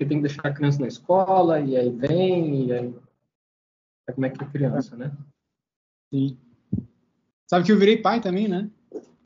porque 0.00 0.06
tem 0.06 0.22
que 0.22 0.28
deixar 0.28 0.48
a 0.48 0.52
criança 0.54 0.80
na 0.80 0.86
escola, 0.86 1.60
e 1.60 1.76
aí 1.76 1.90
vem, 1.90 2.68
e 2.68 2.72
aí. 2.72 2.94
É 4.08 4.12
como 4.12 4.24
é 4.24 4.30
que 4.30 4.42
é 4.42 4.46
criança, 4.46 4.96
né? 4.96 5.14
Sim. 6.12 6.38
Sabe 7.46 7.66
que 7.66 7.72
eu 7.72 7.78
virei 7.78 7.98
pai 8.00 8.18
também, 8.18 8.48
né? 8.48 8.70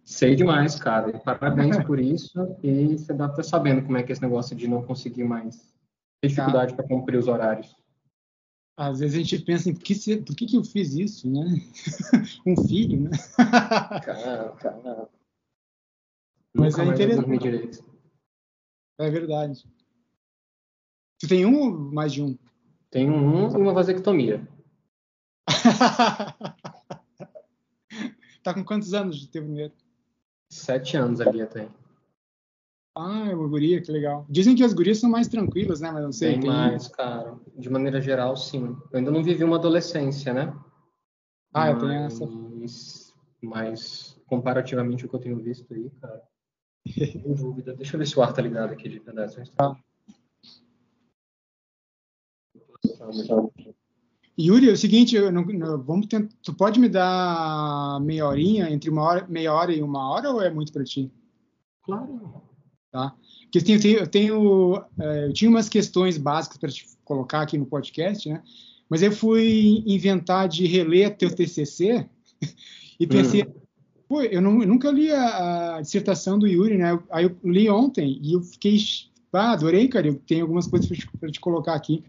Sei 0.03 0.35
demais, 0.35 0.75
cara. 0.75 1.17
Parabéns 1.21 1.79
por 1.85 2.01
isso. 2.01 2.57
E 2.61 2.99
você 2.99 3.13
deve 3.15 3.31
estar 3.31 3.43
sabendo 3.45 3.85
como 3.85 3.97
é 3.97 4.03
que 4.03 4.11
é 4.11 4.15
esse 4.15 4.23
negócio 4.23 4.57
de 4.57 4.67
não 4.67 4.83
conseguir 4.83 5.23
mais 5.23 5.57
ter 6.21 6.29
dificuldade 6.29 6.75
para 6.75 6.89
cumprir 6.89 7.19
os 7.19 7.29
horários. 7.29 7.75
Às 8.77 8.99
vezes 8.99 9.15
a 9.15 9.19
gente 9.21 9.39
pensa 9.45 9.71
em 9.71 9.75
por 9.75 9.85
que, 9.85 10.17
por 10.17 10.35
que, 10.35 10.47
que 10.47 10.57
eu 10.57 10.65
fiz 10.65 10.95
isso, 10.95 11.31
né? 11.31 11.45
um 12.45 12.57
filho, 12.67 13.03
né? 13.03 13.11
Cara, 14.05 14.49
cara. 14.57 15.09
Mas 16.53 16.77
Nunca 16.77 17.01
é 17.01 17.05
eu 17.05 17.17
dormi 17.17 17.37
interessante. 17.37 17.85
É 18.99 19.11
verdade. 19.11 19.74
Tu 21.25 21.29
tem 21.29 21.47
um 21.47 21.59
ou 21.59 21.71
mais 21.73 22.13
de 22.13 22.23
um? 22.23 22.37
Tenho 22.91 23.15
um 23.15 23.51
e 23.51 23.57
uma 23.57 23.73
vasectomia. 23.73 24.47
tá 28.43 28.53
com 28.53 28.63
quantos 28.63 28.93
anos 28.93 29.19
de 29.19 29.29
teu 29.29 29.43
primeiro? 29.43 29.73
Sete 30.51 30.99
anos 30.99 31.23
ali 31.23 31.41
até. 31.41 31.67
Ah, 32.95 33.29
é 33.31 33.35
uma 33.35 33.49
guria, 33.49 33.81
que 33.81 33.91
legal. 33.91 34.27
Dizem 34.29 34.55
que 34.55 34.63
as 34.63 34.75
gurias 34.75 34.99
são 34.99 35.09
mais 35.09 35.27
tranquilas, 35.27 35.81
né? 35.81 35.91
Mas 35.91 36.03
não 36.03 36.13
sei. 36.13 36.33
Bem 36.33 36.41
tem- 36.41 36.51
mais, 36.51 36.89
cara. 36.89 37.39
De 37.57 37.71
maneira 37.71 38.03
geral, 38.03 38.37
sim. 38.37 38.77
Eu 38.93 38.99
ainda 38.99 39.11
não 39.11 39.25
vivi 39.25 39.45
uma 39.45 39.57
adolescência, 39.57 40.35
né? 40.35 40.55
Ah, 41.55 41.71
eu 41.71 41.79
tenho 41.79 41.93
essa. 41.93 42.27
Mas, 42.27 43.15
mas 43.41 44.21
comparativamente 44.27 45.07
o 45.07 45.09
que 45.09 45.17
eu 45.17 45.21
tenho 45.21 45.39
visto 45.39 45.73
aí, 45.73 45.89
cara. 46.03 46.23
Sem 47.23 47.35
dúvida. 47.35 47.75
Deixa 47.75 47.97
eu 47.97 47.99
ver 47.99 48.07
se 48.07 48.19
o 48.19 48.23
ar 48.23 48.35
tá 48.35 48.43
ligado 48.43 48.75
aqui 48.75 48.91
de 48.91 48.99
verdade. 48.99 49.51
Tá. 49.53 49.75
Yuri, 54.39 54.69
é 54.69 54.73
o 54.73 54.77
seguinte, 54.77 55.19
não- 55.31 55.45
não- 55.45 55.83
vamos 55.83 56.07
tentar, 56.07 56.29
tu 56.43 56.53
pode 56.55 56.81
me 56.81 56.89
dar 56.89 58.01
meia 58.03 58.27
horinha, 58.27 58.69
entre 58.71 58.91
uma 58.91 59.03
hora, 59.03 59.27
meia 59.29 59.53
hora 59.53 59.73
e 59.73 59.81
uma 59.83 60.11
hora, 60.11 60.31
ou 60.31 60.43
é 60.43 60.51
muito 60.51 60.73
para 60.73 60.83
ti? 60.83 61.11
Claro. 61.83 62.43
Tá? 62.91 63.15
Porque 63.53 63.73
eu 63.73 63.81
tenho, 63.81 63.99
eu, 63.99 64.07
tenho, 64.07 64.85
eh, 64.99 65.27
eu 65.29 65.33
tinha 65.33 65.49
umas 65.49 65.69
questões 65.69 66.19
básicas 66.19 66.59
para 66.59 66.69
te 66.71 66.85
colocar 67.05 67.43
aqui 67.43 67.57
no 67.57 67.67
podcast, 67.67 68.29
né? 68.29 68.43
Mas 68.89 69.03
eu 69.03 69.13
fui 69.13 69.83
inventar 69.87 70.49
de 70.49 70.67
reler 70.67 71.17
teu 71.17 71.31
TCC 71.35 72.09
e 72.99 73.07
pensei, 73.07 73.47
pô, 74.09 74.21
eu, 74.23 74.41
não- 74.41 74.61
eu 74.63 74.67
nunca 74.69 74.91
li 74.91 75.11
a, 75.13 75.77
a 75.77 75.81
dissertação 75.81 76.39
do 76.39 76.47
Yuri, 76.49 76.77
né? 76.77 76.99
Aí 77.11 77.25
eu 77.25 77.37
li 77.45 77.69
ontem 77.71 78.19
e 78.21 78.33
eu 78.35 78.43
fiquei, 78.43 78.77
ah, 79.33 79.53
adorei, 79.53 79.87
cara. 79.89 80.07
Eu 80.09 80.15
tenho 80.27 80.43
algumas 80.43 80.67
coisas 80.67 80.89
para 80.89 81.29
te, 81.29 81.33
te 81.33 81.41
colocar 81.41 81.75
aqui. 81.75 82.03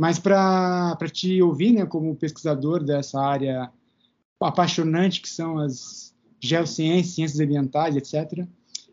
Mas 0.00 0.18
para 0.18 0.96
te 1.12 1.42
ouvir, 1.42 1.72
né, 1.72 1.84
como 1.84 2.16
pesquisador 2.16 2.82
dessa 2.82 3.20
área 3.20 3.70
apaixonante 4.40 5.20
que 5.20 5.28
são 5.28 5.58
as 5.58 6.16
geociências, 6.40 7.14
ciências 7.14 7.38
ambientais, 7.38 7.94
etc. 7.94 8.48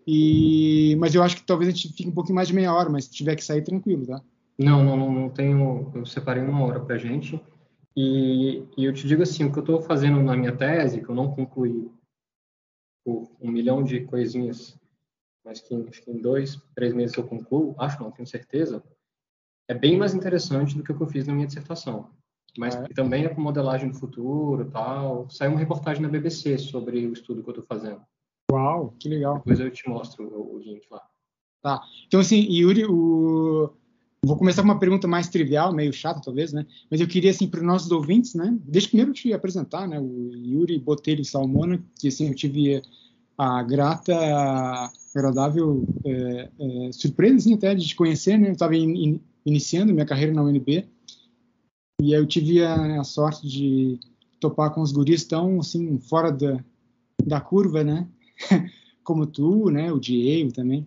E, 0.06 0.98
mas 1.00 1.16
eu 1.16 1.24
acho 1.24 1.38
que 1.38 1.44
talvez 1.44 1.70
a 1.70 1.72
gente 1.72 1.94
fique 1.94 2.10
um 2.10 2.14
pouquinho 2.14 2.36
mais 2.36 2.50
de 2.50 2.54
meia 2.54 2.74
hora, 2.74 2.90
mas 2.90 3.06
se 3.06 3.12
tiver 3.12 3.38
que 3.38 3.46
sair, 3.46 3.62
tranquilo, 3.62 4.06
tá? 4.06 4.22
Não, 4.60 4.84
não, 4.84 5.10
não, 5.10 5.30
tenho. 5.30 5.90
Eu 5.96 6.06
separei 6.06 6.44
uma 6.44 6.66
hora 6.66 6.82
pra 6.82 6.98
gente. 6.98 7.42
E, 7.96 8.66
e 8.76 8.84
eu 8.84 8.92
te 8.92 9.08
digo 9.08 9.24
assim, 9.24 9.46
o 9.46 9.52
que 9.54 9.60
eu 9.60 9.64
estou 9.64 9.82
fazendo 9.82 10.22
na 10.22 10.36
minha 10.36 10.58
tese, 10.58 11.02
que 11.02 11.08
eu 11.08 11.16
não 11.16 11.32
concluí 11.32 11.90
por 13.06 13.32
um 13.40 13.50
milhão 13.50 13.82
de 13.82 14.02
coisinhas, 14.02 14.78
mas 15.46 15.62
que, 15.62 15.74
que 15.86 16.12
em 16.12 16.22
dois, 16.22 16.62
três 16.76 16.94
meses 16.94 17.16
eu 17.16 17.26
concluo, 17.26 17.76
acho 17.80 18.04
não, 18.04 18.12
tenho 18.12 18.28
certeza, 18.28 18.84
é 19.68 19.74
bem 19.74 19.98
mais 19.98 20.14
interessante 20.14 20.76
do 20.76 20.84
que 20.84 20.92
o 20.92 20.96
que 20.96 21.04
eu 21.04 21.08
fiz 21.08 21.28
na 21.28 21.34
minha 21.34 21.48
dissertação. 21.48 22.10
Mas 22.58 22.76
Ah, 22.76 22.88
é? 22.90 22.94
também 22.94 23.26
é 23.26 23.30
com 23.30 23.42
modelagem 23.42 23.90
do 23.90 23.98
futuro 23.98 24.66
tal. 24.72 25.30
Saiu 25.30 25.52
uma 25.52 25.60
reportagem 25.60 26.02
na 26.02 26.10
BBC 26.10 26.58
sobre 26.58 27.06
o 27.06 27.14
estudo 27.14 27.44
que 27.44 27.50
eu 27.50 27.54
estou 27.54 27.66
fazendo. 27.66 28.02
Uau, 28.52 28.96
que 29.00 29.10
legal. 29.10 29.36
Depois 29.38 29.60
eu 29.60 29.70
te 29.70 29.88
mostro 29.88 30.26
o, 30.26 30.56
o 30.56 30.60
link 30.60 30.88
lá. 30.90 31.02
Então, 32.08 32.20
assim, 32.20 32.40
Yuri, 32.50 32.86
o... 32.86 33.70
vou 34.24 34.38
começar 34.38 34.62
com 34.62 34.70
uma 34.70 34.80
pergunta 34.80 35.08
mais 35.08 35.28
trivial, 35.28 35.74
meio 35.74 35.92
chata, 35.92 36.22
talvez, 36.24 36.54
né? 36.54 36.66
Mas 36.90 37.02
eu 37.02 37.08
queria, 37.08 37.32
assim, 37.32 37.48
para 37.48 37.60
os 37.60 37.66
nossos 37.66 37.92
ouvintes, 37.92 38.34
né? 38.36 38.58
Deixa 38.64 38.88
primeiro 38.88 39.12
te 39.12 39.34
apresentar, 39.34 39.88
né? 39.88 40.00
O 40.00 40.32
Yuri 40.34 40.80
Botelho 40.80 41.26
Salmona, 41.26 41.84
que, 42.00 42.08
assim, 42.08 42.30
eu 42.30 42.36
tive 42.36 42.82
a 43.38 43.62
grata, 43.64 44.14
agradável 45.14 45.86
é, 46.06 46.50
é, 46.60 46.92
surpresa, 46.92 47.36
assim, 47.36 47.54
até 47.54 47.76
de 47.76 47.88
te 47.88 47.96
conhecer, 47.96 48.38
né? 48.38 48.48
Eu 48.48 48.54
estava 48.54 48.76
in, 48.76 48.92
in, 48.96 49.22
iniciando 49.48 49.94
minha 49.94 50.06
carreira 50.06 50.34
na 50.34 50.44
UNB 50.44 50.88
e 52.02 52.14
eu 52.14 52.26
tive 52.28 52.64
a, 52.64 53.00
a 53.00 53.04
sorte 53.04 53.48
de 53.48 54.00
topar 54.40 54.74
com 54.74 54.82
os 54.82 54.92
guris 54.92 55.26
tão, 55.26 55.60
assim, 55.60 55.98
fora 56.00 56.32
da, 56.32 56.64
da 57.24 57.42
curva, 57.42 57.84
né? 57.84 58.08
Como 59.04 59.26
tu, 59.26 59.70
né? 59.72 59.92
O 59.92 60.00
Diego 60.00 60.52
também 60.52 60.86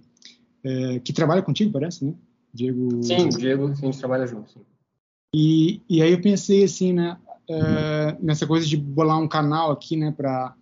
é, 0.62 1.00
que 1.00 1.12
trabalha 1.12 1.42
contigo, 1.42 1.72
parece, 1.72 2.04
né? 2.04 2.14
Diego. 2.52 3.02
Sim, 3.02 3.28
Diego, 3.30 3.68
a 3.68 3.74
gente 3.74 3.98
trabalha 3.98 4.26
junto. 4.26 4.52
Sim. 4.52 4.60
E, 5.34 5.80
e 5.88 6.02
aí 6.02 6.12
eu 6.12 6.20
pensei 6.20 6.64
assim, 6.64 6.92
né? 6.92 7.16
é, 7.50 8.16
nessa 8.20 8.46
coisa 8.46 8.64
de 8.64 8.76
bolar 8.76 9.18
um 9.18 9.26
canal 9.26 9.72
aqui, 9.72 9.96
né? 9.96 10.12
Para 10.12 10.54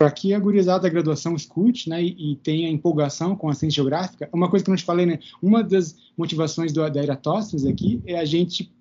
para 0.00 0.10
que 0.10 0.32
a 0.32 0.38
gurizada 0.38 0.84
da 0.84 0.88
graduação 0.88 1.36
escute, 1.36 1.90
né? 1.90 2.02
E, 2.02 2.32
e, 2.32 2.36
tenha 2.36 2.70
empolgação 2.70 3.36
com 3.36 3.50
a 3.50 3.54
ciência 3.54 3.76
geográfica. 3.76 4.30
Uma 4.32 4.48
coisa 4.48 4.64
que 4.64 4.70
eu 4.70 4.72
não 4.72 4.78
te 4.78 4.84
falei, 4.84 5.04
né? 5.04 5.18
Uma 5.42 5.62
das 5.62 5.94
motivações 6.16 6.72
do, 6.72 6.88
da 6.88 7.02
Eratóstenes 7.02 7.66
aqui 7.66 8.00
é 8.06 8.18
a 8.18 8.24
gente 8.24 8.72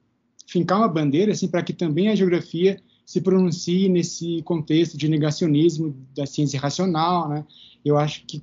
fincar 0.47 0.77
uma 0.77 0.87
bandeira, 0.87 1.33
assim, 1.33 1.49
para 1.49 1.61
que 1.61 1.73
também 1.73 2.07
a 2.07 2.15
geografia 2.15 2.81
se 3.05 3.19
pronuncie 3.19 3.89
nesse 3.89 4.41
contexto 4.43 4.97
de 4.97 5.09
negacionismo 5.09 5.93
da 6.15 6.25
ciência 6.25 6.57
racional, 6.57 7.27
né? 7.27 7.45
Eu 7.83 7.97
acho 7.97 8.25
que 8.25 8.41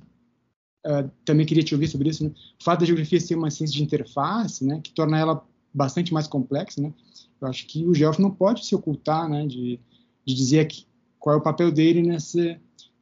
Uh, 0.85 1.11
também 1.25 1.45
queria 1.45 1.63
te 1.63 1.73
ouvir 1.73 1.87
sobre 1.87 2.07
isso. 2.07 2.23
Né? 2.23 2.31
O 2.61 2.63
fato 2.63 2.79
da 2.79 2.85
geografia 2.85 3.19
ser 3.19 3.35
uma 3.35 3.51
ciência 3.51 3.75
de 3.75 3.83
interface, 3.83 4.63
né, 4.63 4.79
que 4.81 4.93
torna 4.93 5.19
ela 5.19 5.45
bastante 5.73 6.13
mais 6.13 6.27
complexa, 6.27 6.81
né? 6.81 6.93
Eu 7.41 7.47
acho 7.49 7.67
que 7.67 7.85
o 7.85 7.93
geógrafo 7.93 8.21
não 8.21 8.31
pode 8.31 8.65
se 8.65 8.73
ocultar, 8.73 9.27
né, 9.27 9.45
de, 9.45 9.81
de 10.25 10.33
dizer 10.33 10.61
aqui, 10.61 10.85
qual 11.19 11.35
é 11.35 11.39
o 11.39 11.43
papel 11.43 11.73
dele 11.73 12.01
nesse 12.01 12.57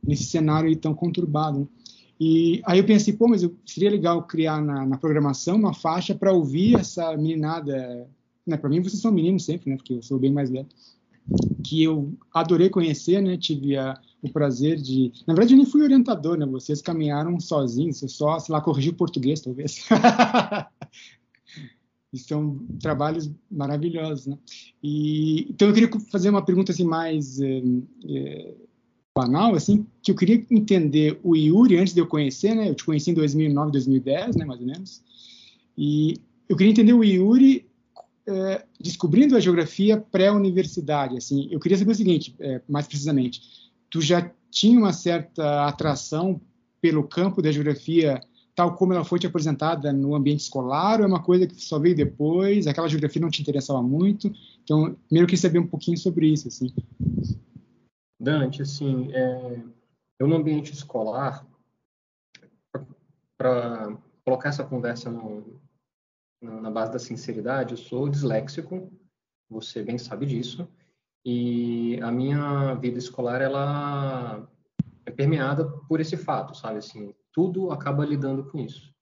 nesse 0.07 0.25
cenário 0.25 0.75
tão 0.75 0.93
conturbado. 0.93 1.59
Né? 1.59 1.67
E 2.19 2.61
aí 2.65 2.79
eu 2.79 2.85
pensei, 2.85 3.13
pô, 3.13 3.27
mas 3.27 3.47
seria 3.65 3.89
legal 3.89 4.23
criar 4.23 4.61
na, 4.61 4.85
na 4.85 4.97
programação 4.97 5.57
uma 5.57 5.73
faixa 5.73 6.15
para 6.15 6.31
ouvir 6.31 6.75
essa 6.75 7.15
meninada. 7.17 8.07
Né, 8.47 8.57
para 8.57 8.69
mim 8.69 8.81
vocês 8.81 9.01
são 9.01 9.11
meninos 9.11 9.43
sempre, 9.43 9.69
né? 9.69 9.75
Porque 9.75 9.93
eu 9.93 10.01
sou 10.01 10.19
bem 10.19 10.31
mais 10.31 10.49
velho. 10.49 10.67
Que 11.63 11.83
eu 11.83 12.13
adorei 12.33 12.69
conhecer, 12.69 13.21
né? 13.21 13.35
Tive 13.37 13.75
a, 13.75 13.99
o 14.21 14.31
prazer 14.31 14.77
de. 14.77 15.11
Na 15.27 15.33
verdade, 15.33 15.53
eu 15.53 15.57
nem 15.57 15.65
fui 15.65 15.81
orientador, 15.81 16.37
né? 16.37 16.45
Vocês 16.45 16.81
caminharam 16.81 17.39
sozinhos, 17.39 18.03
só, 18.07 18.39
sei 18.39 18.53
lá, 18.53 18.61
corrigiu 18.61 18.93
português, 18.93 19.41
talvez. 19.41 19.85
são 22.17 22.59
trabalhos 22.79 23.29
maravilhosos, 23.51 24.27
né? 24.27 24.37
E, 24.81 25.47
então, 25.49 25.67
eu 25.67 25.73
queria 25.73 25.89
fazer 26.11 26.29
uma 26.29 26.45
pergunta 26.45 26.71
assim 26.71 26.85
mais 26.85 27.39
é, 27.41 27.61
é, 28.07 28.53
banal, 29.15 29.55
assim, 29.55 29.85
que 30.01 30.11
eu 30.11 30.15
queria 30.15 30.45
entender 30.51 31.19
o 31.23 31.35
Yuri 31.35 31.77
antes 31.77 31.93
de 31.93 32.01
eu 32.01 32.07
conhecer, 32.07 32.53
né? 32.53 32.69
Eu 32.69 32.75
te 32.75 32.83
conheci 32.83 33.11
em 33.11 33.13
2009, 33.13 33.71
2010, 33.71 34.35
né? 34.35 34.45
Mais 34.45 34.59
ou 34.59 34.65
menos. 34.65 35.01
E 35.77 36.15
eu 36.49 36.57
queria 36.57 36.71
entender 36.71 36.93
o 36.93 37.03
Yuri 37.03 37.65
é, 38.27 38.65
descobrindo 38.79 39.37
a 39.37 39.39
geografia 39.39 39.97
pré-universidade, 39.97 41.17
assim. 41.17 41.47
Eu 41.49 41.59
queria 41.59 41.77
saber 41.77 41.91
o 41.91 41.95
seguinte, 41.95 42.35
é, 42.39 42.61
mais 42.67 42.87
precisamente 42.87 43.41
tu 43.89 44.01
já 44.01 44.29
tinha 44.51 44.77
uma 44.77 44.91
certa 44.91 45.65
atração 45.65 46.41
pelo 46.81 47.03
campo 47.03 47.41
da 47.41 47.51
geografia, 47.51 48.19
tal 48.53 48.75
como 48.75 48.93
ela 48.93 49.05
foi 49.05 49.19
te 49.19 49.27
apresentada 49.27 49.93
no 49.93 50.13
ambiente 50.13 50.41
escolar, 50.41 50.99
ou 50.99 51.05
é 51.05 51.07
uma 51.07 51.21
coisa 51.21 51.47
que 51.47 51.55
só 51.61 51.79
veio 51.79 51.95
depois, 51.95 52.67
aquela 52.67 52.89
geografia 52.89 53.21
não 53.21 53.29
te 53.29 53.41
interessava 53.41 53.81
muito? 53.81 54.33
Então, 54.63 54.95
primeiro 55.07 55.23
eu 55.23 55.27
queria 55.27 55.41
saber 55.41 55.59
um 55.59 55.67
pouquinho 55.67 55.97
sobre 55.97 56.27
isso, 56.27 56.47
assim. 56.49 56.71
Dante, 58.19 58.61
assim, 58.61 59.11
é, 59.11 59.63
eu 60.19 60.27
no 60.27 60.35
ambiente 60.35 60.71
escolar, 60.71 61.45
para 63.37 63.97
colocar 64.23 64.49
essa 64.49 64.63
conversa 64.63 65.11
no, 65.11 65.61
na 66.41 66.71
base 66.71 66.91
da 66.91 66.99
sinceridade, 66.99 67.73
eu 67.73 67.77
sou 67.77 68.09
disléxico, 68.09 68.91
você 69.49 69.83
bem 69.83 69.97
sabe 69.97 70.25
disso, 70.25 70.67
e 71.25 71.99
a 72.01 72.11
minha 72.11 72.73
vida 72.75 72.97
escolar 72.97 73.41
ela 73.41 74.47
é 75.05 75.11
permeada 75.11 75.67
por 75.87 75.99
esse 75.99 76.15
fato, 76.15 76.55
sabe 76.55 76.77
assim, 76.79 77.13
tudo 77.33 77.71
acaba 77.71 78.05
lidando 78.05 78.45
com 78.45 78.59
isso. 78.59 78.93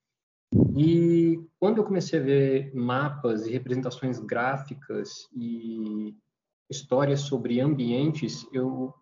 E 0.76 1.40
quando 1.60 1.78
eu 1.78 1.84
comecei 1.84 2.20
a 2.20 2.24
ver 2.24 2.74
mapas 2.74 3.46
e 3.46 3.52
representações 3.52 4.20
gráficas 4.20 5.28
e 5.34 6.16
histórias 6.70 7.22
sobre 7.22 7.60
ambientes, 7.60 8.48
eu 8.52 8.94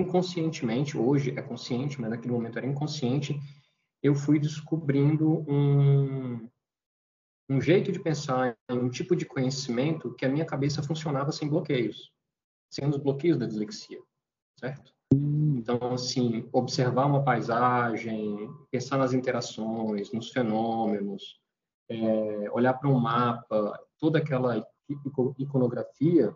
inconscientemente, 0.00 0.96
hoje 0.96 1.30
é 1.36 1.42
consciente, 1.42 2.00
mas 2.00 2.10
naquele 2.10 2.32
momento 2.32 2.58
era 2.58 2.66
inconsciente, 2.66 3.38
eu 4.02 4.14
fui 4.14 4.38
descobrindo 4.38 5.44
um, 5.50 6.48
um 7.50 7.60
jeito 7.60 7.90
de 7.90 8.00
pensar 8.00 8.56
um 8.70 8.88
tipo 8.88 9.16
de 9.16 9.24
conhecimento 9.24 10.14
que 10.14 10.24
a 10.24 10.28
minha 10.28 10.44
cabeça 10.44 10.82
funcionava 10.82 11.32
sem 11.32 11.48
bloqueios, 11.48 12.12
sem 12.70 12.88
os 12.88 12.96
bloqueios 12.96 13.38
da 13.38 13.46
dislexia, 13.46 14.00
certo? 14.58 14.92
Então, 15.12 15.78
assim, 15.92 16.48
observar 16.52 17.06
uma 17.06 17.24
paisagem, 17.24 18.50
pensar 18.70 18.98
nas 18.98 19.12
interações, 19.12 20.12
nos 20.12 20.30
fenômenos, 20.30 21.40
é, 21.88 22.50
olhar 22.50 22.74
para 22.74 22.88
um 22.88 22.98
mapa, 22.98 23.78
toda 23.98 24.18
aquela 24.18 24.66
iconografia, 25.38 26.34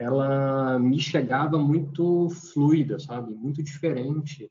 ela 0.00 0.78
me 0.78 0.98
chegava 0.98 1.58
muito 1.58 2.30
fluida, 2.30 2.98
sabe? 2.98 3.34
Muito 3.34 3.62
diferente 3.62 4.50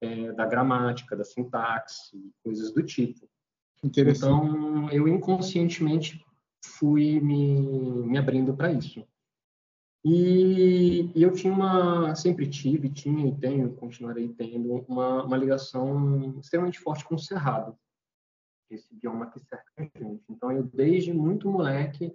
é, 0.00 0.32
da 0.32 0.46
gramática, 0.46 1.16
da 1.16 1.24
sintaxe, 1.24 2.16
coisas 2.44 2.72
do 2.72 2.80
tipo. 2.80 3.28
Então, 3.82 4.88
eu 4.90 5.08
inconscientemente 5.08 6.24
fui 6.64 7.20
me, 7.20 8.06
me 8.06 8.16
abrindo 8.16 8.54
para 8.54 8.72
isso. 8.72 9.04
E, 10.04 11.10
e, 11.12 11.22
eu 11.22 11.32
tinha 11.32 11.52
uma, 11.52 12.14
sempre 12.14 12.48
tive, 12.48 12.88
tinha 12.88 13.26
e 13.26 13.34
tenho, 13.34 13.74
continuarei 13.74 14.28
tendo, 14.28 14.74
uma, 14.86 15.24
uma 15.24 15.36
ligação 15.36 16.38
extremamente 16.38 16.78
forte 16.78 17.04
com 17.04 17.16
o 17.16 17.18
Cerrado, 17.18 17.76
esse 18.70 18.94
idioma 18.94 19.28
que 19.28 19.40
cerca 19.40 19.72
a 19.76 19.82
gente. 19.82 20.22
Então, 20.30 20.52
eu 20.52 20.62
desde 20.62 21.12
muito 21.12 21.50
moleque 21.50 22.14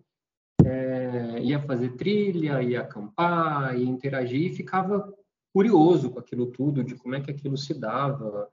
é, 0.65 1.39
ia 1.41 1.59
fazer 1.61 1.95
trilha, 1.95 2.61
ia 2.61 2.81
acampar, 2.81 3.77
ia 3.77 3.87
interagir 3.87 4.51
e 4.51 4.55
ficava 4.55 5.13
curioso 5.53 6.11
com 6.11 6.19
aquilo 6.19 6.47
tudo, 6.47 6.83
de 6.83 6.95
como 6.95 7.15
é 7.15 7.21
que 7.21 7.31
aquilo 7.31 7.57
se 7.57 7.73
dava. 7.73 8.49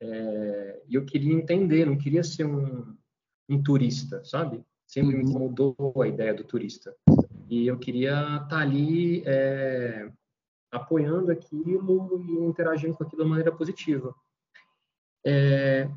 É, 0.00 0.82
e 0.88 0.94
eu 0.94 1.04
queria 1.04 1.34
entender, 1.34 1.84
não 1.86 1.98
queria 1.98 2.24
ser 2.24 2.44
um, 2.44 2.96
um 3.48 3.62
turista, 3.62 4.24
sabe? 4.24 4.62
Sempre 4.86 5.16
me 5.16 5.22
uhum. 5.22 5.30
incomodou 5.30 6.02
a 6.02 6.08
ideia 6.08 6.34
do 6.34 6.44
turista. 6.44 6.94
E 7.48 7.66
eu 7.66 7.78
queria 7.78 8.12
estar 8.12 8.48
tá 8.48 8.58
ali 8.58 9.22
é, 9.26 10.10
apoiando 10.70 11.30
aquilo 11.30 12.20
e 12.20 12.44
interagindo 12.46 12.94
com 12.94 13.04
aquilo 13.04 13.24
de 13.24 13.28
maneira 13.28 13.52
positiva. 13.52 14.14
É, 15.26 15.88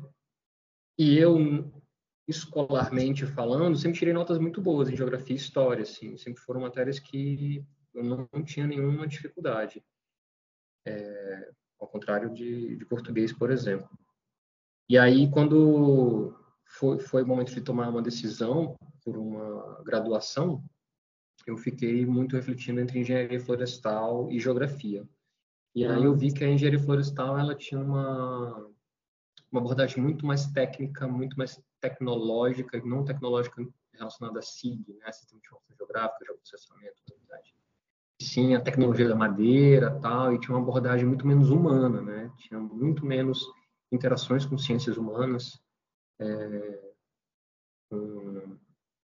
e 0.98 1.18
eu, 1.18 1.38
escolarmente 2.26 3.26
falando, 3.26 3.76
sempre 3.76 3.98
tirei 3.98 4.14
notas 4.14 4.38
muito 4.38 4.60
boas 4.60 4.88
em 4.88 4.96
geografia 4.96 5.34
e 5.34 5.38
história, 5.38 5.82
assim, 5.82 6.16
sempre 6.16 6.42
foram 6.42 6.60
matérias 6.60 6.98
que 6.98 7.64
eu 7.94 8.02
não, 8.02 8.28
tinha 8.42 8.66
nenhuma 8.66 9.06
dificuldade 9.06 9.84
é, 10.86 11.50
ao 11.78 11.86
contrário 11.86 12.32
de, 12.32 12.76
de, 12.76 12.84
português, 12.86 13.32
por 13.32 13.50
exemplo. 13.50 13.88
E 14.88 14.98
aí, 14.98 15.30
quando 15.30 16.34
foi, 16.64 16.98
foi 16.98 17.22
o 17.22 17.26
momento 17.26 17.54
de 17.54 17.60
tomar 17.60 17.88
uma 17.88 18.02
decisão 18.02 18.76
por 19.04 19.16
uma 19.16 19.82
graduação, 19.84 20.62
eu 21.46 21.56
fiquei 21.56 22.04
muito 22.06 22.36
refletindo 22.36 22.80
entre 22.80 22.98
engenharia 22.98 23.40
florestal 23.40 24.30
e 24.30 24.40
geografia. 24.40 25.06
E 25.74 25.84
aí 25.84 26.04
eu 26.04 26.14
vi 26.14 26.32
que 26.32 26.44
a 26.44 26.48
engenharia 26.48 26.78
florestal 26.78 27.38
ela 27.38 27.54
tinha 27.54 27.80
uma, 27.80 28.70
uma 29.50 29.60
abordagem 29.60 30.02
muito 30.02 30.24
mais 30.24 30.46
técnica, 30.46 31.06
muito 31.06 31.36
mais 31.36 31.60
tecnológica, 31.88 32.80
não 32.84 33.04
tecnológica 33.04 33.66
relacionada 33.92 34.38
a 34.38 34.42
SIG, 34.42 34.84
né, 34.98 35.12
Sistema 35.12 35.40
de 35.40 35.46
Informação 35.46 35.76
Geográfica, 35.76 36.24
Geoprocessamento, 36.24 36.96
na 37.10 37.16
verdade 37.16 37.54
sim 38.22 38.54
a 38.54 38.60
tecnologia 38.60 39.08
da 39.08 39.16
madeira 39.16 39.98
tal 40.00 40.32
e 40.32 40.38
tinha 40.38 40.56
uma 40.56 40.62
abordagem 40.62 41.04
muito 41.04 41.26
menos 41.26 41.50
humana 41.50 42.00
né 42.00 42.32
tinha 42.38 42.58
muito 42.60 43.04
menos 43.04 43.44
interações 43.92 44.46
com 44.46 44.56
ciências 44.56 44.96
humanas 44.96 45.60
é, 46.20 46.80
com 47.90 48.56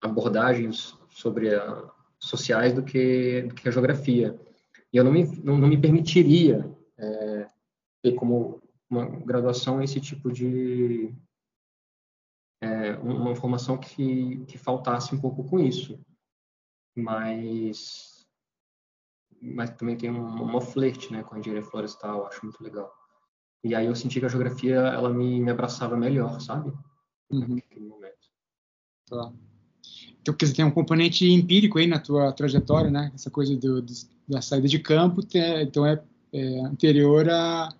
abordagens 0.01 0.97
sobre 1.11 1.55
a, 1.55 1.91
sociais 2.19 2.73
do 2.73 2.83
que, 2.83 3.43
do 3.43 3.55
que 3.55 3.69
a 3.69 3.73
geografia. 3.73 4.39
E 4.93 4.97
eu 4.97 5.05
não 5.05 5.13
me 5.13 5.25
não, 5.43 5.59
não 5.59 5.69
me 5.69 5.81
permitiria 5.81 6.71
é, 6.97 7.47
ter 8.03 8.15
como 8.15 8.61
uma 8.91 9.05
graduação 9.05 9.83
esse 9.83 10.01
tipo 10.01 10.33
de 10.33 11.15
é, 12.61 12.97
uma 12.97 13.35
formação 13.37 13.79
que, 13.79 14.45
que 14.47 14.59
faltasse 14.59 15.15
um 15.15 15.21
pouco 15.21 15.45
com 15.45 15.61
isso 15.61 15.99
mas 16.99 18.27
mas 19.41 19.71
também 19.71 19.97
tem 19.97 20.11
um, 20.11 20.43
uma 20.43 20.61
flerte 20.61 21.13
né, 21.13 21.23
com 21.23 21.37
a 21.37 21.39
engenharia 21.39 21.63
florestal, 21.65 22.27
acho 22.27 22.45
muito 22.45 22.61
legal. 22.63 22.93
E 23.63 23.73
aí 23.73 23.87
eu 23.87 23.95
senti 23.95 24.19
que 24.19 24.27
a 24.27 24.29
geografia 24.29 24.75
ela 24.75 25.11
me, 25.11 25.41
me 25.41 25.51
abraçava 25.51 25.97
melhor, 25.97 26.41
sabe? 26.41 26.73
Uhum. 27.31 27.55
Naquele 27.55 27.87
momento. 27.87 28.17
Tá. 29.09 29.33
Então, 30.21 30.35
porque 30.35 30.45
você 30.45 30.55
tem 30.55 30.65
um 30.65 30.73
componente 30.73 31.25
empírico 31.25 31.79
aí 31.79 31.87
na 31.87 32.01
tua 32.01 32.33
trajetória, 32.33 32.91
né? 32.91 33.13
Essa 33.15 33.31
coisa 33.31 33.57
do, 33.57 33.81
do 33.81 33.93
da 34.29 34.43
saída 34.43 34.67
de 34.69 34.79
campo, 34.79 35.23
então 35.33 35.87
é, 35.87 36.03
é 36.33 36.61
anterior 36.61 37.31
à, 37.31 37.73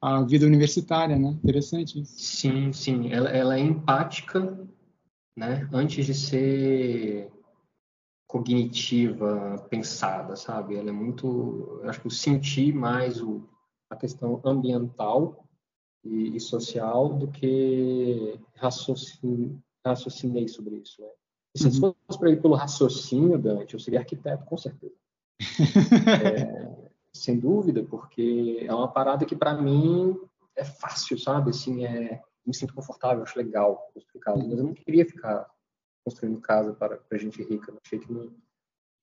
à 0.00 0.22
vida 0.22 0.46
universitária, 0.46 1.18
né? 1.18 1.38
Interessante 1.44 2.00
isso. 2.00 2.18
Sim, 2.18 2.72
sim. 2.72 3.12
Ela, 3.12 3.28
ela 3.30 3.56
é 3.56 3.60
empática, 3.60 4.58
né? 5.36 5.68
Antes 5.72 6.06
de 6.06 6.14
ser 6.14 7.30
cognitiva, 8.26 9.66
pensada, 9.68 10.36
sabe? 10.36 10.76
Ela 10.76 10.90
é 10.90 10.92
muito, 10.92 11.80
acho 11.84 12.00
que 12.00 12.06
eu 12.06 12.10
senti 12.10 12.72
mais 12.72 13.20
o, 13.20 13.48
a 13.90 13.96
questão 13.96 14.40
ambiental 14.44 15.44
e, 16.04 16.36
e 16.36 16.40
social 16.40 17.08
do 17.14 17.28
que 17.28 18.38
raciocin, 18.54 19.60
raciocinei 19.84 20.46
sobre 20.46 20.76
isso, 20.76 21.02
né? 21.02 21.08
E 21.54 21.58
se 21.58 21.66
uhum. 21.66 21.92
fosse 22.06 22.18
para 22.18 22.30
ir 22.30 22.40
pelo 22.40 22.54
raciocínio, 22.54 23.36
Dante, 23.36 23.74
eu 23.74 23.80
seria 23.80 23.98
arquiteto, 23.98 24.44
com 24.44 24.56
certeza. 24.56 24.94
é, 26.24 26.79
sem 27.12 27.38
dúvida, 27.38 27.82
porque 27.82 28.58
é 28.60 28.74
uma 28.74 28.88
parada 28.88 29.24
que 29.24 29.36
para 29.36 29.60
mim 29.60 30.18
é 30.56 30.64
fácil, 30.64 31.18
sabe? 31.18 31.50
Assim, 31.50 31.84
é, 31.84 32.22
me 32.46 32.54
sinto 32.54 32.74
confortável, 32.74 33.22
acho 33.22 33.38
legal 33.38 33.90
construir 33.94 34.20
casa, 34.20 34.44
mas 34.46 34.58
eu 34.58 34.64
não 34.64 34.74
queria 34.74 35.04
ficar 35.04 35.48
construindo 36.04 36.40
casa 36.40 36.72
para, 36.72 36.96
para 36.96 37.18
gente 37.18 37.42
rica. 37.42 37.74
achei 37.84 37.98
que 37.98 38.12
não, 38.12 38.30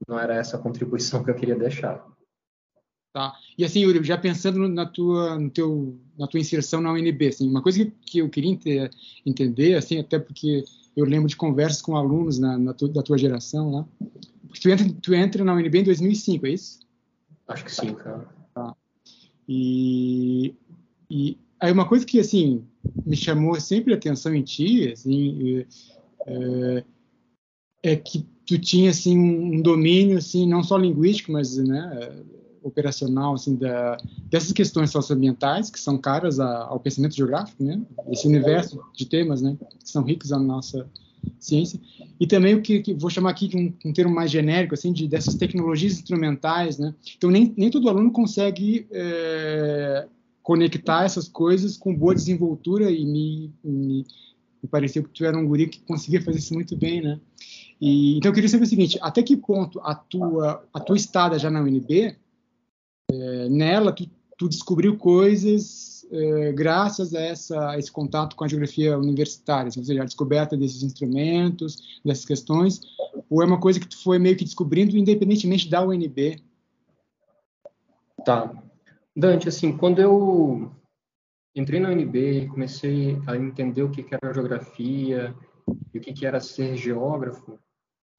não 0.07 0.19
era 0.19 0.35
essa 0.35 0.57
a 0.57 0.61
contribuição 0.61 1.23
que 1.23 1.29
eu 1.29 1.35
queria 1.35 1.55
deixar. 1.55 2.05
Tá. 3.13 3.33
E 3.57 3.65
assim, 3.65 3.79
Yuri, 3.79 4.03
já 4.03 4.17
pensando 4.17 4.67
na 4.67 4.85
tua, 4.85 5.39
no 5.39 5.49
teu, 5.49 5.99
na 6.17 6.27
tua 6.27 6.39
inserção 6.39 6.81
na 6.81 6.91
UNB, 6.91 7.27
assim, 7.27 7.49
uma 7.49 7.63
coisa 7.63 7.83
que, 7.83 7.91
que 7.91 8.19
eu 8.19 8.29
queria 8.29 8.57
entender, 9.25 9.75
assim, 9.75 9.99
até 9.99 10.19
porque 10.19 10.63
eu 10.95 11.05
lembro 11.05 11.27
de 11.27 11.35
conversas 11.35 11.81
com 11.81 11.95
alunos 11.95 12.37
na, 12.37 12.57
na 12.57 12.73
tu, 12.73 12.87
da 12.87 13.01
tua 13.01 13.17
geração 13.17 13.71
lá, 13.71 13.87
porque 14.47 14.61
tu 14.61 14.69
entra, 14.69 14.93
tu 15.01 15.13
entra 15.13 15.43
na 15.43 15.53
UNB 15.53 15.79
em 15.79 15.83
2005, 15.83 16.45
é 16.45 16.49
isso? 16.51 16.86
Acho 17.47 17.63
que 17.63 17.71
sim, 17.71 17.93
cara. 17.93 18.27
Tá. 18.53 18.75
E, 19.47 20.53
e 21.09 21.37
aí 21.59 21.71
uma 21.71 21.87
coisa 21.87 22.05
que, 22.05 22.19
assim, 22.19 22.65
me 23.05 23.15
chamou 23.15 23.59
sempre 23.59 23.93
a 23.93 23.97
atenção 23.97 24.35
em 24.35 24.43
ti, 24.43 24.91
assim, 24.91 25.65
é, 26.25 26.83
é 27.83 27.95
que 27.95 28.25
tu 28.45 28.57
tinha 28.57 28.89
assim 28.89 29.17
um 29.17 29.61
domínio 29.61 30.17
assim 30.17 30.47
não 30.47 30.63
só 30.63 30.77
linguístico 30.77 31.31
mas 31.33 31.57
né 31.57 32.23
operacional 32.63 33.33
assim 33.33 33.55
da, 33.55 33.97
dessas 34.29 34.53
questões 34.53 34.89
socioambientais 34.89 35.69
que 35.69 35.79
são 35.79 35.97
caras 35.97 36.39
a, 36.39 36.63
ao 36.63 36.79
pensamento 36.79 37.15
geográfico 37.15 37.61
né 37.63 37.81
esse 38.09 38.25
universo 38.27 38.81
de 38.93 39.05
temas 39.05 39.41
né 39.41 39.57
que 39.83 39.89
são 39.89 40.03
ricos 40.03 40.31
na 40.31 40.39
nossa 40.39 40.89
ciência 41.39 41.79
e 42.19 42.25
também 42.25 42.55
o 42.55 42.61
que, 42.61 42.81
que 42.81 42.93
vou 42.93 43.09
chamar 43.09 43.31
aqui 43.31 43.47
de 43.47 43.57
um, 43.57 43.73
um, 43.85 43.93
termo 43.93 44.13
mais 44.13 44.31
genérico 44.31 44.73
assim 44.73 44.91
de 44.91 45.07
dessas 45.07 45.35
tecnologias 45.35 45.93
instrumentais 45.93 46.77
né 46.77 46.93
então 47.15 47.29
nem, 47.29 47.53
nem 47.57 47.69
todo 47.69 47.89
aluno 47.89 48.11
consegue 48.11 48.87
é, 48.91 50.07
conectar 50.41 51.05
essas 51.05 51.27
coisas 51.27 51.77
com 51.77 51.95
boa 51.95 52.15
desenvoltura 52.15 52.91
e 52.91 53.05
me, 53.05 53.51
me 53.63 54.05
me 54.61 54.69
pareceu 54.69 55.03
que 55.03 55.09
tu 55.09 55.25
era 55.25 55.37
um 55.37 55.47
guri 55.47 55.67
que 55.67 55.79
conseguia 55.81 56.21
fazer 56.21 56.39
isso 56.39 56.53
muito 56.53 56.75
bem, 56.75 57.01
né? 57.01 57.19
E, 57.79 58.17
então 58.17 58.29
eu 58.29 58.33
queria 58.33 58.49
saber 58.49 58.63
o 58.63 58.67
seguinte, 58.67 58.97
até 59.01 59.21
que 59.21 59.37
ponto 59.37 59.79
a 59.81 59.93
tua 59.93 60.63
a 60.73 60.79
tua 60.79 60.97
estada 60.97 61.37
já 61.37 61.49
na 61.49 61.61
UNB, 61.61 62.15
é, 63.11 63.49
nela 63.49 63.91
tu, 63.91 64.09
tu, 64.37 64.49
descobriu 64.49 64.97
coisas 64.97 65.86
é, 66.11 66.51
graças 66.53 67.13
a, 67.13 67.19
essa, 67.19 67.77
esse 67.77 67.91
contato 67.91 68.35
com 68.35 68.43
a 68.43 68.47
geografia 68.47 68.97
universitária, 68.97 69.71
ou 69.75 69.83
seja, 69.83 70.01
a 70.01 70.05
descoberta 70.05 70.55
desses 70.55 70.83
instrumentos, 70.83 71.99
dessas 72.03 72.25
questões, 72.25 72.81
ou 73.29 73.41
é 73.41 73.45
uma 73.45 73.59
coisa 73.59 73.79
que 73.79 73.87
tu 73.87 74.01
foi 74.01 74.17
meio 74.17 74.37
que 74.37 74.45
descobrindo 74.45 74.97
independentemente 74.97 75.69
da 75.69 75.83
UNB? 75.83 76.41
Tá. 78.25 78.51
Dante, 79.15 79.49
assim, 79.49 79.75
quando 79.75 79.99
eu 79.99 80.71
entrei 81.55 81.79
na 81.79 81.89
UNB 81.89 82.43
e 82.43 82.47
comecei 82.47 83.19
a 83.25 83.35
entender 83.35 83.81
o 83.81 83.89
que, 83.89 84.05
era 84.09 84.33
geografia 84.33 85.35
e 85.93 85.97
o 85.97 86.01
que, 86.01 86.25
era 86.25 86.39
ser 86.39 86.77
geógrafo, 86.77 87.59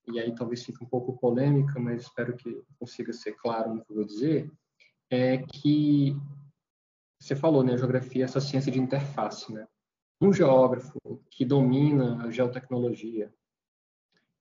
e 0.06 0.18
aí 0.18 0.34
talvez 0.34 0.64
fique 0.64 0.82
um 0.82 0.88
pouco 0.88 1.18
polêmica, 1.18 1.78
mas 1.78 2.02
espero 2.02 2.36
que 2.36 2.62
consiga 2.78 3.12
ser 3.12 3.32
claro 3.34 3.74
no 3.74 3.84
que 3.84 3.92
eu 3.92 3.96
vou 3.96 4.04
dizer, 4.04 4.50
é 5.10 5.38
que 5.38 6.16
você 7.18 7.34
falou, 7.34 7.62
né, 7.64 7.74
a 7.74 7.76
geografia 7.76 8.22
é 8.22 8.24
essa 8.24 8.40
ciência 8.40 8.70
de 8.70 8.80
interface, 8.80 9.52
né? 9.52 9.66
Um 10.20 10.32
geógrafo 10.32 10.98
que 11.30 11.44
domina 11.44 12.24
a 12.24 12.30
geotecnologia, 12.30 13.32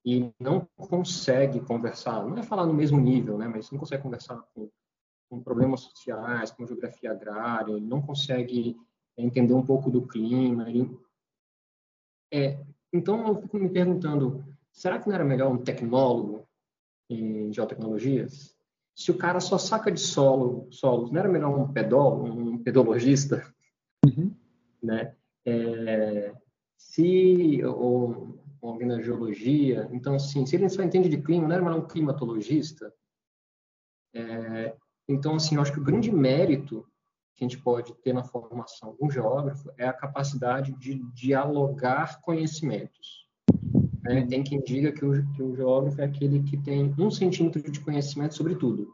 e 0.08 0.34
não 0.40 0.66
consegue 0.78 1.60
conversar, 1.60 2.26
não 2.26 2.38
é 2.38 2.44
falar 2.44 2.66
no 2.66 2.74
mesmo 2.74 2.98
nível, 2.98 3.38
né, 3.38 3.46
mas 3.46 3.70
não 3.72 3.78
consegue 3.78 4.02
conversar 4.02 4.38
com, 4.54 4.70
com 5.30 5.44
problemas 5.44 5.82
sociais, 5.82 6.50
com 6.50 6.66
geografia 6.66 7.12
agrária, 7.12 7.74
ele 7.74 7.86
não 7.86 8.02
consegue 8.02 8.78
entender 9.18 9.54
um 9.54 9.66
pouco 9.66 9.92
do 9.92 10.08
clima. 10.08 10.70
Ele... 10.70 10.98
É, 12.32 12.58
então, 12.94 13.28
eu 13.28 13.42
fico 13.42 13.58
me 13.58 13.68
perguntando, 13.68 14.46
será 14.72 14.98
que 14.98 15.10
não 15.10 15.16
era 15.16 15.26
melhor 15.26 15.52
um 15.52 15.58
tecnólogo 15.58 16.48
em 17.10 17.52
geotecnologias? 17.52 18.56
Se 18.96 19.12
o 19.12 19.18
cara 19.18 19.42
só 19.42 19.58
saca 19.58 19.92
de 19.92 20.00
solo, 20.00 20.72
solos, 20.72 21.12
não 21.12 21.20
era 21.20 21.28
melhor 21.28 21.54
um 21.54 21.72
pedólogo, 21.74 22.28
um 22.28 22.47
pedologista? 22.58 23.54
Uhum. 24.06 24.36
Né? 24.82 25.16
É, 25.46 26.34
se 26.78 27.64
ou, 27.64 28.40
ou 28.62 28.86
na 28.86 29.02
geologia, 29.02 29.88
então 29.92 30.16
assim, 30.16 30.46
se 30.46 30.56
ele 30.56 30.70
só 30.70 30.84
entende 30.84 31.10
de 31.10 31.22
clima, 31.22 31.48
não 31.48 31.56
era 31.56 31.64
melhor 31.64 31.80
um 31.80 31.88
climatologista? 31.88 32.94
É, 34.14 34.76
então 35.08 35.36
assim, 35.36 35.56
eu 35.56 35.62
acho 35.62 35.74
que 35.74 35.80
o 35.80 35.84
grande 35.84 36.12
mérito 36.12 36.86
que 37.38 37.46
a 37.46 37.48
gente 37.48 37.62
pode 37.62 37.94
ter 38.02 38.14
na 38.14 38.24
formação 38.24 38.96
de 38.96 39.06
um 39.06 39.12
geógrafo 39.12 39.70
é 39.78 39.88
a 39.88 39.94
capacidade 39.94 40.74
de 40.74 40.96
dialogar 41.14 42.20
conhecimentos. 42.22 43.28
Né? 44.02 44.26
Tem 44.26 44.44
quem 44.44 44.60
diga 44.62 44.92
que 44.92 45.06
o, 45.06 45.32
que 45.34 45.44
o, 45.44 45.56
geógrafo 45.56 46.02
é 46.02 46.06
aquele 46.06 46.42
que 46.42 46.58
tem 46.58 46.96
um 46.98 47.12
centímetro 47.12 47.62
de 47.72 47.80
conhecimento 47.80 48.36
sobre 48.36 48.56
tudo. 48.56 48.92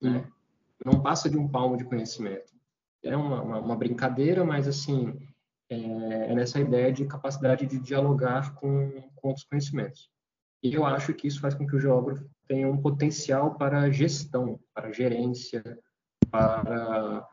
Né? 0.00 0.28
Não 0.84 1.00
passa 1.00 1.30
de 1.30 1.38
um 1.38 1.48
palmo 1.48 1.76
de 1.78 1.84
conhecimento. 1.84 2.52
É 3.04 3.16
uma, 3.16 3.42
uma, 3.42 3.58
uma 3.58 3.76
brincadeira, 3.76 4.44
mas 4.44 4.66
assim 4.66 5.16
é, 5.70 5.76
é, 5.76 6.34
nessa 6.34 6.60
ideia 6.60 6.92
de 6.92 7.06
capacidade 7.06 7.66
de 7.66 7.78
dialogar 7.78 8.54
com, 8.54 8.90
com 9.14 9.28
outros 9.28 9.46
conhecimentos. 9.46 10.10
E 10.62 10.74
eu 10.74 10.84
acho 10.84 11.12
que 11.14 11.26
isso 11.28 11.40
faz 11.40 11.54
com 11.54 11.66
que 11.66 11.76
o 11.76 11.80
geógrafo 11.80 12.24
tenha 12.46 12.68
um 12.68 12.80
potencial 12.80 13.54
para 13.54 13.90
gestão, 13.90 14.58
para 14.74 14.92
gerência, 14.92 15.62
para 16.30 17.26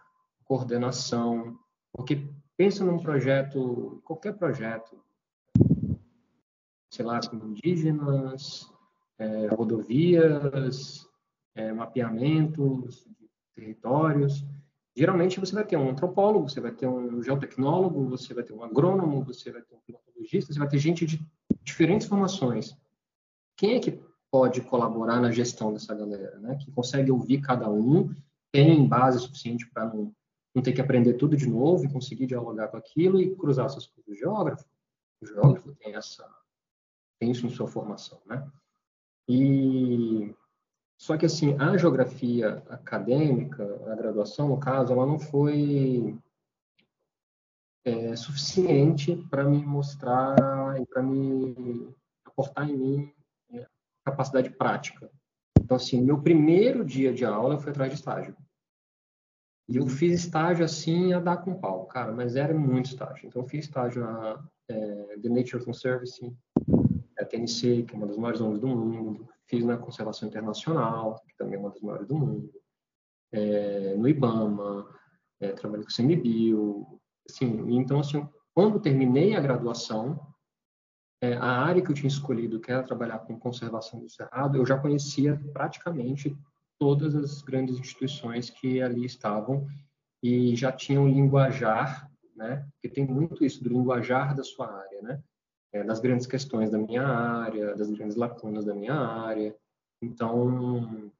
coordenação, 0.43 1.57
porque 1.93 2.27
pensa 2.57 2.83
num 2.83 2.99
projeto, 2.99 4.01
qualquer 4.05 4.33
projeto, 4.37 5.01
sei 6.89 7.05
lá, 7.05 7.19
com 7.21 7.37
indígenas, 7.37 8.69
é, 9.17 9.47
rodovias, 9.47 11.07
é, 11.55 11.71
mapeamentos 11.71 13.05
de 13.19 13.29
territórios. 13.55 14.45
Geralmente 14.95 15.39
você 15.39 15.53
vai 15.53 15.65
ter 15.65 15.77
um 15.77 15.89
antropólogo, 15.89 16.49
você 16.49 16.59
vai 16.59 16.71
ter 16.71 16.87
um 16.87 17.23
geotecnólogo, 17.23 18.09
você 18.09 18.33
vai 18.33 18.43
ter 18.43 18.53
um 18.53 18.63
agrônomo, 18.63 19.23
você 19.23 19.51
vai 19.51 19.61
ter 19.61 19.73
um 19.73 19.79
climatologista, 19.79 20.51
você 20.51 20.59
vai 20.59 20.67
ter 20.67 20.79
gente 20.79 21.05
de 21.05 21.25
diferentes 21.63 22.07
formações. 22.07 22.75
Quem 23.55 23.75
é 23.75 23.79
que 23.79 24.01
pode 24.29 24.61
colaborar 24.61 25.21
na 25.21 25.31
gestão 25.31 25.71
dessa 25.71 25.93
galera, 25.95 26.39
né? 26.39 26.55
Que 26.55 26.71
consegue 26.71 27.11
ouvir 27.11 27.41
cada 27.41 27.69
um, 27.69 28.13
tem 28.51 28.87
base 28.87 29.19
suficiente 29.19 29.69
para 29.69 29.85
não 29.85 30.13
não 30.53 30.61
ter 30.61 30.73
que 30.73 30.81
aprender 30.81 31.13
tudo 31.13 31.37
de 31.37 31.49
novo 31.49 31.85
e 31.85 31.91
conseguir 31.91 32.25
dialogar 32.25 32.67
com 32.67 32.77
aquilo 32.77 33.21
e 33.21 33.33
cruzar 33.35 33.67
essas 33.67 33.87
coisas. 33.87 34.11
O 34.11 34.15
geógrafo, 34.15 34.65
o 35.21 35.25
geógrafo 35.25 35.73
tem 35.75 35.95
essa 35.95 36.29
tem 37.19 37.31
isso 37.31 37.45
em 37.45 37.49
sua 37.49 37.67
formação, 37.67 38.19
né? 38.25 38.49
E 39.29 40.35
só 41.01 41.17
que 41.17 41.25
assim, 41.25 41.57
a 41.57 41.75
geografia 41.77 42.63
acadêmica, 42.69 43.63
a 43.91 43.95
graduação 43.95 44.49
no 44.49 44.59
caso, 44.59 44.93
ela 44.93 45.03
não 45.03 45.17
foi 45.17 46.15
é, 47.83 48.15
suficiente 48.15 49.15
para 49.27 49.43
me 49.43 49.65
mostrar 49.65 50.79
e 50.79 50.85
para 50.85 51.01
me 51.01 51.91
aportar 52.23 52.69
em 52.69 52.77
mim 52.77 53.13
é, 53.51 53.65
capacidade 54.05 54.51
prática. 54.51 55.09
Então 55.59 55.75
assim, 55.75 55.99
meu 55.99 56.21
primeiro 56.21 56.85
dia 56.85 57.11
de 57.11 57.25
aula 57.25 57.57
foi 57.57 57.71
atrás 57.71 57.91
de 57.91 57.97
estágio. 57.97 58.37
E 59.67 59.77
eu 59.77 59.87
fiz 59.87 60.13
estágio 60.13 60.63
assim 60.63 61.13
a 61.13 61.19
dar 61.19 61.37
com 61.37 61.59
pau, 61.59 61.87
cara, 61.87 62.11
mas 62.11 62.35
era 62.35 62.53
muito 62.53 62.91
estágio. 62.91 63.25
Então 63.25 63.41
eu 63.41 63.47
fiz 63.47 63.65
estágio 63.65 64.03
na 64.03 64.47
é, 64.69 65.17
The 65.19 65.29
Nature 65.29 65.65
Conservancy, 65.65 66.31
a 67.21 67.25
TNC, 67.25 67.83
que 67.83 67.93
é 67.93 67.97
uma 67.97 68.07
das 68.07 68.17
maiores 68.17 68.41
ONGs 68.41 68.59
do 68.59 68.67
mundo. 68.67 69.27
Fiz 69.47 69.63
na 69.63 69.77
Conservação 69.77 70.27
Internacional, 70.27 71.21
que 71.27 71.35
também 71.35 71.55
é 71.55 71.59
uma 71.59 71.69
das 71.69 71.81
maiores 71.81 72.07
do 72.07 72.15
mundo. 72.15 72.51
É, 73.31 73.95
no 73.95 74.07
IBAMA, 74.07 74.87
é, 75.39 75.51
com 75.51 75.67
o 75.67 75.85
CMBio. 75.85 76.99
Assim, 77.29 77.75
então, 77.75 77.99
assim, 77.99 78.27
quando 78.53 78.79
terminei 78.79 79.35
a 79.35 79.39
graduação, 79.39 80.19
é, 81.21 81.33
a 81.35 81.63
área 81.63 81.81
que 81.81 81.91
eu 81.91 81.95
tinha 81.95 82.07
escolhido, 82.07 82.59
que 82.59 82.71
era 82.71 82.83
trabalhar 82.83 83.19
com 83.19 83.39
conservação 83.39 83.99
do 83.99 84.09
cerrado, 84.09 84.57
eu 84.57 84.65
já 84.65 84.77
conhecia 84.77 85.39
praticamente 85.53 86.35
todas 86.79 87.15
as 87.15 87.41
grandes 87.41 87.77
instituições 87.77 88.49
que 88.49 88.81
ali 88.81 89.05
estavam 89.05 89.67
e 90.23 90.55
já 90.55 90.71
tinham 90.71 91.07
linguajar, 91.07 92.09
né? 92.35 92.67
Porque 92.73 92.89
tem 92.89 93.05
muito 93.05 93.45
isso 93.45 93.63
do 93.63 93.69
linguajar 93.69 94.35
da 94.35 94.43
sua 94.43 94.67
área, 94.67 95.01
né? 95.01 95.23
É, 95.73 95.83
das 95.83 95.99
grandes 95.99 96.27
questões 96.27 96.69
da 96.69 96.77
minha 96.77 97.05
área, 97.05 97.75
das 97.75 97.89
grandes 97.89 98.17
lacunas 98.17 98.65
da 98.65 98.75
minha 98.75 98.93
área. 98.93 99.55
Então, 100.01 101.11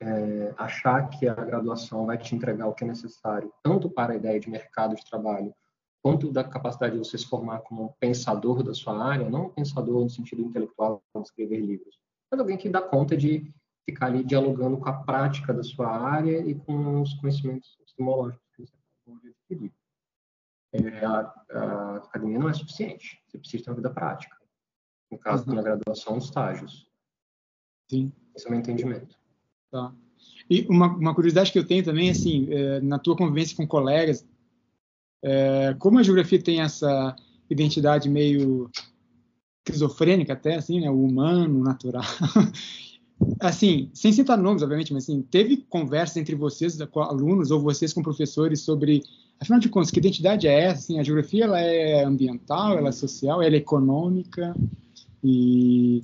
é, 0.00 0.54
achar 0.56 1.08
que 1.08 1.28
a 1.28 1.34
graduação 1.34 2.06
vai 2.06 2.16
te 2.16 2.34
entregar 2.34 2.66
o 2.66 2.74
que 2.74 2.84
é 2.84 2.86
necessário, 2.86 3.52
tanto 3.62 3.90
para 3.90 4.14
a 4.14 4.16
ideia 4.16 4.40
de 4.40 4.48
mercado 4.48 4.94
de 4.94 5.04
trabalho, 5.04 5.54
quanto 6.02 6.32
da 6.32 6.42
capacidade 6.42 6.94
de 6.94 6.98
você 6.98 7.16
se 7.16 7.26
formar 7.26 7.60
como 7.60 7.84
um 7.84 7.92
pensador 8.00 8.62
da 8.62 8.74
sua 8.74 9.00
área, 9.04 9.30
não 9.30 9.46
um 9.46 9.50
pensador 9.50 10.02
no 10.02 10.10
sentido 10.10 10.42
intelectual, 10.42 11.02
de 11.14 11.22
escrever 11.22 11.60
livros, 11.60 11.96
mas 12.30 12.40
alguém 12.40 12.56
que 12.56 12.68
dá 12.68 12.80
conta 12.80 13.16
de 13.16 13.52
ficar 13.84 14.06
ali 14.06 14.24
dialogando 14.24 14.78
com 14.78 14.88
a 14.88 14.92
prática 14.92 15.52
da 15.52 15.62
sua 15.62 15.88
área 15.88 16.38
e 16.38 16.54
com 16.54 17.02
os 17.02 17.14
conhecimentos 17.14 17.76
epistemológicos 17.80 18.42
que 18.56 18.62
você 18.62 18.74
acabou 18.74 19.20
de 19.20 19.28
adquirir. 19.28 19.72
É, 20.72 21.04
a, 21.04 21.96
academia 21.96 22.38
não 22.38 22.48
é 22.48 22.54
suficiente, 22.54 23.22
você 23.26 23.38
precisa 23.38 23.64
ter 23.64 23.70
uma 23.70 23.76
vida 23.76 23.90
prática. 23.90 24.36
No 25.10 25.18
caso 25.18 25.48
uhum. 25.48 25.56
da 25.56 25.62
graduação, 25.62 26.16
estágios. 26.18 26.86
Sim. 27.90 28.12
Esse 28.34 28.46
é 28.46 28.48
o 28.48 28.52
meu 28.52 28.60
entendimento. 28.60 29.14
Tá. 29.70 29.92
E 30.48 30.66
uma, 30.68 30.88
uma 30.88 31.14
curiosidade 31.14 31.52
que 31.52 31.58
eu 31.58 31.66
tenho 31.66 31.84
também, 31.84 32.10
assim, 32.10 32.48
é, 32.50 32.80
na 32.80 32.98
tua 32.98 33.16
convivência 33.16 33.56
com 33.56 33.66
colegas, 33.66 34.26
é, 35.22 35.74
como 35.78 35.98
a 35.98 36.02
geografia 36.02 36.42
tem 36.42 36.60
essa 36.60 37.14
identidade 37.48 38.08
meio 38.08 38.70
esquizofrênica 39.66 40.32
até, 40.32 40.56
assim, 40.56 40.80
né, 40.80 40.90
o 40.90 41.04
humano, 41.04 41.60
o 41.60 41.62
natural, 41.62 42.02
assim, 43.40 43.90
sem 43.94 44.12
citar 44.12 44.36
nomes, 44.36 44.62
obviamente, 44.62 44.92
mas 44.92 45.04
assim, 45.04 45.22
teve 45.22 45.58
conversas 45.68 46.16
entre 46.16 46.34
vocês, 46.34 46.76
com 46.86 47.00
alunos, 47.00 47.50
ou 47.50 47.60
vocês 47.60 47.92
com 47.92 48.02
professores 48.02 48.60
sobre, 48.62 49.02
afinal 49.42 49.60
de 49.60 49.68
contas, 49.68 49.90
que 49.90 49.98
identidade 49.98 50.48
é 50.48 50.60
essa? 50.64 50.78
Assim, 50.78 50.98
a 50.98 51.02
geografia 51.02 51.44
ela 51.44 51.60
é 51.60 52.04
ambiental, 52.04 52.78
ela 52.78 52.88
é 52.88 52.92
social, 52.92 53.42
ela 53.42 53.54
é 53.54 53.58
econômica, 53.58 54.54
e 55.22 56.02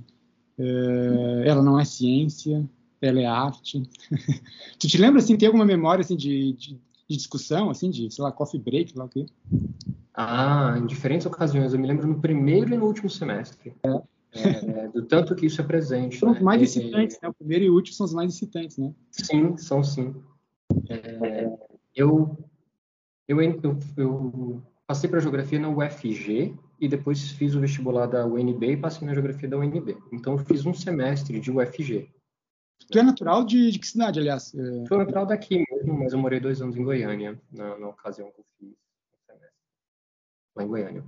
é, 0.58 1.44
ela 1.46 1.62
não 1.62 1.78
é 1.78 1.84
ciência, 1.84 2.68
ela 3.00 3.20
é 3.20 3.26
arte. 3.26 3.82
tu 4.78 4.86
te 4.86 4.98
lembra, 4.98 5.20
assim, 5.20 5.36
tem 5.36 5.46
alguma 5.46 5.64
memória, 5.64 6.02
assim, 6.02 6.16
de, 6.16 6.52
de, 6.52 6.80
de, 7.08 7.16
discussão, 7.16 7.70
assim, 7.70 7.90
de, 7.90 8.10
sei 8.10 8.22
lá, 8.22 8.30
coffee 8.30 8.60
break, 8.60 8.96
lá 8.96 9.06
o 9.06 9.08
quê? 9.08 9.26
Ah, 10.14 10.76
em 10.78 10.86
diferentes 10.86 11.26
ocasiões. 11.26 11.72
Eu 11.72 11.78
me 11.78 11.86
lembro 11.86 12.06
no 12.06 12.20
primeiro 12.20 12.74
e 12.74 12.76
no 12.76 12.86
último 12.86 13.08
semestre. 13.08 13.72
É 13.84 14.02
é, 14.32 14.88
do 14.88 15.02
tanto 15.02 15.34
que 15.34 15.46
isso 15.46 15.60
é 15.60 15.64
presente. 15.64 16.18
São 16.18 16.30
né? 16.30 16.36
os 16.36 16.42
mais 16.42 16.62
excitantes, 16.62 17.18
né? 17.22 17.28
O 17.28 17.34
primeiro 17.34 17.64
e 17.64 17.70
o 17.70 17.74
último 17.74 17.96
são 17.96 18.06
os 18.06 18.14
mais 18.14 18.34
excitantes, 18.34 18.76
né? 18.76 18.92
Sim, 19.10 19.56
são 19.56 19.82
sim. 19.82 20.14
É, 20.88 21.50
eu, 21.94 22.36
eu, 23.28 23.40
eu, 23.42 23.78
eu, 23.96 24.62
passei 24.86 25.08
para 25.08 25.20
geografia 25.20 25.58
na 25.58 25.68
UFG 25.68 26.56
e 26.80 26.88
depois 26.88 27.30
fiz 27.32 27.54
o 27.54 27.60
vestibular 27.60 28.06
da 28.06 28.24
UNB 28.24 28.72
e 28.72 28.76
passei 28.76 29.06
na 29.06 29.12
geografia 29.12 29.48
da 29.48 29.58
UNB. 29.58 29.98
Então 30.10 30.32
eu 30.32 30.38
fiz 30.38 30.64
um 30.64 30.72
semestre 30.72 31.38
de 31.38 31.50
UFG. 31.50 32.10
Tu 32.90 32.98
é 32.98 33.02
natural 33.02 33.44
de, 33.44 33.70
de 33.70 33.78
que 33.78 33.86
cidade, 33.86 34.18
aliás? 34.18 34.54
É... 34.54 34.86
Sou 34.86 34.96
natural 34.96 35.26
daqui 35.26 35.62
mesmo, 35.70 35.98
mas 35.98 36.12
eu 36.12 36.18
morei 36.18 36.40
dois 36.40 36.62
anos 36.62 36.76
em 36.76 36.82
Goiânia, 36.82 37.38
na, 37.52 37.76
na 37.78 37.88
ocasião 37.88 38.30
que 38.30 38.40
eu 38.40 38.44
fiz 38.58 38.70
o 38.72 39.26
semestre. 39.26 39.56
Lá 40.56 40.64
em 40.64 40.68
Goiânia. 40.68 41.04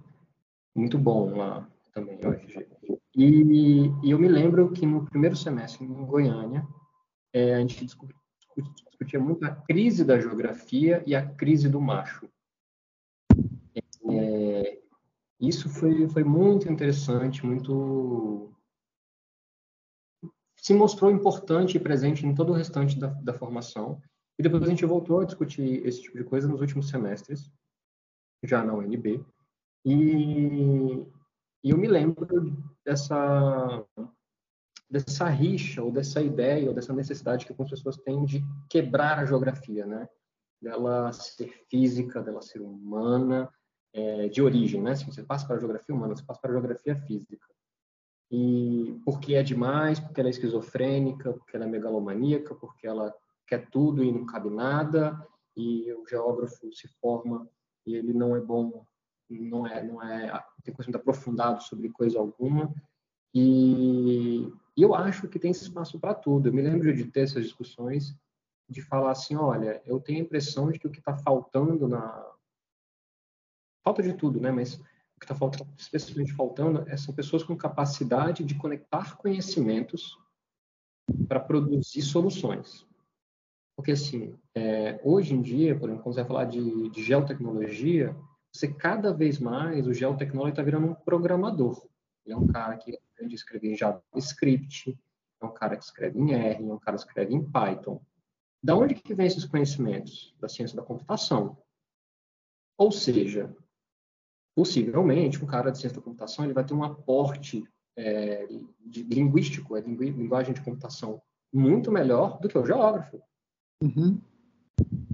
Muito 0.74 0.98
bom 0.98 1.34
lá 1.34 1.66
também, 1.94 2.18
UFG. 2.22 2.66
E, 3.16 3.90
e, 4.02 4.10
eu 4.10 4.18
me 4.18 4.28
lembro 4.28 4.70
que 4.72 4.84
no 4.84 5.06
primeiro 5.06 5.36
semestre 5.36 5.84
em 5.84 6.04
Goiânia, 6.04 6.66
é, 7.32 7.54
a 7.54 7.60
gente 7.60 7.84
discutia, 7.84 8.19
discutia 8.62 9.20
muito 9.20 9.44
a 9.44 9.54
crise 9.54 10.04
da 10.04 10.18
geografia 10.20 11.02
e 11.06 11.14
a 11.14 11.26
crise 11.26 11.68
do 11.68 11.80
macho. 11.80 12.28
É, 14.08 14.80
isso 15.40 15.68
foi, 15.68 16.08
foi 16.08 16.24
muito 16.24 16.70
interessante, 16.70 17.44
muito 17.44 18.52
se 20.56 20.74
mostrou 20.74 21.10
importante 21.10 21.76
e 21.76 21.80
presente 21.80 22.26
em 22.26 22.34
todo 22.34 22.50
o 22.50 22.54
restante 22.54 22.98
da, 22.98 23.08
da 23.08 23.32
formação. 23.32 24.00
E 24.38 24.42
depois 24.42 24.62
a 24.62 24.66
gente 24.66 24.84
voltou 24.84 25.20
a 25.20 25.24
discutir 25.24 25.86
esse 25.86 26.02
tipo 26.02 26.18
de 26.18 26.24
coisa 26.24 26.46
nos 26.46 26.60
últimos 26.60 26.88
semestres, 26.88 27.50
já 28.44 28.62
na 28.62 28.74
UNB. 28.74 29.24
E, 29.84 31.06
e 31.64 31.70
eu 31.70 31.78
me 31.78 31.88
lembro 31.88 32.26
dessa 32.84 33.84
dessa 34.90 35.28
rixa 35.28 35.82
ou 35.82 35.92
dessa 35.92 36.20
ideia 36.20 36.68
ou 36.68 36.74
dessa 36.74 36.92
necessidade 36.92 37.46
que 37.46 37.52
algumas 37.52 37.70
pessoas 37.70 37.96
têm 37.98 38.24
de 38.24 38.44
quebrar 38.68 39.18
a 39.18 39.24
geografia, 39.24 39.86
né? 39.86 40.08
Dela 40.60 41.12
ser 41.12 41.48
física, 41.70 42.20
dela 42.20 42.42
ser 42.42 42.60
humana, 42.60 43.48
é, 43.92 44.28
de 44.28 44.42
origem, 44.42 44.82
né? 44.82 44.94
Se 44.96 45.06
você 45.06 45.22
passa 45.22 45.46
para 45.46 45.56
a 45.56 45.58
geografia 45.58 45.94
humana, 45.94 46.16
você 46.16 46.24
passa 46.24 46.40
para 46.40 46.50
a 46.50 46.54
geografia 46.54 46.96
física. 46.96 47.46
E 48.30 49.00
porque 49.04 49.34
é 49.34 49.42
demais, 49.42 49.98
porque 49.98 50.20
ela 50.20 50.28
é 50.28 50.30
esquizofrênica, 50.30 51.32
porque 51.32 51.56
ela 51.56 51.66
é 51.66 51.68
megalomaníaca, 51.68 52.54
porque 52.54 52.86
ela 52.86 53.14
quer 53.46 53.68
tudo 53.70 54.04
e 54.04 54.12
não 54.12 54.24
cabe 54.26 54.50
nada, 54.50 55.26
e 55.56 55.92
o 55.92 56.06
geógrafo 56.06 56.72
se 56.72 56.88
forma 57.00 57.48
e 57.86 57.94
ele 57.94 58.12
não 58.12 58.36
é 58.36 58.40
bom, 58.40 58.84
não 59.28 59.66
é, 59.66 59.82
não 59.82 60.02
é, 60.02 60.42
tem 60.62 60.74
conhecimento 60.74 61.00
aprofundado 61.00 61.62
sobre 61.62 61.88
coisa 61.90 62.18
alguma. 62.18 62.72
E, 63.34 64.52
e 64.80 64.82
eu 64.82 64.94
acho 64.94 65.28
que 65.28 65.38
tem 65.38 65.50
espaço 65.50 66.00
para 66.00 66.14
tudo. 66.14 66.48
Eu 66.48 66.54
me 66.54 66.62
lembro 66.62 66.90
de 66.94 67.04
ter 67.04 67.20
essas 67.20 67.44
discussões, 67.44 68.16
de 68.66 68.80
falar 68.80 69.10
assim, 69.10 69.36
olha, 69.36 69.82
eu 69.84 70.00
tenho 70.00 70.20
a 70.20 70.22
impressão 70.22 70.72
de 70.72 70.78
que 70.78 70.86
o 70.86 70.90
que 70.90 71.00
está 71.00 71.14
faltando 71.18 71.86
na... 71.86 72.26
Falta 73.84 74.02
de 74.02 74.14
tudo, 74.14 74.40
né? 74.40 74.50
Mas 74.50 74.76
o 74.76 75.20
que 75.20 75.26
está 75.26 75.34
faltando, 75.34 75.70
especialmente 75.76 76.32
faltando, 76.32 76.88
é, 76.88 76.96
são 76.96 77.14
pessoas 77.14 77.42
com 77.42 77.54
capacidade 77.54 78.42
de 78.42 78.54
conectar 78.54 79.18
conhecimentos 79.18 80.18
para 81.28 81.40
produzir 81.40 82.00
soluções. 82.00 82.86
Porque, 83.76 83.92
assim, 83.92 84.34
é, 84.54 84.98
hoje 85.04 85.34
em 85.34 85.42
dia, 85.42 85.78
por 85.78 85.90
exemplo, 85.90 86.04
quando 86.04 86.14
você 86.14 86.22
vai 86.22 86.28
falar 86.28 86.44
de, 86.46 86.88
de 86.88 87.02
geotecnologia, 87.02 88.16
você 88.50 88.66
cada 88.72 89.12
vez 89.12 89.38
mais, 89.38 89.86
o 89.86 89.92
geotecnólogo 89.92 90.52
está 90.52 90.62
virando 90.62 90.86
um 90.86 90.94
programador. 90.94 91.86
Ele 92.24 92.34
é 92.34 92.36
um 92.36 92.46
cara 92.46 92.76
que 92.76 92.96
aprende 92.96 93.34
a 93.34 93.36
escrever 93.36 93.72
em 93.72 93.76
JavaScript, 93.76 94.98
é 95.40 95.46
um 95.46 95.52
cara 95.52 95.76
que 95.76 95.84
escreve 95.84 96.18
em 96.18 96.32
R, 96.32 96.68
é 96.68 96.72
um 96.72 96.78
cara 96.78 96.96
que 96.96 97.02
escreve 97.04 97.34
em 97.34 97.42
Python. 97.42 98.00
Da 98.62 98.76
onde 98.76 98.94
que 98.94 99.14
vem 99.14 99.26
esses 99.26 99.44
conhecimentos? 99.44 100.34
Da 100.38 100.48
ciência 100.48 100.76
da 100.76 100.82
computação. 100.82 101.56
Ou 102.76 102.92
seja, 102.92 103.54
possivelmente, 104.54 105.42
um 105.42 105.46
cara 105.46 105.70
de 105.70 105.78
ciência 105.78 105.98
da 105.98 106.04
computação 106.04 106.44
ele 106.44 106.54
vai 106.54 106.64
ter 106.64 106.74
um 106.74 106.84
aporte 106.84 107.64
é, 107.96 108.46
de, 108.80 109.02
linguístico, 109.02 109.76
é, 109.76 109.80
linguagem 109.80 110.54
de 110.54 110.62
computação, 110.62 111.20
muito 111.52 111.90
melhor 111.90 112.38
do 112.38 112.48
que 112.48 112.58
o 112.58 112.64
geógrafo. 112.64 113.22
Uhum. 113.82 114.20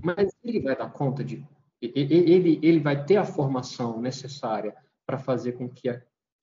Mas 0.02 0.32
ele 0.42 0.60
vai 0.60 0.76
dar 0.76 0.90
conta 0.90 1.25
de. 1.25 1.46
Ele, 1.80 2.58
ele 2.62 2.80
vai 2.80 3.04
ter 3.04 3.16
a 3.16 3.25
formação 3.25 4.00
necessária 4.00 4.75
para 5.06 5.18
fazer 5.18 5.52
com 5.52 5.68
que 5.68 5.88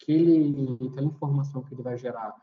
aquele, 0.03 0.77
aquela 0.88 1.07
informação 1.07 1.63
que 1.63 1.74
ele 1.74 1.81
vai 1.81 1.98
gerar 1.98 2.36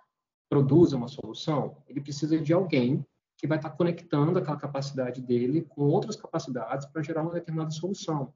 produza 0.49 0.97
uma 0.97 1.07
solução, 1.07 1.77
ele 1.87 2.01
precisa 2.01 2.37
de 2.39 2.53
alguém 2.53 3.07
que 3.37 3.47
vai 3.47 3.57
estar 3.57 3.71
conectando 3.71 4.39
aquela 4.39 4.57
capacidade 4.57 5.23
dele 5.23 5.63
com 5.63 5.83
outras 5.83 6.17
capacidades 6.17 6.87
para 6.87 7.03
gerar 7.03 7.23
uma 7.23 7.33
determinada 7.33 7.71
solução. 7.71 8.35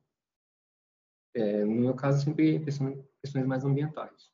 É, 1.35 1.65
no 1.65 1.73
meu 1.73 1.95
caso, 1.95 2.25
sempre 2.25 2.61
pensando 2.61 2.91
em 2.93 3.05
questões 3.21 3.45
mais 3.45 3.65
ambientais. 3.65 4.31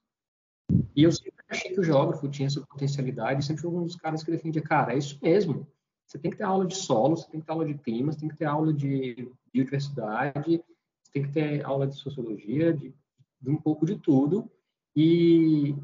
E 0.94 1.02
eu 1.02 1.10
sempre 1.10 1.42
achei 1.48 1.72
que 1.72 1.80
o 1.80 1.82
geógrafo 1.82 2.28
tinha 2.28 2.46
essa 2.46 2.60
potencialidade, 2.60 3.44
sempre 3.44 3.66
um 3.66 3.84
dos 3.84 3.96
caras 3.96 4.22
que 4.22 4.30
defendia, 4.30 4.62
cara, 4.62 4.92
é 4.92 4.98
isso 4.98 5.18
mesmo. 5.22 5.66
Você 6.06 6.18
tem 6.18 6.30
que 6.30 6.36
ter 6.36 6.44
aula 6.44 6.66
de 6.66 6.76
solo, 6.76 7.16
você 7.16 7.28
tem 7.30 7.40
que 7.40 7.46
ter 7.46 7.52
aula 7.52 7.64
de 7.64 7.74
clima, 7.74 8.12
você 8.12 8.20
tem 8.20 8.28
que 8.28 8.36
ter 8.36 8.44
aula 8.44 8.72
de 8.72 9.32
biodiversidade, 9.52 10.62
você 11.02 11.12
tem 11.12 11.22
que 11.22 11.32
ter 11.32 11.64
aula 11.64 11.86
de 11.86 11.96
sociologia, 11.96 12.72
de, 12.72 12.94
de 13.40 13.50
um 13.50 13.56
pouco 13.56 13.86
de 13.86 13.96
tudo, 13.96 14.50
e, 14.94 15.74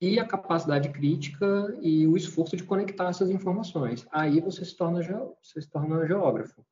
e 0.00 0.18
a 0.18 0.26
capacidade 0.26 0.88
crítica 0.90 1.76
e 1.80 2.06
o 2.06 2.16
esforço 2.16 2.56
de 2.56 2.64
conectar 2.64 3.08
essas 3.08 3.30
informações. 3.30 4.06
Aí 4.10 4.40
você 4.40 4.64
se 4.64 4.76
torna, 4.76 5.02
você 5.42 5.60
se 5.60 5.68
torna 5.68 6.06
geógrafo. 6.06 6.64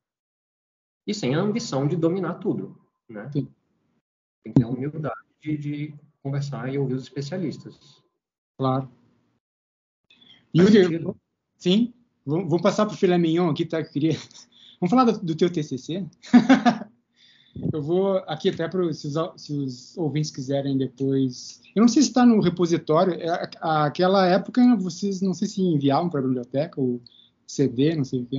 E 1.06 1.14
sem 1.14 1.34
a 1.34 1.40
ambição 1.40 1.86
de 1.86 1.96
dominar 1.96 2.34
tudo, 2.34 2.78
né? 3.08 3.30
Sim. 3.32 3.48
Tem 4.44 4.52
que 4.52 4.60
ter 4.60 4.64
a 4.64 4.68
humildade 4.68 5.14
de, 5.40 5.56
de, 5.56 5.94
conversar 6.22 6.72
e 6.72 6.78
ouvir 6.78 6.94
os 6.94 7.04
especialistas. 7.04 8.02
Claro. 8.58 8.90
Yuri, 10.54 11.04
sim, 11.56 11.94
vamos 12.26 12.60
passar 12.60 12.86
para 12.86 12.94
o 12.94 12.98
filé 12.98 13.16
mignon 13.16 13.50
aqui, 13.50 13.64
tá? 13.64 13.80
Eu 13.80 13.90
queria... 13.90 14.12
Vamos 14.80 14.90
falar 14.90 15.04
do, 15.04 15.18
do 15.18 15.36
teu 15.36 15.50
TCC? 15.50 16.06
Eu 17.72 17.82
vou 17.82 18.18
aqui 18.26 18.50
até 18.50 18.68
para 18.68 18.92
se, 18.92 19.10
se 19.36 19.52
os 19.52 19.96
ouvintes 19.96 20.30
quiserem 20.30 20.76
depois. 20.76 21.60
Eu 21.74 21.82
não 21.82 21.88
sei 21.88 22.02
se 22.02 22.08
está 22.08 22.24
no 22.24 22.40
repositório. 22.40 23.14
É, 23.14 23.50
aquela 23.60 24.26
época 24.26 24.62
vocês 24.76 25.20
não 25.20 25.34
sei 25.34 25.48
se 25.48 25.60
enviavam 25.60 26.08
para 26.08 26.20
a 26.20 26.22
biblioteca 26.22 26.80
ou 26.80 27.00
CD, 27.46 27.96
não 27.96 28.04
sei 28.04 28.22
o 28.22 28.26
quê. 28.26 28.38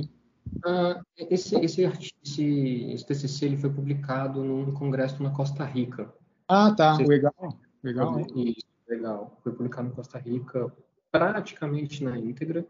Uh, 0.58 1.04
esse, 1.16 1.54
esse, 1.56 1.82
esse, 1.82 2.92
esse, 2.92 3.06
TCC 3.06 3.44
ele 3.46 3.56
foi 3.56 3.70
publicado 3.70 4.42
num 4.42 4.72
congresso 4.72 5.22
na 5.22 5.30
Costa 5.30 5.64
Rica. 5.64 6.12
Ah, 6.48 6.72
tá. 6.72 6.96
Legal. 6.96 7.58
Legal. 7.82 8.20
Isso, 8.34 8.66
legal. 8.88 9.38
Foi 9.42 9.52
publicado 9.52 9.88
na 9.88 9.94
Costa 9.94 10.18
Rica 10.18 10.72
praticamente 11.12 12.02
na 12.02 12.18
íntegra. 12.18 12.66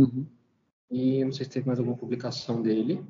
Uhum. 0.00 0.26
E 0.90 1.24
não 1.24 1.32
sei 1.32 1.44
se 1.44 1.50
teve 1.50 1.66
mais 1.66 1.78
alguma 1.78 1.96
publicação 1.96 2.60
dele. 2.60 3.02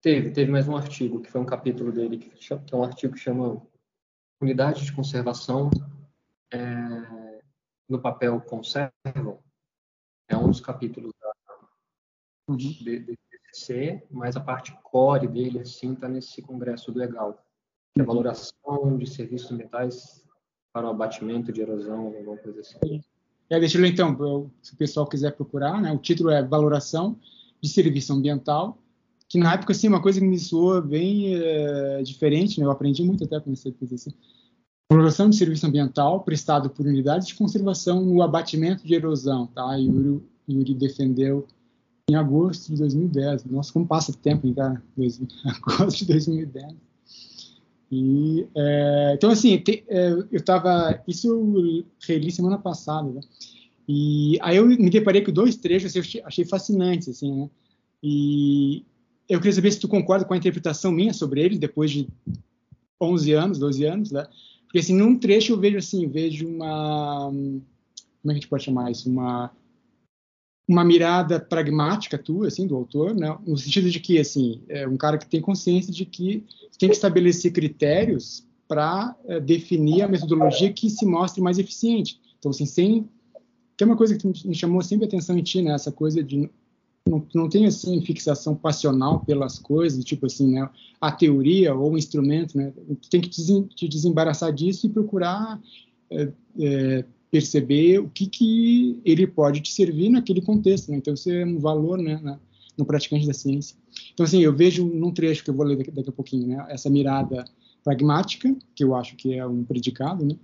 Teve, 0.00 0.30
teve 0.30 0.50
mais 0.50 0.68
um 0.68 0.76
artigo, 0.76 1.20
que 1.20 1.30
foi 1.30 1.40
um 1.40 1.46
capítulo 1.46 1.90
dele, 1.90 2.18
que, 2.18 2.42
chama, 2.42 2.62
que 2.62 2.74
é 2.74 2.76
um 2.76 2.84
artigo 2.84 3.14
que 3.14 3.20
chama 3.20 3.60
Unidade 4.40 4.84
de 4.84 4.92
Conservação 4.92 5.70
é, 6.52 7.40
no 7.88 8.00
Papel 8.00 8.40
Conservam. 8.42 9.42
É 10.28 10.36
um 10.36 10.48
dos 10.48 10.60
capítulos 10.60 11.12
da, 11.20 11.32
uhum. 12.48 12.56
de, 12.56 13.00
de 13.00 13.18
TCC, 13.52 14.06
mas 14.10 14.36
a 14.36 14.40
parte 14.40 14.76
core 14.82 15.26
dele, 15.26 15.60
assim, 15.60 15.94
está 15.94 16.08
nesse 16.08 16.42
congresso 16.42 16.92
do 16.92 16.98
legal, 16.98 17.34
que 17.94 18.00
é 18.00 18.02
a 18.02 18.06
valoração 18.06 18.98
de 18.98 19.06
serviços 19.08 19.50
ambientais 19.50 20.24
para 20.72 20.86
o 20.86 20.90
abatimento 20.90 21.52
de 21.52 21.62
erosão, 21.62 22.06
alguma 22.08 22.36
coisa 22.36 22.60
assim. 22.60 23.02
É, 23.48 23.58
deixa 23.58 23.78
eu 23.78 23.82
ler 23.82 23.92
então, 23.92 24.50
se 24.60 24.74
o 24.74 24.76
pessoal 24.76 25.06
quiser 25.08 25.34
procurar, 25.34 25.80
né? 25.80 25.92
O 25.92 25.98
título 25.98 26.30
é 26.30 26.42
Valoração 26.42 27.18
de 27.60 27.68
Serviço 27.68 28.12
Ambiental 28.12 28.76
que 29.28 29.38
na 29.38 29.54
época, 29.54 29.72
assim, 29.72 29.88
uma 29.88 30.00
coisa 30.00 30.20
que 30.20 30.26
me 30.26 30.38
soou 30.38 30.80
bem 30.80 31.34
é, 31.34 32.02
diferente, 32.02 32.60
né? 32.60 32.66
eu 32.66 32.70
aprendi 32.70 33.02
muito 33.02 33.24
até 33.24 33.40
com 33.40 33.52
esse 33.52 33.74
assim. 33.92 34.12
Valoração 34.90 35.28
de 35.28 35.36
serviço 35.36 35.66
ambiental 35.66 36.20
prestado 36.22 36.70
por 36.70 36.86
unidades 36.86 37.26
de 37.26 37.34
conservação 37.34 38.04
no 38.04 38.22
abatimento 38.22 38.86
de 38.86 38.94
erosão, 38.94 39.48
tá? 39.48 39.74
Yuri, 39.74 40.22
Yuri 40.48 40.74
defendeu 40.74 41.46
em 42.08 42.14
agosto 42.14 42.70
de 42.70 42.78
2010. 42.78 43.46
Nossa, 43.46 43.72
como 43.72 43.84
passa 43.84 44.12
tempo, 44.12 44.46
hein, 44.46 44.54
cara? 44.54 44.80
agosto 45.66 45.98
de 45.98 46.06
2010. 46.06 46.74
E, 47.90 48.46
é, 48.54 49.12
então, 49.14 49.30
assim, 49.30 49.58
te, 49.58 49.84
é, 49.88 50.10
eu 50.10 50.26
estava... 50.32 51.02
Isso 51.08 51.26
eu 51.26 51.84
reli 52.06 52.30
semana 52.30 52.58
passada, 52.58 53.10
né? 53.10 53.20
E 53.88 54.38
aí 54.40 54.56
eu 54.56 54.66
me 54.66 54.90
deparei 54.90 55.22
com 55.22 55.32
dois 55.32 55.56
trechos 55.56 55.96
assim, 55.96 56.18
eu 56.18 56.26
achei 56.26 56.44
fascinantes, 56.44 57.08
assim, 57.08 57.32
né? 57.32 57.50
E 58.02 58.84
eu 59.28 59.38
queria 59.38 59.52
saber 59.52 59.72
se 59.72 59.80
tu 59.80 59.88
concorda 59.88 60.24
com 60.24 60.34
a 60.34 60.36
interpretação 60.36 60.92
minha 60.92 61.12
sobre 61.12 61.40
ele, 61.40 61.58
depois 61.58 61.90
de 61.90 62.08
11 63.00 63.32
anos, 63.32 63.58
12 63.58 63.84
anos, 63.84 64.10
né? 64.10 64.26
Porque, 64.64 64.78
assim, 64.78 64.94
num 64.94 65.18
trecho 65.18 65.52
eu 65.52 65.58
vejo, 65.58 65.78
assim, 65.78 66.08
vejo 66.08 66.46
uma... 66.46 67.30
Como 67.30 67.62
é 68.24 68.28
que 68.28 68.30
a 68.30 68.34
gente 68.34 68.48
pode 68.48 68.64
chamar 68.64 68.90
isso? 68.90 69.08
Uma, 69.08 69.50
uma 70.68 70.84
mirada 70.84 71.38
pragmática 71.40 72.18
tua, 72.18 72.48
assim, 72.48 72.66
do 72.66 72.76
autor, 72.76 73.14
né? 73.14 73.36
No 73.46 73.56
sentido 73.56 73.90
de 73.90 74.00
que, 74.00 74.18
assim, 74.18 74.62
é 74.68 74.86
um 74.86 74.96
cara 74.96 75.18
que 75.18 75.26
tem 75.26 75.40
consciência 75.40 75.92
de 75.92 76.04
que 76.04 76.44
tem 76.78 76.88
que 76.88 76.94
estabelecer 76.94 77.52
critérios 77.52 78.46
para 78.68 79.16
é, 79.26 79.40
definir 79.40 80.02
a 80.02 80.08
metodologia 80.08 80.72
que 80.72 80.90
se 80.90 81.06
mostre 81.06 81.40
mais 81.40 81.58
eficiente. 81.58 82.20
Então, 82.38 82.50
assim, 82.50 82.66
sem... 82.66 83.08
Que 83.76 83.84
é 83.84 83.86
uma 83.86 83.96
coisa 83.96 84.16
que 84.16 84.26
me 84.26 84.54
chamou 84.54 84.82
sempre 84.82 85.04
a 85.04 85.08
atenção 85.08 85.36
em 85.36 85.42
ti, 85.42 85.62
né? 85.62 85.72
Essa 85.72 85.92
coisa 85.92 86.22
de 86.22 86.50
não, 87.06 87.24
não 87.34 87.48
tem 87.48 87.66
assim 87.66 88.00
fixação 88.02 88.54
passional 88.54 89.20
pelas 89.20 89.58
coisas, 89.58 90.04
tipo 90.04 90.26
assim, 90.26 90.52
né, 90.52 90.68
a 91.00 91.12
teoria 91.12 91.74
ou 91.74 91.92
o 91.92 91.98
instrumento, 91.98 92.56
né, 92.56 92.72
tem 93.08 93.20
que 93.20 93.30
te 93.30 93.88
desembaraçar 93.88 94.52
disso 94.52 94.86
e 94.86 94.90
procurar 94.90 95.60
é, 96.10 96.32
é, 96.58 97.04
perceber 97.30 98.00
o 98.00 98.08
que 98.08 98.26
que 98.26 99.00
ele 99.04 99.26
pode 99.26 99.60
te 99.60 99.72
servir 99.72 100.08
naquele 100.08 100.40
contexto, 100.40 100.90
né? 100.90 100.96
Então 100.98 101.14
isso 101.14 101.30
é 101.30 101.44
um 101.44 101.58
valor, 101.58 101.98
né, 101.98 102.20
na, 102.22 102.38
no 102.76 102.84
praticante 102.84 103.26
da 103.26 103.34
ciência. 103.34 103.76
Então 104.12 104.24
assim, 104.24 104.40
eu 104.40 104.54
vejo 104.54 104.86
num 104.86 105.12
trecho 105.12 105.44
que 105.44 105.50
eu 105.50 105.54
vou 105.54 105.66
ler 105.66 105.76
daqui, 105.76 105.90
daqui 105.90 106.08
a 106.08 106.12
pouquinho, 106.12 106.46
né, 106.48 106.66
essa 106.68 106.90
mirada 106.90 107.44
pragmática, 107.84 108.54
que 108.74 108.82
eu 108.82 108.94
acho 108.94 109.14
que 109.16 109.34
é 109.34 109.46
um 109.46 109.62
predicado, 109.62 110.24
né? 110.24 110.34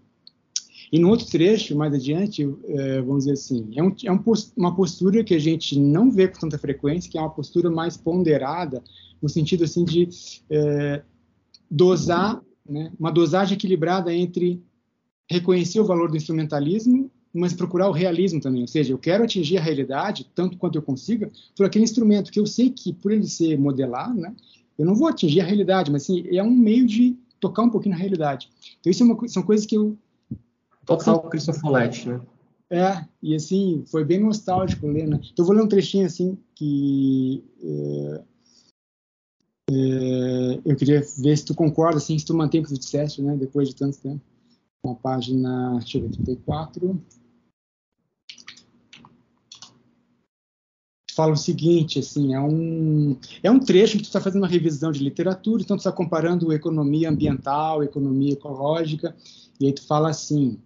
E 0.92 0.98
no 0.98 1.08
outro 1.08 1.26
trecho, 1.26 1.74
mais 1.74 1.94
adiante, 1.94 2.46
é, 2.66 3.00
vamos 3.00 3.24
dizer 3.24 3.32
assim, 3.32 3.66
é, 3.74 3.82
um, 3.82 3.94
é 4.04 4.12
um 4.12 4.22
uma 4.54 4.76
postura 4.76 5.24
que 5.24 5.34
a 5.34 5.38
gente 5.38 5.78
não 5.78 6.10
vê 6.10 6.28
com 6.28 6.38
tanta 6.38 6.58
frequência, 6.58 7.10
que 7.10 7.16
é 7.16 7.20
uma 7.20 7.30
postura 7.30 7.70
mais 7.70 7.96
ponderada, 7.96 8.82
no 9.20 9.28
sentido 9.28 9.64
assim 9.64 9.84
de 9.84 10.08
é, 10.50 11.02
dosar, 11.70 12.42
né, 12.68 12.92
uma 13.00 13.10
dosagem 13.10 13.54
equilibrada 13.54 14.12
entre 14.12 14.62
reconhecer 15.30 15.80
o 15.80 15.84
valor 15.86 16.10
do 16.10 16.16
instrumentalismo, 16.16 17.10
mas 17.32 17.54
procurar 17.54 17.88
o 17.88 17.92
realismo 17.92 18.38
também. 18.40 18.60
Ou 18.60 18.68
seja, 18.68 18.92
eu 18.92 18.98
quero 18.98 19.24
atingir 19.24 19.56
a 19.56 19.62
realidade 19.62 20.30
tanto 20.34 20.58
quanto 20.58 20.76
eu 20.76 20.82
consiga 20.82 21.30
por 21.56 21.64
aquele 21.64 21.84
instrumento 21.84 22.30
que 22.30 22.38
eu 22.38 22.44
sei 22.44 22.68
que, 22.68 22.92
por 22.92 23.10
ele 23.10 23.26
ser 23.26 23.58
modelar, 23.58 24.14
né, 24.14 24.34
eu 24.78 24.84
não 24.84 24.94
vou 24.94 25.08
atingir 25.08 25.40
a 25.40 25.44
realidade, 25.44 25.90
mas 25.90 26.02
assim, 26.02 26.24
é 26.28 26.42
um 26.42 26.50
meio 26.50 26.86
de 26.86 27.16
tocar 27.40 27.62
um 27.62 27.70
pouquinho 27.70 27.94
na 27.94 28.00
realidade. 28.00 28.48
Então, 28.80 28.90
isso 28.90 29.02
é 29.02 29.06
uma, 29.06 29.28
são 29.28 29.42
coisas 29.42 29.66
que 29.66 29.76
eu. 29.76 29.96
Total 30.84 31.30
Follett, 31.60 32.08
né? 32.08 32.20
É, 32.70 33.04
e 33.22 33.34
assim, 33.34 33.84
foi 33.86 34.02
bem 34.02 34.18
nostálgico 34.18 34.86
ler, 34.86 35.06
né? 35.06 35.20
Então, 35.32 35.42
eu 35.42 35.46
vou 35.46 35.54
ler 35.54 35.62
um 35.62 35.68
trechinho 35.68 36.06
assim 36.06 36.38
que. 36.54 37.44
É, 37.62 38.22
é, 39.70 40.60
eu 40.64 40.76
queria 40.76 41.02
ver 41.18 41.36
se 41.36 41.44
tu 41.44 41.54
concorda, 41.54 41.98
assim, 41.98 42.18
se 42.18 42.24
tu 42.24 42.34
mantém 42.34 42.60
o 42.60 42.64
que 42.64 42.70
tu 42.70 42.78
disseste, 42.78 43.20
né? 43.20 43.36
Depois 43.36 43.68
de 43.68 43.76
tanto 43.76 43.98
tempo. 43.98 44.20
Na 44.84 44.94
página, 44.94 45.76
deixa 45.78 45.98
eu 45.98 46.02
ver, 46.02 46.10
34. 46.10 47.00
fala 51.14 51.32
o 51.32 51.36
seguinte, 51.36 51.98
assim, 51.98 52.34
é 52.34 52.40
um, 52.40 53.16
é 53.42 53.50
um 53.50 53.60
trecho 53.60 53.98
que 53.98 54.02
tu 54.02 54.06
está 54.06 54.20
fazendo 54.20 54.42
uma 54.42 54.48
revisão 54.48 54.90
de 54.90 55.04
literatura, 55.04 55.62
então 55.62 55.76
tu 55.76 55.80
está 55.80 55.92
comparando 55.92 56.52
economia 56.52 57.10
ambiental, 57.10 57.84
economia 57.84 58.32
ecológica, 58.32 59.14
e 59.60 59.66
aí 59.66 59.72
tu 59.72 59.86
fala 59.86 60.08
assim, 60.08 60.58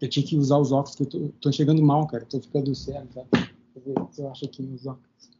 eu 0.00 0.08
tinha 0.08 0.26
que 0.26 0.36
usar 0.36 0.58
os 0.58 0.72
óculos, 0.72 0.94
que 0.94 1.02
eu 1.02 1.06
tô, 1.06 1.28
tô 1.40 1.48
enxergando 1.48 1.82
mal, 1.82 2.06
cara, 2.06 2.24
tô 2.24 2.40
ficando 2.40 2.74
cego, 2.74 3.06
tá? 3.14 3.22
Deixa 3.32 3.52
eu 3.76 3.82
ver 3.82 4.12
se 4.12 4.22
eu 4.22 4.30
acho 4.30 4.44
aqui 4.44 4.62
nos 4.62 4.86
óculos. 4.86 5.30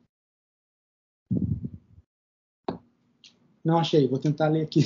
Não 3.65 3.79
achei, 3.79 4.07
vou 4.07 4.19
tentar 4.19 4.49
ler 4.49 4.63
aqui, 4.63 4.83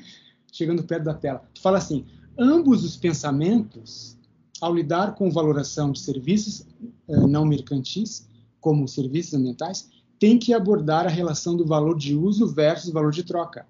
chegando 0.52 0.82
perto 0.82 1.04
da 1.04 1.14
tela. 1.14 1.48
Tu 1.54 1.60
fala 1.60 1.78
assim, 1.78 2.04
ambos 2.36 2.84
os 2.84 2.96
pensamentos, 2.96 4.18
ao 4.60 4.74
lidar 4.74 5.14
com 5.14 5.30
valoração 5.30 5.92
de 5.92 6.00
serviços 6.00 6.66
eh, 7.08 7.26
não 7.26 7.44
mercantis, 7.44 8.28
como 8.60 8.88
serviços 8.88 9.34
ambientais, 9.34 9.90
tem 10.18 10.38
que 10.38 10.52
abordar 10.54 11.06
a 11.06 11.10
relação 11.10 11.56
do 11.56 11.66
valor 11.66 11.96
de 11.96 12.16
uso 12.16 12.46
versus 12.46 12.90
valor 12.90 13.12
de 13.12 13.22
troca. 13.22 13.66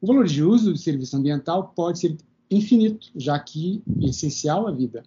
O 0.00 0.06
valor 0.06 0.26
de 0.26 0.42
uso 0.42 0.72
do 0.72 0.78
serviço 0.78 1.16
ambiental 1.16 1.72
pode 1.74 2.00
ser 2.00 2.16
infinito, 2.50 3.10
já 3.14 3.38
que 3.38 3.82
é 4.02 4.06
essencial 4.06 4.66
à 4.66 4.72
vida. 4.72 5.02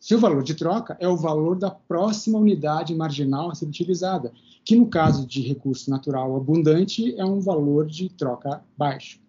Seu 0.00 0.18
valor 0.18 0.42
de 0.42 0.54
troca 0.54 0.96
é 0.98 1.08
o 1.08 1.16
valor 1.16 1.56
da 1.56 1.70
próxima 1.70 2.38
unidade 2.38 2.92
marginal 2.94 3.50
a 3.50 3.54
ser 3.54 3.66
utilizada, 3.66 4.32
que 4.64 4.74
no 4.74 4.86
caso 4.86 5.24
de 5.26 5.40
recurso 5.42 5.88
natural 5.90 6.36
abundante 6.36 7.14
é 7.16 7.24
um 7.24 7.40
valor 7.40 7.86
de 7.86 8.08
troca 8.08 8.62
baixo. 8.76 9.20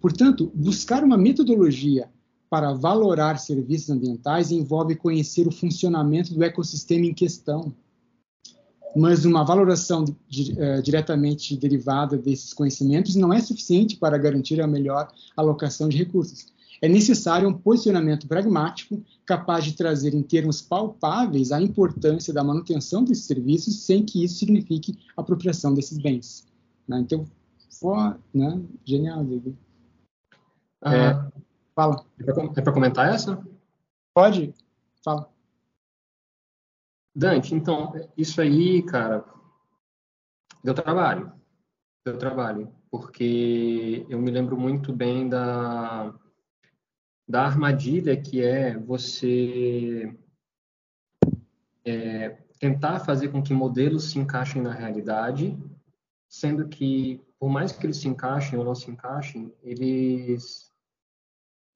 Portanto, 0.00 0.50
buscar 0.54 1.04
uma 1.04 1.18
metodologia 1.18 2.08
para 2.48 2.72
valorar 2.72 3.38
serviços 3.38 3.90
ambientais 3.90 4.50
envolve 4.50 4.96
conhecer 4.96 5.46
o 5.46 5.52
funcionamento 5.52 6.34
do 6.34 6.42
ecossistema 6.42 7.06
em 7.06 7.14
questão, 7.14 7.72
mas 8.94 9.24
uma 9.24 9.42
valoração 9.42 10.04
de, 10.28 10.52
uh, 10.52 10.82
diretamente 10.82 11.56
derivada 11.56 12.16
desses 12.18 12.52
conhecimentos 12.52 13.14
não 13.14 13.32
é 13.32 13.40
suficiente 13.40 13.96
para 13.96 14.18
garantir 14.18 14.60
a 14.60 14.66
melhor 14.66 15.08
alocação 15.34 15.88
de 15.88 15.96
recursos. 15.96 16.51
É 16.82 16.88
necessário 16.88 17.48
um 17.48 17.56
posicionamento 17.56 18.26
pragmático 18.26 19.00
capaz 19.24 19.64
de 19.64 19.76
trazer 19.76 20.14
em 20.14 20.22
termos 20.22 20.60
palpáveis 20.60 21.52
a 21.52 21.62
importância 21.62 22.34
da 22.34 22.42
manutenção 22.42 23.04
desses 23.04 23.24
serviços 23.24 23.84
sem 23.84 24.04
que 24.04 24.24
isso 24.24 24.34
signifique 24.34 24.98
apropriação 25.16 25.72
desses 25.72 25.96
bens. 25.96 26.44
Né? 26.88 26.98
Então, 26.98 27.24
for, 27.78 28.18
né? 28.34 28.60
genial, 28.84 29.24
Diego. 29.24 29.56
É, 30.84 31.30
fala. 31.72 32.04
É 32.56 32.60
para 32.60 32.72
comentar 32.72 33.14
essa? 33.14 33.40
Pode, 34.12 34.52
fala. 35.04 35.30
Dante, 37.14 37.54
então, 37.54 37.92
isso 38.16 38.40
aí, 38.40 38.82
cara, 38.82 39.24
deu 40.64 40.74
trabalho. 40.74 41.32
Deu 42.04 42.18
trabalho. 42.18 42.72
Porque 42.90 44.04
eu 44.08 44.20
me 44.20 44.32
lembro 44.32 44.58
muito 44.58 44.92
bem 44.92 45.28
da, 45.28 46.12
da 47.28 47.44
armadilha 47.44 48.20
que 48.20 48.42
é 48.42 48.76
você 48.76 50.14
é, 51.84 52.30
tentar 52.58 53.00
fazer 53.00 53.28
com 53.28 53.42
que 53.42 53.52
modelos 53.52 54.10
se 54.10 54.18
encaixem 54.18 54.62
na 54.62 54.72
realidade, 54.72 55.56
sendo 56.28 56.68
que, 56.68 57.20
por 57.38 57.48
mais 57.48 57.72
que 57.72 57.86
eles 57.86 57.96
se 57.96 58.08
encaixem 58.08 58.58
ou 58.58 58.64
não 58.64 58.74
se 58.74 58.90
encaixem, 58.90 59.52
eles 59.62 60.72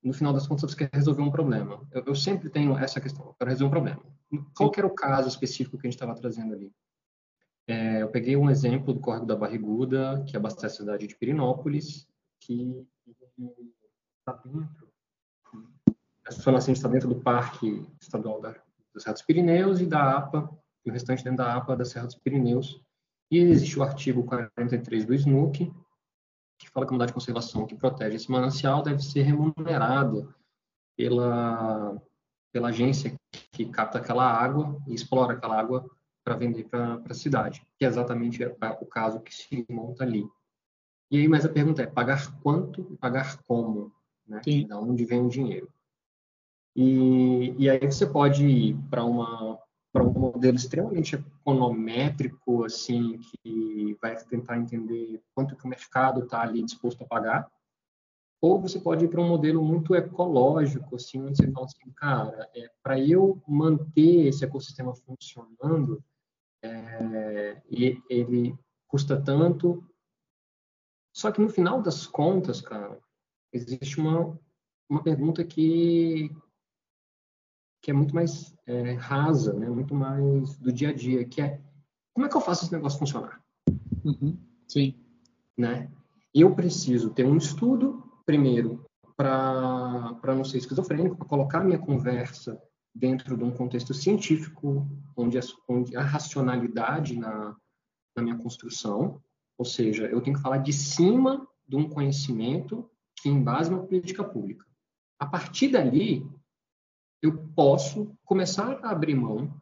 no 0.02 0.12
final 0.12 0.32
das 0.32 0.46
contas 0.46 0.70
você 0.70 0.76
quer 0.76 0.90
resolver 0.92 1.22
um 1.22 1.30
problema. 1.30 1.84
Eu, 1.90 2.04
eu 2.06 2.14
sempre 2.14 2.48
tenho 2.48 2.78
essa 2.78 3.00
questão, 3.00 3.26
eu 3.26 3.34
quero 3.34 3.50
resolver 3.50 3.68
um 3.68 3.80
problema. 3.80 4.02
Qual 4.56 4.72
era 4.76 4.86
o 4.86 4.94
caso 4.94 5.28
específico 5.28 5.76
que 5.76 5.86
a 5.86 5.90
gente 5.90 5.96
estava 5.96 6.14
trazendo 6.14 6.54
ali? 6.54 6.72
É, 7.66 8.02
eu 8.02 8.08
peguei 8.08 8.36
um 8.36 8.48
exemplo 8.48 8.94
do 8.94 9.00
Córrego 9.00 9.26
da 9.26 9.34
Barriguda, 9.34 10.22
que 10.24 10.36
abastece 10.36 10.76
a 10.76 10.78
cidade 10.78 11.06
de 11.08 11.16
Pirinópolis, 11.16 12.06
que 12.40 12.86
está 14.20 14.40
dentro, 14.44 14.85
a 16.26 16.32
sua 16.32 16.52
nascente 16.52 16.78
está 16.78 16.88
dentro 16.88 17.08
do 17.08 17.20
Parque 17.20 17.86
Estadual 18.00 18.40
da, 18.40 18.54
dos 18.92 19.02
Serra 19.02 19.14
dos 19.14 19.22
Pirineus 19.22 19.80
e 19.80 19.86
da 19.86 20.16
APA, 20.16 20.50
e 20.84 20.90
o 20.90 20.92
restante 20.92 21.22
dentro 21.22 21.38
da 21.38 21.54
APA 21.54 21.76
da 21.76 21.84
Serra 21.84 22.06
dos 22.06 22.16
Pirineus. 22.16 22.82
E 23.30 23.38
existe 23.38 23.78
o 23.78 23.82
artigo 23.82 24.24
43 24.24 25.04
do 25.04 25.14
SNUC, 25.14 25.72
que 26.58 26.70
fala 26.70 26.86
que 26.86 26.90
a 26.90 26.94
unidade 26.94 27.10
de 27.10 27.14
conservação 27.14 27.66
que 27.66 27.76
protege 27.76 28.16
esse 28.16 28.30
manancial 28.30 28.82
deve 28.82 29.02
ser 29.02 29.22
remunerada 29.22 30.34
pela, 30.96 32.00
pela 32.52 32.68
agência 32.68 33.14
que 33.52 33.66
capta 33.66 33.98
aquela 33.98 34.24
água 34.24 34.80
e 34.86 34.94
explora 34.94 35.34
aquela 35.34 35.58
água 35.58 35.88
para 36.24 36.36
vender 36.36 36.64
para 36.64 37.00
a 37.08 37.14
cidade, 37.14 37.64
que 37.78 37.84
é 37.84 37.88
exatamente 37.88 38.44
o 38.44 38.86
caso 38.86 39.20
que 39.20 39.32
se 39.32 39.64
monta 39.70 40.02
ali. 40.02 40.26
E 41.10 41.18
aí, 41.18 41.28
mas 41.28 41.44
a 41.44 41.48
pergunta 41.48 41.82
é, 41.82 41.86
pagar 41.86 42.36
quanto 42.40 42.80
e 42.90 42.96
pagar 42.96 43.40
como? 43.44 43.92
Né? 44.26 44.40
Da 44.66 44.80
onde 44.80 45.04
vem 45.04 45.24
o 45.24 45.28
dinheiro? 45.28 45.70
E, 46.76 47.54
e 47.58 47.70
aí 47.70 47.80
você 47.80 48.06
pode 48.06 48.46
ir 48.46 48.76
para 48.90 49.02
uma 49.02 49.58
para 49.92 50.04
um 50.04 50.12
modelo 50.12 50.56
extremamente 50.56 51.16
econométrico, 51.16 52.64
assim, 52.64 53.18
que 53.18 53.96
vai 53.98 54.14
tentar 54.24 54.58
entender 54.58 55.22
quanto 55.34 55.56
que 55.56 55.64
o 55.64 55.68
mercado 55.68 56.24
está 56.24 56.42
ali 56.42 56.62
disposto 56.62 57.02
a 57.02 57.06
pagar, 57.06 57.50
ou 58.42 58.60
você 58.60 58.78
pode 58.78 59.06
ir 59.06 59.08
para 59.08 59.22
um 59.22 59.28
modelo 59.28 59.64
muito 59.64 59.94
ecológico, 59.94 60.96
assim, 60.96 61.22
onde 61.22 61.38
você 61.38 61.50
fala 61.50 61.64
assim, 61.64 61.90
cara, 61.92 62.50
é, 62.54 62.70
para 62.82 63.00
eu 63.00 63.42
manter 63.48 64.26
esse 64.26 64.44
ecossistema 64.44 64.94
funcionando, 64.94 66.04
é, 66.62 67.62
ele 67.70 68.54
custa 68.86 69.18
tanto. 69.18 69.82
Só 71.14 71.32
que 71.32 71.40
no 71.40 71.48
final 71.48 71.80
das 71.80 72.06
contas, 72.06 72.60
cara, 72.60 73.00
existe 73.50 73.98
uma, 73.98 74.38
uma 74.90 75.02
pergunta 75.02 75.42
que, 75.42 76.30
que 77.86 77.90
é 77.92 77.94
muito 77.94 78.16
mais 78.16 78.52
é, 78.66 78.94
rasa, 78.94 79.52
né? 79.52 79.70
muito 79.70 79.94
mais 79.94 80.56
do 80.56 80.72
dia 80.72 80.88
a 80.88 80.92
dia, 80.92 81.24
que 81.24 81.40
é 81.40 81.60
como 82.12 82.26
é 82.26 82.28
que 82.28 82.36
eu 82.36 82.40
faço 82.40 82.64
esse 82.64 82.72
negócio 82.72 82.98
funcionar? 82.98 83.40
Uhum. 84.04 84.36
Sim. 84.66 84.96
Né? 85.56 85.88
Eu 86.34 86.52
preciso 86.52 87.10
ter 87.10 87.24
um 87.24 87.36
estudo, 87.36 88.02
primeiro, 88.24 88.84
para 89.16 90.34
não 90.34 90.42
ser 90.42 90.58
esquizofrênico, 90.58 91.14
para 91.14 91.28
colocar 91.28 91.60
a 91.60 91.64
minha 91.64 91.78
conversa 91.78 92.60
dentro 92.92 93.36
de 93.36 93.44
um 93.44 93.52
contexto 93.52 93.94
científico, 93.94 94.84
onde 95.16 95.38
a, 95.38 95.42
onde 95.68 95.96
a 95.96 96.02
racionalidade 96.02 97.16
na, 97.16 97.54
na 98.16 98.22
minha 98.22 98.36
construção, 98.36 99.22
ou 99.56 99.64
seja, 99.64 100.06
eu 100.06 100.20
tenho 100.20 100.34
que 100.34 100.42
falar 100.42 100.58
de 100.58 100.72
cima 100.72 101.46
de 101.68 101.76
um 101.76 101.88
conhecimento 101.88 102.90
que 103.14 103.28
embase 103.28 103.70
uma 103.70 103.86
política 103.86 104.24
pública. 104.24 104.66
A 105.20 105.26
partir 105.26 105.68
dali, 105.68 106.28
eu 107.22 107.36
posso 107.54 108.16
começar 108.24 108.78
a 108.82 108.90
abrir 108.90 109.14
mão 109.14 109.52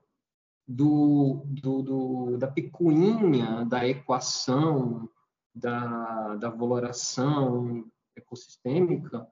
do, 0.67 1.43
do, 1.47 1.83
do, 1.83 2.39
da 2.39 2.49
picuinha, 2.49 3.65
da 3.65 3.87
equação, 3.87 5.09
da, 5.55 6.37
da 6.37 6.49
valoração 6.51 7.85
ecossistêmica 8.17 9.27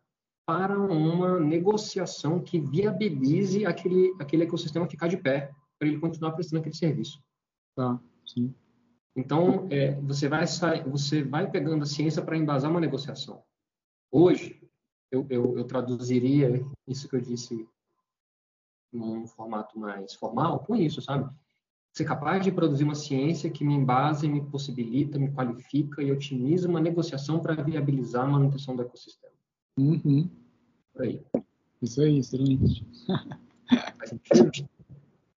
para 0.46 0.78
uma 0.78 1.38
negociação 1.38 2.42
que 2.42 2.60
viabilize 2.60 3.64
aquele, 3.64 4.14
aquele 4.20 4.44
ecossistema 4.44 4.88
ficar 4.88 5.08
de 5.08 5.16
pé, 5.16 5.52
para 5.78 5.88
ele 5.88 5.98
continuar 5.98 6.32
prestando 6.32 6.60
aquele 6.60 6.74
serviço. 6.74 7.22
Tá, 7.76 7.98
sim. 8.26 8.54
Então, 9.16 9.68
é, 9.70 9.94
você, 10.00 10.28
vai 10.28 10.44
você 10.86 11.22
vai 11.22 11.50
pegando 11.50 11.82
a 11.82 11.86
ciência 11.86 12.22
para 12.22 12.36
embasar 12.36 12.70
uma 12.70 12.80
negociação. 12.80 13.42
Hoje, 14.10 14.60
eu, 15.10 15.26
eu, 15.28 15.58
eu 15.58 15.64
traduziria 15.64 16.64
isso 16.86 17.08
que 17.08 17.16
eu 17.16 17.20
disse 17.20 17.68
num 18.92 19.26
formato 19.26 19.78
mais 19.78 20.14
formal 20.14 20.60
com 20.60 20.76
isso, 20.76 21.00
sabe? 21.00 21.30
Ser 21.92 22.04
capaz 22.04 22.42
de 22.42 22.52
produzir 22.52 22.84
uma 22.84 22.94
ciência 22.94 23.50
que 23.50 23.64
me 23.64 23.74
embase, 23.74 24.28
me 24.28 24.42
possibilita, 24.42 25.18
me 25.18 25.30
qualifica 25.30 26.02
e 26.02 26.10
otimiza 26.10 26.68
uma 26.68 26.80
negociação 26.80 27.40
para 27.40 27.62
viabilizar 27.62 28.24
a 28.24 28.28
manutenção 28.28 28.74
do 28.74 28.82
ecossistema. 28.82 29.32
Uhum. 29.78 30.28
Por 30.92 31.02
aí. 31.02 31.20
Isso 31.80 32.00
aí, 32.00 32.18
excelente. 32.18 32.86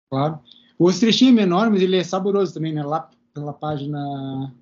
claro. 0.10 0.40
O 0.78 0.92
trechinho 0.92 1.30
é 1.30 1.34
menor, 1.34 1.70
mas 1.70 1.82
ele 1.82 1.98
é 1.98 2.04
saboroso 2.04 2.54
também, 2.54 2.74
né? 2.74 2.84
Lá 2.84 3.10
pela 3.34 3.54
página 3.54 4.54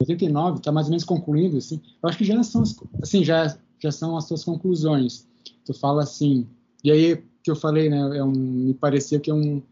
89, 0.00 0.58
está 0.58 0.70
mais 0.70 0.86
ou 0.86 0.90
menos 0.90 1.04
concluindo, 1.04 1.56
assim. 1.56 1.80
Eu 2.02 2.08
acho 2.08 2.18
que 2.18 2.24
já 2.24 2.42
são, 2.42 2.62
assim, 3.02 3.24
já, 3.24 3.58
já 3.78 3.90
são 3.90 4.16
as 4.16 4.24
suas 4.24 4.44
conclusões. 4.44 5.26
Tu 5.64 5.74
fala 5.74 6.02
assim, 6.02 6.48
e 6.82 6.90
aí 6.90 7.24
que 7.48 7.52
eu 7.52 7.56
falei, 7.56 7.88
né? 7.88 8.18
É 8.18 8.22
um, 8.22 8.30
me 8.30 8.74
pareceu 8.74 9.18
que 9.18 9.30
é 9.30 9.34
um, 9.34 9.62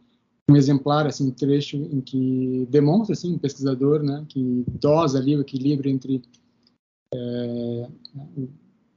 um 0.48 0.56
exemplar, 0.56 1.06
assim, 1.06 1.28
um 1.28 1.30
trecho 1.30 1.76
em 1.76 2.00
que 2.00 2.66
demonstra, 2.70 3.12
assim, 3.12 3.34
um 3.34 3.38
pesquisador, 3.38 4.02
né? 4.02 4.24
Que 4.28 4.64
dosa 4.80 5.18
ali 5.18 5.36
o 5.36 5.42
equilíbrio 5.42 5.90
entre 5.90 6.22
é, 7.12 7.88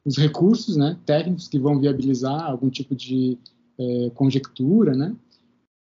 os 0.05 0.17
recursos, 0.17 0.77
né? 0.77 0.97
Técnicos 1.05 1.49
que 1.49 1.59
vão 1.59 1.79
viabilizar 1.79 2.49
algum 2.49 2.69
tipo 2.69 2.95
de 2.95 3.37
é, 3.77 4.09
conjectura, 4.11 4.95
né? 4.95 5.13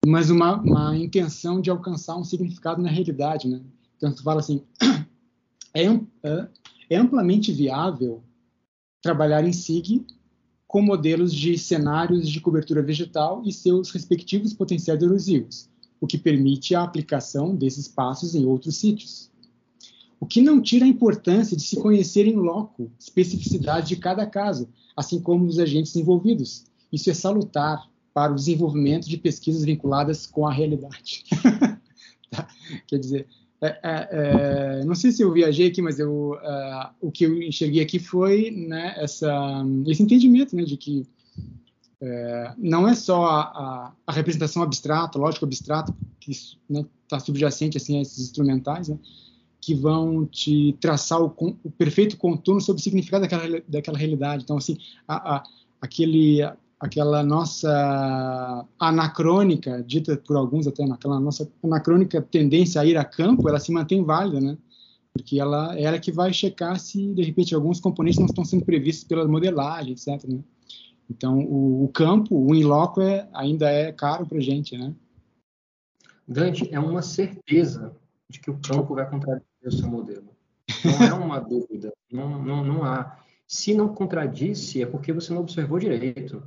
Mas 0.07 0.29
uma, 0.29 0.55
uma 0.61 0.97
intenção 0.97 1.59
de 1.59 1.69
alcançar 1.69 2.15
um 2.15 2.23
significado 2.23 2.81
na 2.81 2.89
realidade, 2.89 3.49
né? 3.49 3.61
Então, 3.97 4.13
tu 4.13 4.23
fala 4.23 4.39
assim, 4.39 4.61
é, 5.75 5.83
é, 5.83 6.47
é 6.91 6.95
amplamente 6.95 7.51
viável 7.51 8.23
trabalhar 9.01 9.43
em 9.43 9.51
SIG 9.51 10.05
com 10.75 10.81
modelos 10.81 11.33
de 11.33 11.57
cenários 11.57 12.29
de 12.29 12.41
cobertura 12.41 12.81
vegetal 12.81 13.41
e 13.45 13.53
seus 13.53 13.91
respectivos 13.91 14.51
potenciais 14.51 15.01
erosivos, 15.01 15.69
o 16.01 16.05
que 16.05 16.17
permite 16.17 16.75
a 16.75 16.83
aplicação 16.83 17.55
desses 17.55 17.87
passos 17.87 18.35
em 18.35 18.45
outros 18.45 18.75
sítios. 18.75 19.31
O 20.19 20.25
que 20.25 20.41
não 20.41 20.61
tira 20.61 20.83
a 20.83 20.89
importância 20.89 21.55
de 21.55 21.63
se 21.63 21.77
conhecer 21.77 22.27
em 22.27 22.35
loco 22.35 22.91
especificidade 22.99 23.87
de 23.87 23.95
cada 23.95 24.25
caso, 24.25 24.67
assim 24.97 25.17
como 25.17 25.45
os 25.45 25.59
agentes 25.59 25.95
envolvidos. 25.95 26.65
Isso 26.91 27.09
é 27.09 27.13
salutar 27.13 27.89
para 28.13 28.33
o 28.33 28.35
desenvolvimento 28.35 29.07
de 29.07 29.15
pesquisas 29.15 29.63
vinculadas 29.63 30.27
com 30.27 30.45
a 30.45 30.51
realidade. 30.51 31.23
tá? 32.29 32.49
Quer 32.85 32.99
dizer, 32.99 33.27
é, 33.65 33.79
é, 33.83 34.09
é, 34.81 34.85
não 34.85 34.95
sei 34.95 35.11
se 35.11 35.21
eu 35.21 35.31
viajei 35.31 35.67
aqui, 35.67 35.81
mas 35.81 35.99
eu, 35.99 36.31
uh, 36.33 36.89
o 37.01 37.11
que 37.11 37.25
eu 37.25 37.41
enxerguei 37.41 37.81
aqui 37.81 37.99
foi 37.99 38.51
né, 38.51 38.93
essa, 38.97 39.63
esse 39.87 40.03
entendimento 40.03 40.55
né, 40.55 40.63
de 40.63 40.77
que 40.77 41.07
é, 42.01 42.53
não 42.57 42.87
é 42.87 42.93
só 42.93 43.25
a, 43.25 43.41
a, 43.41 43.91
a, 44.07 44.11
representação 44.11 44.61
abstrata, 44.61 45.17
lógico 45.17 45.45
abstrata, 45.45 45.95
que 46.19 46.31
está 46.31 46.57
né, 46.69 46.85
tá 47.07 47.19
subjacente 47.19 47.77
assim, 47.77 47.97
a 47.97 48.01
esses 48.01 48.19
instrumentais, 48.19 48.89
né, 48.89 48.97
que 49.61 49.73
vão 49.73 50.25
te 50.25 50.75
traçar 50.79 51.21
o, 51.21 51.33
o, 51.63 51.71
perfeito 51.71 52.17
contorno 52.17 52.61
sobre 52.61 52.81
o 52.81 52.83
significado 52.83 53.21
daquela, 53.23 53.61
daquela 53.67 53.97
realidade. 53.97 54.43
Então, 54.43 54.57
assim, 54.57 54.77
a, 55.07 55.43
aquele, 55.81 56.43
aquela 56.79 57.23
nossa 57.23 58.67
anacrônica, 58.79 59.83
dita 59.83 60.17
por 60.17 60.35
alguns 60.35 60.67
até, 60.67 60.83
aquela 60.83 61.19
nossa 61.19 61.49
anacrônica 61.63 62.21
tendência 62.21 62.81
a 62.81 62.85
ir 62.85 62.97
a 62.97 63.05
campo, 63.05 63.47
ela 63.47 63.59
se 63.59 63.71
mantém 63.71 64.03
válida, 64.03 64.39
né? 64.39 64.57
Porque 65.13 65.39
ela 65.39 65.77
é 65.77 65.83
ela 65.83 65.99
que 65.99 66.11
vai 66.11 66.33
checar 66.33 66.77
se, 66.79 67.13
de 67.13 67.23
repente, 67.23 67.55
alguns 67.55 67.79
componentes 67.79 68.19
não 68.19 68.25
estão 68.25 68.43
sendo 68.43 68.65
previstos 68.65 69.05
pela 69.05 69.27
modelagem, 69.27 69.93
etc. 69.93 70.21
Né? 70.27 70.43
Então, 71.09 71.39
o, 71.39 71.85
o, 71.85 71.87
campo, 71.87 72.35
o 72.35 72.53
in 72.53 72.63
loco, 72.63 73.01
é, 73.01 73.27
ainda 73.33 73.69
é 73.69 73.93
caro 73.93 74.25
para 74.25 74.37
a 74.37 74.41
gente, 74.41 74.77
né? 74.77 74.93
Dante, 76.27 76.67
é 76.73 76.79
uma 76.79 77.01
certeza 77.01 77.95
de 78.29 78.39
que 78.41 78.51
o 78.51 78.59
campo 78.59 78.95
vai 78.95 79.09
contradizer 79.09 79.45
o 79.65 79.71
seu 79.71 79.87
modelo. 79.87 80.35
Não 80.83 81.07
é 81.07 81.13
uma 81.13 81.39
dúvida, 81.41 81.93
não, 82.11 82.43
não, 82.43 82.65
não 82.65 82.83
há. 82.83 83.17
Se 83.47 83.73
não 83.73 83.93
contradisse, 83.93 84.81
é 84.81 84.85
porque 84.85 85.13
você 85.13 85.31
não 85.31 85.41
observou 85.41 85.79
direito 85.79 86.43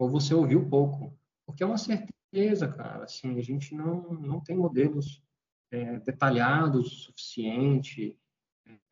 ou 0.00 0.08
você 0.08 0.32
ouviu 0.34 0.66
pouco, 0.66 1.12
porque 1.44 1.62
é 1.62 1.66
uma 1.66 1.76
certeza, 1.76 2.66
cara. 2.66 3.04
Assim, 3.04 3.38
a 3.38 3.42
gente 3.42 3.74
não 3.74 4.14
não 4.14 4.40
tem 4.40 4.56
modelos 4.56 5.22
é, 5.70 5.98
detalhados 6.00 6.86
o 6.86 6.96
suficiente, 7.04 8.16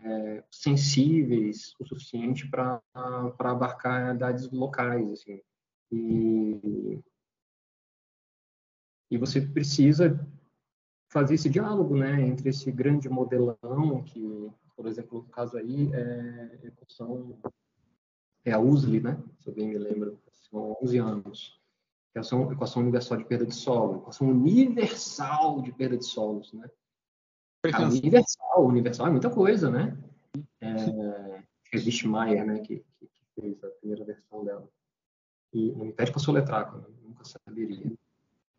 é, 0.01 0.45
sensíveis 0.51 1.75
o 1.81 1.87
suficiente 1.87 2.47
para 2.47 2.83
abarcar 3.39 4.03
realidades 4.03 4.51
locais, 4.51 5.11
assim. 5.11 5.41
E 5.91 7.01
e 9.11 9.17
você 9.17 9.41
precisa 9.41 10.21
fazer 11.11 11.37
esse 11.37 11.49
diálogo, 11.49 11.97
né, 11.97 12.21
entre 12.21 12.51
esse 12.51 12.71
grande 12.71 13.09
modelão 13.09 14.05
que, 14.05 14.53
por 14.77 14.87
exemplo, 14.87 15.23
no 15.23 15.29
caso 15.31 15.57
aí 15.57 15.91
é 15.95 16.67
equação 16.67 17.41
é 18.45 18.53
a 18.53 18.59
USLI, 18.61 19.01
né, 19.01 19.23
se 19.41 19.49
eu 19.49 19.55
bem 19.55 19.69
me 19.69 19.79
lembro, 19.79 20.21
são 20.51 20.77
11 20.83 20.99
anos. 20.99 21.61
Equação, 22.15 22.53
equação 22.53 22.83
universal 22.83 23.19
de 23.19 23.25
perda 23.25 23.47
de 23.47 23.55
solo, 23.55 23.99
equação 23.99 24.29
universal 24.29 25.63
de 25.63 25.73
perda 25.73 25.97
de 25.97 26.05
solos, 26.05 26.53
né? 26.53 26.69
Ah, 27.73 27.83
universal, 27.89 28.67
universal 28.67 29.07
é 29.09 29.11
muita 29.11 29.31
coisa, 29.31 29.71
né? 29.71 29.97
É, 30.61 31.43
existe 31.73 32.07
Maier, 32.07 32.45
né, 32.47 32.61
que, 32.61 32.85
que, 32.99 33.09
fez 33.35 33.63
a 33.63 33.69
primeira 33.69 34.05
versão 34.05 34.45
dela. 34.45 34.69
E 35.53 35.73
não 35.73 35.87
me 35.87 35.93
pede 35.93 36.11
para 36.11 36.21
soletrar, 36.21 36.73
eu 36.75 37.09
nunca 37.09 37.25
saberia. 37.25 37.93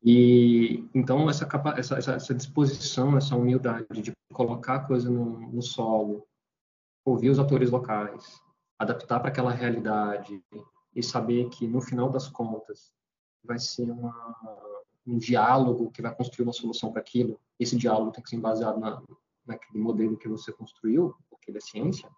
E 0.04 0.88
então 0.94 1.30
essa, 1.30 1.46
capa, 1.46 1.76
essa, 1.78 1.98
essa, 1.98 2.14
essa, 2.14 2.34
disposição, 2.34 3.18
essa 3.18 3.36
humildade 3.36 4.02
de 4.02 4.14
colocar 4.34 4.76
a 4.76 4.86
coisa 4.86 5.10
no, 5.10 5.40
no 5.40 5.62
solo, 5.62 6.26
ouvir 7.06 7.30
os 7.30 7.40
atores 7.40 7.70
locais, 7.70 8.42
adaptar 8.78 9.20
para 9.20 9.30
aquela 9.30 9.52
realidade, 9.52 10.42
e 11.00 11.04
saber 11.04 11.50
que 11.50 11.66
no 11.66 11.82
final 11.82 12.10
das 12.10 12.28
contas 12.28 12.92
vai 13.44 13.58
ser 13.58 13.90
uma, 13.90 14.84
um 15.08 15.18
diálogo 15.18 15.92
que 15.92 16.02
vai 16.02 16.14
construir 16.14 16.44
uma 16.44 16.54
solução 16.54 16.92
para 16.92 17.02
aquilo. 17.02 17.40
Esse 17.58 17.78
diálogo 17.78 18.12
tem 18.12 18.22
que 18.22 18.30
ser 18.30 18.38
baseado 18.38 18.80
na, 18.80 19.02
naquele 19.46 19.80
modelo 19.80 20.18
que 20.18 20.28
você 20.28 20.52
construiu, 20.52 21.16
porque 21.30 21.50
ele 21.50 21.58
é 21.58 21.62
ciência. 21.62 22.10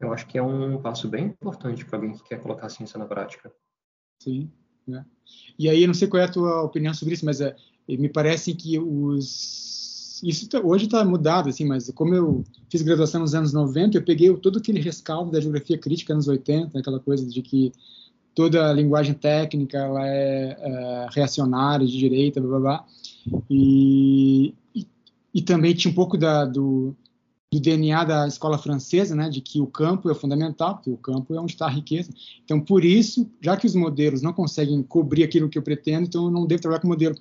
Eu 0.00 0.12
acho 0.12 0.26
que 0.26 0.36
é 0.36 0.42
um 0.42 0.80
passo 0.82 1.08
bem 1.08 1.26
importante 1.26 1.84
para 1.84 1.96
alguém 1.96 2.12
que 2.12 2.22
quer 2.24 2.42
colocar 2.42 2.66
a 2.66 2.70
ciência 2.70 2.98
na 2.98 3.06
prática. 3.06 3.52
Sim. 4.20 4.52
Né? 4.86 5.06
E 5.58 5.68
aí, 5.68 5.82
eu 5.82 5.86
não 5.86 5.94
sei 5.94 6.08
qual 6.08 6.20
é 6.20 6.24
a 6.24 6.32
tua 6.32 6.62
opinião 6.62 6.94
sobre 6.94 7.14
isso, 7.14 7.24
mas 7.24 7.40
é, 7.40 7.54
me 7.88 8.08
parece 8.08 8.54
que 8.54 8.78
os 8.78 9.87
isso 10.22 10.48
tá, 10.48 10.60
hoje 10.60 10.84
está 10.86 11.04
mudado, 11.04 11.48
assim, 11.48 11.64
mas 11.64 11.90
como 11.90 12.14
eu 12.14 12.44
fiz 12.70 12.82
graduação 12.82 13.20
nos 13.20 13.34
anos 13.34 13.52
90, 13.52 13.98
eu 13.98 14.02
peguei 14.02 14.34
todo 14.36 14.58
aquele 14.58 14.80
rescaldo 14.80 15.30
da 15.30 15.40
geografia 15.40 15.78
crítica 15.78 16.14
nos 16.14 16.28
80, 16.28 16.78
aquela 16.78 17.00
coisa 17.00 17.26
de 17.26 17.42
que 17.42 17.72
toda 18.34 18.70
a 18.70 18.72
linguagem 18.72 19.14
técnica 19.14 19.78
ela 19.78 20.06
é, 20.06 20.56
é 20.60 21.06
reacionária, 21.10 21.86
de 21.86 21.98
direita, 21.98 22.40
blá, 22.40 22.50
blá, 22.50 22.60
blá. 22.60 22.86
E, 23.50 24.54
e, 24.74 24.86
e, 25.34 25.42
também 25.42 25.74
tinha 25.74 25.90
um 25.90 25.94
pouco 25.94 26.16
da, 26.16 26.44
do, 26.44 26.94
do 27.52 27.60
DNA 27.60 28.04
da 28.04 28.28
escola 28.28 28.56
francesa, 28.56 29.16
né, 29.16 29.28
de 29.28 29.40
que 29.40 29.60
o 29.60 29.66
campo 29.66 30.08
é 30.10 30.14
fundamental, 30.14 30.76
porque 30.76 30.90
o 30.90 30.96
campo 30.96 31.34
é 31.34 31.40
onde 31.40 31.52
está 31.52 31.66
a 31.66 31.70
riqueza. 31.70 32.10
Então, 32.44 32.60
por 32.60 32.84
isso, 32.84 33.28
já 33.42 33.56
que 33.56 33.66
os 33.66 33.74
modelos 33.74 34.22
não 34.22 34.32
conseguem 34.32 34.82
cobrir 34.82 35.24
aquilo 35.24 35.48
que 35.48 35.58
eu 35.58 35.62
pretendo, 35.62 36.06
então 36.06 36.26
eu 36.26 36.30
não 36.30 36.46
devo 36.46 36.62
trabalhar 36.62 36.80
com 36.80 36.88
modelo 36.88 37.16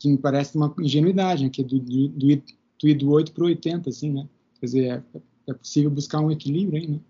que 0.00 0.08
me 0.08 0.16
parece 0.16 0.56
uma 0.56 0.74
ingenuidade, 0.80 1.44
né? 1.44 1.50
que 1.50 1.60
é 1.60 1.64
do, 1.64 1.78
do, 1.78 2.08
do, 2.08 2.36
do, 2.36 2.94
do 2.94 3.10
8 3.10 3.32
para 3.32 3.44
o 3.44 3.46
80, 3.46 3.90
assim, 3.90 4.10
né? 4.10 4.26
Quer 4.58 4.66
dizer, 4.66 5.04
é, 5.14 5.20
é, 5.46 5.54
possível 5.54 5.90
buscar 5.90 6.20
um 6.20 6.30
equilíbrio 6.30 6.80
aí, 6.80 6.88
né? 6.88 7.00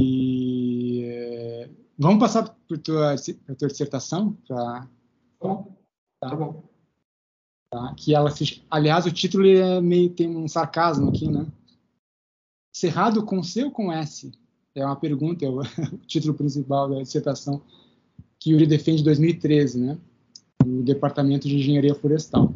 E 0.00 1.02
é, 1.04 1.70
vamos 1.98 2.18
passar 2.18 2.56
para 2.66 2.78
tua, 2.78 3.12
a 3.12 3.54
tua 3.54 3.68
dissertação, 3.68 4.32
para 4.48 4.88
tá, 5.38 5.64
tá 6.20 6.34
bom. 6.34 6.64
Tá? 7.70 7.94
Que 7.94 8.14
ela, 8.14 8.32
aliás, 8.70 9.04
o 9.04 9.12
título 9.12 9.46
é 9.46 9.80
meio 9.82 10.08
tem 10.08 10.34
um 10.34 10.48
sarcasmo 10.48 11.10
aqui, 11.10 11.28
né? 11.30 11.46
Cerrado 12.74 13.22
com 13.24 13.42
C 13.42 13.64
ou 13.64 13.70
com 13.70 13.92
S? 13.92 14.32
É 14.74 14.84
uma 14.84 14.96
pergunta, 14.96 15.44
é 15.44 15.48
o, 15.48 15.60
o 15.60 15.98
título 16.06 16.32
principal 16.32 16.88
da 16.88 17.02
dissertação 17.02 17.60
que 18.38 18.52
Yuri 18.52 18.66
defende 18.66 19.02
em 19.02 19.04
2013, 19.04 19.80
né? 19.80 19.98
No 20.66 20.82
Departamento 20.82 21.48
de 21.48 21.56
Engenharia 21.56 21.94
Florestal. 21.94 22.54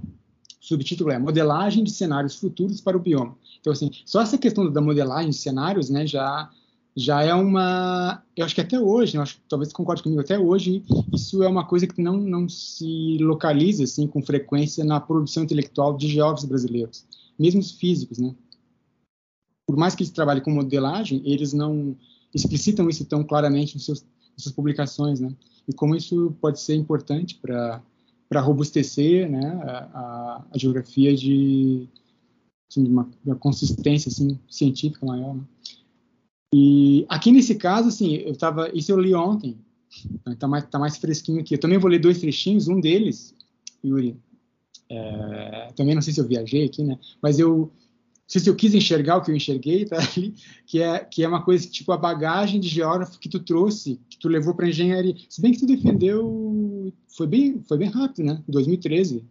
O 0.61 0.65
subtítulo 0.65 1.11
é 1.11 1.19
Modelagem 1.19 1.85
de 1.85 1.91
cenários 1.91 2.37
futuros 2.37 2.81
para 2.81 2.97
o 2.97 3.01
bioma. 3.01 3.37
Então, 3.61 3.73
assim, 3.73 3.91
só 4.05 4.21
essa 4.21 4.39
questão 4.39 4.71
da 4.71 4.81
modelagem 4.81 5.31
de 5.31 5.37
cenários, 5.37 5.89
né, 5.89 6.07
já 6.07 6.51
já 6.97 7.23
é 7.23 7.33
uma, 7.33 8.23
eu 8.37 8.45
acho 8.45 8.55
que 8.55 8.61
até 8.61 8.79
hoje, 8.79 9.17
eu 9.17 9.23
acho 9.23 9.41
talvez 9.49 9.73
concorde 9.73 10.03
comigo, 10.03 10.21
até 10.21 10.39
hoje 10.39 10.83
isso 11.15 11.43
é 11.43 11.49
uma 11.49 11.65
coisa 11.65 11.87
que 11.87 12.03
não 12.03 12.17
não 12.17 12.49
se 12.49 13.17
localiza 13.19 13.85
assim 13.85 14.09
com 14.09 14.21
frequência 14.21 14.85
na 14.85 15.01
produção 15.01 15.45
intelectual 15.45 15.97
de 15.97 16.09
geólogos 16.09 16.45
brasileiros, 16.45 17.07
mesmo 17.39 17.61
os 17.61 17.71
físicos, 17.71 18.19
né? 18.19 18.35
Por 19.67 19.77
mais 19.77 19.95
que 19.95 20.03
eles 20.03 20.13
trabalhem 20.13 20.43
com 20.43 20.51
modelagem, 20.51 21.23
eles 21.25 21.53
não 21.53 21.97
explicitam 22.35 22.89
isso 22.89 23.05
tão 23.05 23.23
claramente 23.23 23.77
em, 23.77 23.79
seus, 23.79 24.01
em 24.01 24.43
suas 24.43 24.55
publicações, 24.55 25.21
né? 25.21 25.33
E 25.69 25.73
como 25.73 25.95
isso 25.95 26.37
pode 26.41 26.61
ser 26.61 26.75
importante 26.75 27.37
para 27.37 27.81
para 28.31 28.41
robustecer 28.41 29.29
né, 29.29 29.61
a, 29.93 30.45
a, 30.53 30.57
geografia 30.57 31.17
de, 31.17 31.89
assim, 32.71 32.85
de 32.85 32.89
uma, 32.89 33.11
uma, 33.27 33.35
consistência 33.35 34.09
assim, 34.09 34.39
científica 34.49 35.05
maior. 35.05 35.35
Né? 35.35 35.43
E 36.55 37.05
aqui 37.09 37.33
nesse 37.33 37.57
caso, 37.57 37.89
assim, 37.89 38.15
eu 38.15 38.37
tava, 38.37 38.71
isso 38.73 38.93
eu 38.93 39.01
li 39.01 39.13
ontem, 39.13 39.59
Então 40.05 40.37
tá 40.37 40.47
mais, 40.47 40.65
tá 40.67 40.79
mais 40.79 40.97
fresquinho 40.97 41.41
aqui. 41.41 41.55
Eu 41.55 41.61
também 41.61 41.77
vou 41.77 41.91
ler 41.91 41.99
dois 41.99 42.21
trechinhos, 42.21 42.69
um 42.69 42.81
deles, 42.81 43.35
Yuri. 43.85 44.17
É, 44.89 45.73
também 45.75 45.97
não 45.97 46.03
sei 46.03 46.13
se 46.13 46.21
eu 46.21 46.27
viajei 46.27 46.65
aqui, 46.65 46.85
né? 46.85 46.99
Mas 47.21 47.41
eu 47.41 47.59
não 47.59 47.71
sei 48.29 48.41
se 48.43 48.49
eu 48.49 48.55
quis 48.55 48.75
enxergar 48.75 49.17
o 49.17 49.23
que 49.23 49.33
eu 49.33 49.37
enxerguei, 49.37 49.85
tá 49.87 49.97
ali, 49.99 50.35
que 50.65 50.81
é 50.81 51.01
que 51.01 51.25
é 51.25 51.29
uma 51.29 51.43
coisa 51.43 51.69
tipo 51.69 51.91
a 51.91 51.97
bagagem 51.97 52.61
de 52.61 52.69
geógrafo 52.69 53.19
que 53.19 53.29
tu 53.29 53.41
trouxe, 53.41 54.01
que 54.09 54.17
tu 54.19 54.29
levou 54.29 54.55
para 54.55 54.69
engenharia. 54.69 55.17
Se 55.29 55.41
bem 55.41 55.53
que 55.53 55.59
tu 55.59 55.67
defendeu, 55.67 56.31
foi 57.17 57.27
bem, 57.27 57.63
foi 57.63 57.79
bem 57.79 57.89
rápido, 57.89 58.25
né? 58.27 58.43
2013. 58.49 59.25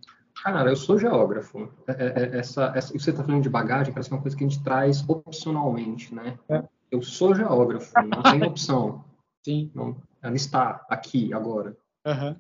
Cara, 0.43 0.69
eu 0.69 0.76
sou 0.76 0.98
geógrafo. 0.98 1.69
É, 1.88 1.91
é, 1.91 2.06
é, 2.06 2.38
essa, 2.39 2.72
essa, 2.76 2.93
você 2.93 3.10
está 3.10 3.24
falando 3.24 3.43
de 3.43 3.50
bagagem, 3.50 3.93
parece 3.93 4.12
uma 4.12 4.22
coisa 4.22 4.36
que 4.36 4.43
a 4.43 4.48
gente 4.48 4.63
traz 4.63 5.04
opcionalmente, 5.08 6.13
né? 6.15 6.38
É. 6.48 6.63
Eu 6.91 7.02
sou 7.02 7.36
geógrafo, 7.36 7.91
não 8.04 8.24
tem 8.24 8.43
opção. 8.43 9.04
Sim. 9.43 9.69
Não, 9.76 9.98
ela 10.22 10.36
está 10.36 10.86
aqui, 10.89 11.34
agora. 11.34 11.78
Uhum. 12.06 12.36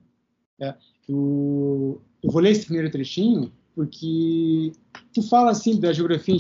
É. 0.61 0.75
Eu, 1.07 2.01
eu 2.23 2.31
vou 2.31 2.41
ler 2.41 2.51
esse 2.51 2.65
primeiro 2.65 2.91
trechinho, 2.91 3.51
porque 3.75 4.71
tu 5.13 5.21
fala 5.23 5.51
assim 5.51 5.79
da 5.79 5.93
geografia 5.93 6.37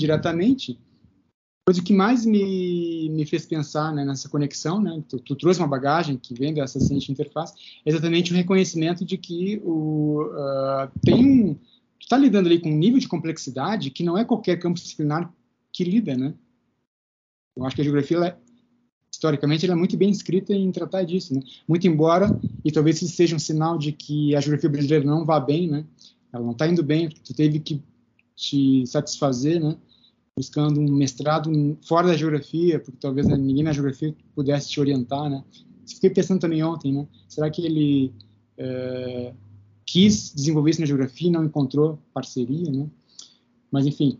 coisa 1.69 1.83
que 1.83 1.93
mais 1.93 2.25
me, 2.25 3.09
me 3.09 3.27
fez 3.27 3.45
pensar 3.45 3.93
né, 3.93 4.03
nessa 4.03 4.27
conexão, 4.27 4.81
né? 4.81 5.03
Tu, 5.07 5.19
tu, 5.19 5.35
trouxe 5.35 5.59
uma 5.59 5.67
bagagem 5.67 6.17
que 6.17 6.33
vem 6.33 6.51
dessa 6.51 6.79
ciência 6.79 7.11
interface, 7.11 7.53
é 7.85 7.91
exatamente 7.91 8.33
o 8.33 8.35
reconhecimento 8.35 9.05
de 9.05 9.19
que 9.19 9.61
o, 9.63 10.23
uh, 10.23 10.89
tem 11.05 11.23
um, 11.23 11.53
tu 11.53 11.61
está 12.01 12.17
lidando 12.17 12.47
ali 12.47 12.59
com 12.59 12.71
um 12.71 12.75
nível 12.75 12.97
de 12.97 13.07
complexidade 13.07 13.91
que 13.91 14.01
não 14.01 14.17
é 14.17 14.25
qualquer 14.25 14.57
campo 14.57 14.79
disciplinar 14.79 15.31
que 15.71 15.83
lida, 15.83 16.17
né? 16.17 16.33
Eu 17.55 17.63
acho 17.63 17.75
que 17.75 17.81
a 17.81 17.83
geografia, 17.83 18.17
ela, 18.17 18.41
historicamente, 19.13 19.63
ela 19.63 19.75
é 19.75 19.77
muito 19.77 19.95
bem 19.95 20.09
escrita 20.09 20.51
em 20.51 20.71
tratar 20.71 21.03
disso, 21.03 21.35
né? 21.35 21.41
Muito 21.67 21.87
embora, 21.87 22.35
e 22.65 22.71
talvez 22.71 22.99
isso 22.99 23.15
seja 23.15 23.35
um 23.35 23.39
sinal 23.39 23.77
de 23.77 23.91
que 23.91 24.35
a 24.35 24.41
geografia 24.41 24.71
brasileira 24.71 25.05
não 25.05 25.23
vá 25.23 25.39
bem, 25.39 25.69
né? 25.69 25.85
Ela 26.33 26.43
não 26.43 26.53
está 26.53 26.67
indo 26.67 26.81
bem, 26.81 27.09
tu 27.09 27.31
teve 27.31 27.59
que 27.59 27.79
te 28.35 28.87
satisfazer, 28.87 29.61
né? 29.61 29.77
Buscando 30.39 30.79
um 30.79 30.89
mestrado 30.89 31.51
fora 31.85 32.07
da 32.07 32.15
geografia, 32.15 32.79
porque 32.79 32.97
talvez 32.97 33.27
né, 33.27 33.35
ninguém 33.35 33.61
na 33.61 33.73
geografia 33.73 34.15
pudesse 34.33 34.69
te 34.69 34.79
orientar, 34.79 35.29
né? 35.29 35.43
Fiquei 35.85 36.09
pensando 36.09 36.39
também 36.39 36.63
ontem, 36.63 36.93
né? 36.93 37.05
Será 37.27 37.49
que 37.49 37.61
ele 37.61 38.13
é, 38.57 39.33
quis 39.85 40.33
desenvolver 40.33 40.71
isso 40.71 40.79
na 40.79 40.87
geografia 40.87 41.27
e 41.27 41.31
não 41.31 41.43
encontrou 41.43 41.99
parceria, 42.13 42.71
né? 42.71 42.89
Mas, 43.69 43.85
enfim, 43.85 44.17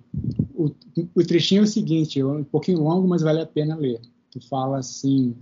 o, 0.53 0.69
o 1.15 1.23
trechinho 1.23 1.61
é 1.61 1.63
o 1.63 1.67
seguinte, 1.67 2.19
é 2.19 2.25
um 2.25 2.43
pouquinho 2.43 2.83
longo, 2.83 3.07
mas 3.07 3.21
vale 3.21 3.39
a 3.39 3.45
pena 3.45 3.77
ler. 3.77 4.01
Tu 4.29 4.45
fala 4.45 4.77
assim, 4.77 5.33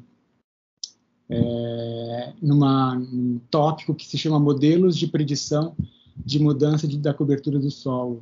é, 1.28 2.34
numa, 2.40 2.94
num 3.00 3.40
tópico 3.50 3.96
que 3.96 4.06
se 4.06 4.16
chama 4.16 4.40
modelos 4.40 4.96
de 4.96 5.08
predição 5.08 5.76
de 6.16 6.38
mudança 6.40 6.88
de, 6.88 7.00
da 7.00 7.16
cobertura 7.16 7.58
do 7.58 7.72
solo 7.72 8.22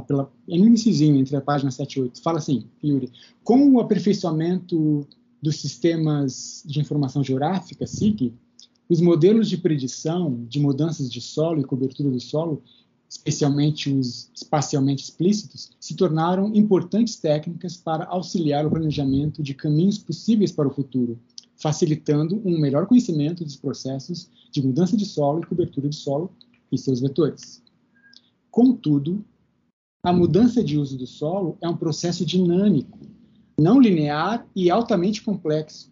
pela, 0.00 0.32
é 0.48 0.56
no 0.56 0.66
iniciozinho, 0.66 1.16
entre 1.16 1.36
a 1.36 1.40
página 1.40 1.70
7 1.70 1.96
e 1.98 2.02
8, 2.02 2.22
fala 2.22 2.38
assim, 2.38 2.64
Yuri, 2.82 3.12
com 3.44 3.72
o 3.72 3.80
aperfeiçoamento 3.80 5.06
dos 5.42 5.56
sistemas 5.56 6.62
de 6.64 6.80
informação 6.80 7.22
geográfica, 7.22 7.86
SIG, 7.86 8.32
os 8.88 9.00
modelos 9.00 9.48
de 9.48 9.58
predição 9.58 10.44
de 10.48 10.60
mudanças 10.60 11.12
de 11.12 11.20
solo 11.20 11.60
e 11.60 11.64
cobertura 11.64 12.10
do 12.10 12.20
solo, 12.20 12.62
especialmente 13.08 13.92
os 13.92 14.30
espacialmente 14.34 15.04
explícitos, 15.04 15.72
se 15.78 15.94
tornaram 15.94 16.54
importantes 16.54 17.16
técnicas 17.16 17.76
para 17.76 18.06
auxiliar 18.06 18.66
o 18.66 18.70
planejamento 18.70 19.42
de 19.42 19.52
caminhos 19.52 19.98
possíveis 19.98 20.52
para 20.52 20.68
o 20.68 20.72
futuro, 20.72 21.18
facilitando 21.56 22.40
um 22.44 22.58
melhor 22.58 22.86
conhecimento 22.86 23.44
dos 23.44 23.56
processos 23.56 24.30
de 24.50 24.62
mudança 24.62 24.96
de 24.96 25.04
solo 25.04 25.40
e 25.40 25.46
cobertura 25.46 25.88
de 25.88 25.96
solo 25.96 26.30
e 26.70 26.78
seus 26.78 27.00
vetores. 27.00 27.62
Contudo, 28.50 29.24
a 30.02 30.12
mudança 30.12 30.64
de 30.64 30.76
uso 30.76 30.98
do 30.98 31.06
solo 31.06 31.56
é 31.60 31.68
um 31.68 31.76
processo 31.76 32.26
dinâmico, 32.26 32.98
não 33.58 33.80
linear 33.80 34.46
e 34.54 34.68
altamente 34.70 35.22
complexo. 35.22 35.90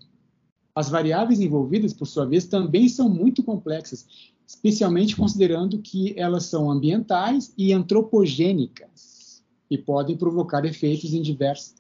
As 0.75 0.89
variáveis 0.89 1.41
envolvidas, 1.41 1.93
por 1.93 2.07
sua 2.07 2.27
vez, 2.27 2.47
também 2.47 2.89
são 2.89 3.09
muito 3.09 3.43
complexas, 3.43 4.35
especialmente 4.47 5.15
considerando 5.15 5.81
que 5.81 6.19
elas 6.19 6.47
são 6.47 6.71
ambientais 6.71 7.55
e 7.57 7.73
antropogênicas 7.73 9.45
e 9.71 9.79
podem 9.79 10.17
provocar 10.17 10.65
efeitos 10.65 11.15
em 11.15 11.23
diversas, 11.23 11.77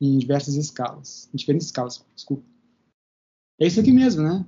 em 0.00 0.16
diversas 0.16 0.54
escalas, 0.54 1.28
em 1.32 1.36
diferentes 1.36 1.66
escalas, 1.66 2.02
desculpa. 2.14 2.44
É 3.60 3.66
isso 3.66 3.80
aqui 3.80 3.92
mesmo, 3.92 4.22
né? 4.22 4.46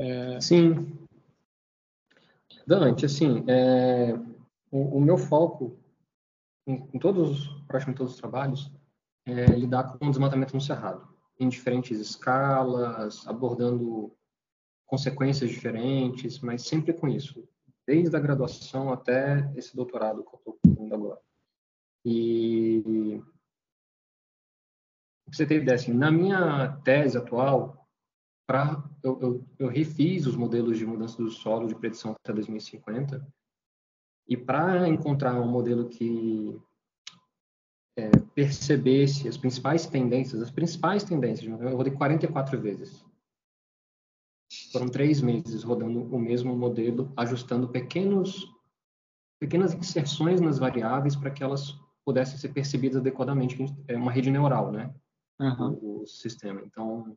É... 0.00 0.40
Sim. 0.40 0.86
Dante, 2.66 3.04
assim, 3.04 3.44
é... 3.46 4.18
o, 4.70 4.96
o 4.96 5.00
meu 5.00 5.18
foco 5.18 5.76
em, 6.66 6.88
em 6.92 6.98
todos, 6.98 7.48
praticamente 7.66 7.98
todos 7.98 8.14
os 8.14 8.20
trabalhos, 8.20 8.72
é 9.26 9.46
lidar 9.46 9.96
com 9.96 10.06
o 10.06 10.10
desmatamento 10.10 10.54
no 10.54 10.60
cerrado, 10.60 11.08
em 11.38 11.48
diferentes 11.48 11.98
escalas, 11.98 13.26
abordando 13.26 14.12
consequências 14.86 15.50
diferentes, 15.50 16.40
mas 16.40 16.62
sempre 16.62 16.92
com 16.92 17.08
isso, 17.08 17.48
desde 17.86 18.14
a 18.16 18.20
graduação 18.20 18.92
até 18.92 19.50
esse 19.56 19.74
doutorado 19.74 20.24
que 20.24 20.34
eu 20.34 20.38
estou 20.38 20.58
fazendo 20.66 20.94
agora. 20.94 21.20
E 22.04 23.22
você 25.26 25.46
ter 25.46 25.62
ideia, 25.62 25.76
assim, 25.76 25.92
na 25.92 26.10
minha 26.10 26.76
tese 26.84 27.16
atual, 27.16 27.88
pra, 28.46 28.84
eu, 29.02 29.18
eu, 29.20 29.46
eu 29.58 29.68
refiz 29.68 30.26
os 30.26 30.36
modelos 30.36 30.76
de 30.76 30.84
mudança 30.84 31.16
do 31.16 31.30
solo 31.30 31.68
de 31.68 31.74
predição 31.74 32.12
até 32.12 32.32
2050 32.32 33.26
e 34.28 34.36
para 34.36 34.88
encontrar 34.88 35.40
um 35.40 35.48
modelo 35.48 35.88
que 35.88 36.60
é, 37.96 38.10
percebesse 38.34 39.28
as 39.28 39.36
principais 39.36 39.86
tendências, 39.86 40.40
as 40.40 40.50
principais 40.50 41.04
tendências, 41.04 41.48
eu 41.48 41.76
rodei 41.76 41.92
44 41.92 42.60
vezes. 42.60 43.04
Foram 44.70 44.88
três 44.88 45.20
meses 45.20 45.62
rodando 45.62 46.02
o 46.02 46.18
mesmo 46.18 46.54
modelo, 46.56 47.12
ajustando 47.16 47.68
pequenos, 47.68 48.46
pequenas 49.40 49.72
inserções 49.74 50.40
nas 50.40 50.58
variáveis 50.58 51.16
para 51.16 51.30
que 51.30 51.42
elas 51.42 51.74
pudessem 52.04 52.38
ser 52.38 52.50
percebidas 52.50 52.98
adequadamente. 52.98 53.64
É 53.88 53.96
uma 53.96 54.12
rede 54.12 54.30
neural, 54.30 54.70
né? 54.70 54.94
Uhum. 55.40 55.78
O, 55.80 56.02
o, 56.02 56.06
sistema. 56.06 56.60
Então, 56.64 57.16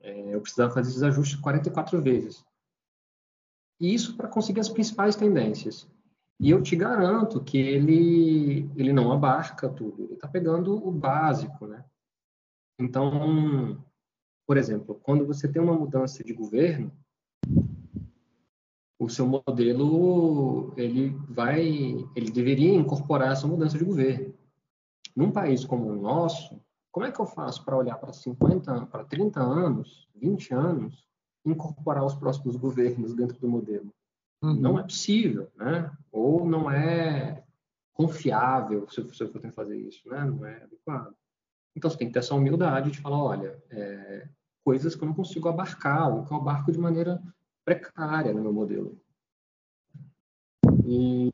é, 0.00 0.34
eu 0.34 0.40
precisava 0.40 0.72
fazer 0.72 0.90
esses 0.90 1.02
ajustes 1.02 1.38
44 1.40 2.00
vezes. 2.00 2.44
E 3.80 3.94
isso 3.94 4.16
para 4.16 4.28
conseguir 4.28 4.60
as 4.60 4.68
principais 4.68 5.16
tendências. 5.16 5.88
E 6.38 6.50
eu 6.50 6.62
te 6.62 6.76
garanto 6.76 7.42
que 7.42 7.58
ele, 7.58 8.70
ele 8.76 8.92
não 8.92 9.10
abarca 9.10 9.68
tudo, 9.68 10.04
ele 10.04 10.14
está 10.14 10.28
pegando 10.28 10.74
o 10.74 10.90
básico, 10.90 11.66
né? 11.66 11.84
Então, 12.78 13.82
por 14.46 14.56
exemplo, 14.56 14.98
quando 15.02 15.26
você 15.26 15.46
tem 15.46 15.60
uma 15.60 15.74
mudança 15.74 16.24
de 16.24 16.32
governo, 16.32 16.92
o 18.98 19.08
seu 19.08 19.26
modelo 19.26 20.74
ele 20.76 21.10
vai, 21.28 21.62
ele 22.14 22.30
deveria 22.30 22.74
incorporar 22.74 23.32
essa 23.32 23.46
mudança 23.46 23.78
de 23.78 23.84
governo. 23.84 24.34
Num 25.16 25.30
país 25.30 25.64
como 25.64 25.90
o 25.90 26.00
nosso, 26.00 26.60
como 26.90 27.06
é 27.06 27.12
que 27.12 27.20
eu 27.20 27.26
faço 27.26 27.64
para 27.64 27.76
olhar 27.76 27.96
para 27.96 28.12
50, 28.12 28.86
para 28.86 29.04
30 29.04 29.40
anos, 29.40 30.08
20 30.14 30.54
anos 30.54 31.09
incorporar 31.44 32.04
os 32.04 32.14
próximos 32.14 32.56
governos 32.56 33.14
dentro 33.14 33.38
do 33.38 33.48
modelo. 33.48 33.92
Uhum. 34.42 34.54
Não 34.54 34.78
é 34.78 34.82
possível, 34.82 35.50
né? 35.56 35.90
Ou 36.10 36.46
não 36.46 36.70
é 36.70 37.44
confiável 37.92 38.88
se 38.88 39.00
você 39.02 39.26
for 39.26 39.40
tentar 39.40 39.54
fazer 39.54 39.76
isso, 39.76 40.08
né? 40.08 40.24
Não 40.24 40.44
é 40.46 40.62
adequado. 40.62 41.14
Então 41.76 41.90
você 41.90 41.98
tem 41.98 42.08
que 42.08 42.12
ter 42.12 42.20
essa 42.20 42.34
humildade 42.34 42.90
de 42.90 43.00
falar, 43.00 43.22
olha, 43.22 43.62
é, 43.70 44.28
coisas 44.64 44.94
que 44.94 45.02
eu 45.02 45.06
não 45.06 45.14
consigo 45.14 45.48
abarcar, 45.48 46.12
ou 46.12 46.24
que 46.24 46.32
eu 46.32 46.36
abarco 46.38 46.72
de 46.72 46.78
maneira 46.78 47.22
precária 47.64 48.32
no 48.32 48.42
meu 48.42 48.52
modelo. 48.52 49.00
E, 50.86 51.32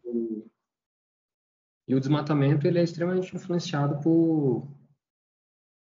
e 1.89 1.95
o 1.95 2.01
desmatamento 2.01 2.67
ele 2.67 2.79
é 2.79 2.83
extremamente 2.83 3.35
influenciado 3.35 4.01
por, 4.03 4.69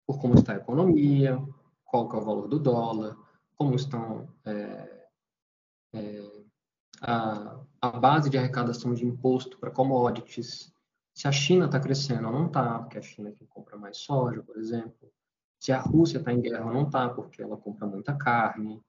por 0.07 0.21
como 0.21 0.35
está 0.35 0.55
a 0.55 0.57
economia, 0.57 1.39
qual 1.85 2.11
é 2.11 2.17
o 2.17 2.25
valor 2.25 2.49
do 2.49 2.59
dólar, 2.59 3.17
como 3.59 3.75
estão 3.75 4.29
é, 4.45 5.09
é, 5.93 6.23
a, 7.03 7.61
a, 7.81 7.91
base 7.91 8.31
de 8.31 8.39
arrecadação 8.39 8.95
de 8.95 9.05
imposto 9.05 9.59
para 9.59 9.71
commodities, 9.71 10.73
se 11.13 11.27
a 11.27 11.33
China 11.33 11.67
está 11.67 11.81
crescendo 11.81 12.29
ou 12.29 12.33
não 12.33 12.47
está, 12.47 12.79
porque 12.79 12.99
a 12.99 13.03
China 13.03 13.31
é 13.31 13.33
quem 13.33 13.47
compra 13.49 13.77
mais 13.77 13.99
soja, 13.99 14.41
por 14.43 14.57
exemplo, 14.57 15.13
se 15.59 15.73
a 15.73 15.81
Rússia 15.81 16.19
está 16.19 16.33
em 16.33 16.41
guerra 16.41 16.67
ou 16.67 16.73
não 16.73 16.85
está, 16.85 17.09
porque 17.09 17.43
ela 17.43 17.57
compra 17.57 17.87
muita 17.87 18.15
carne. 18.15 18.81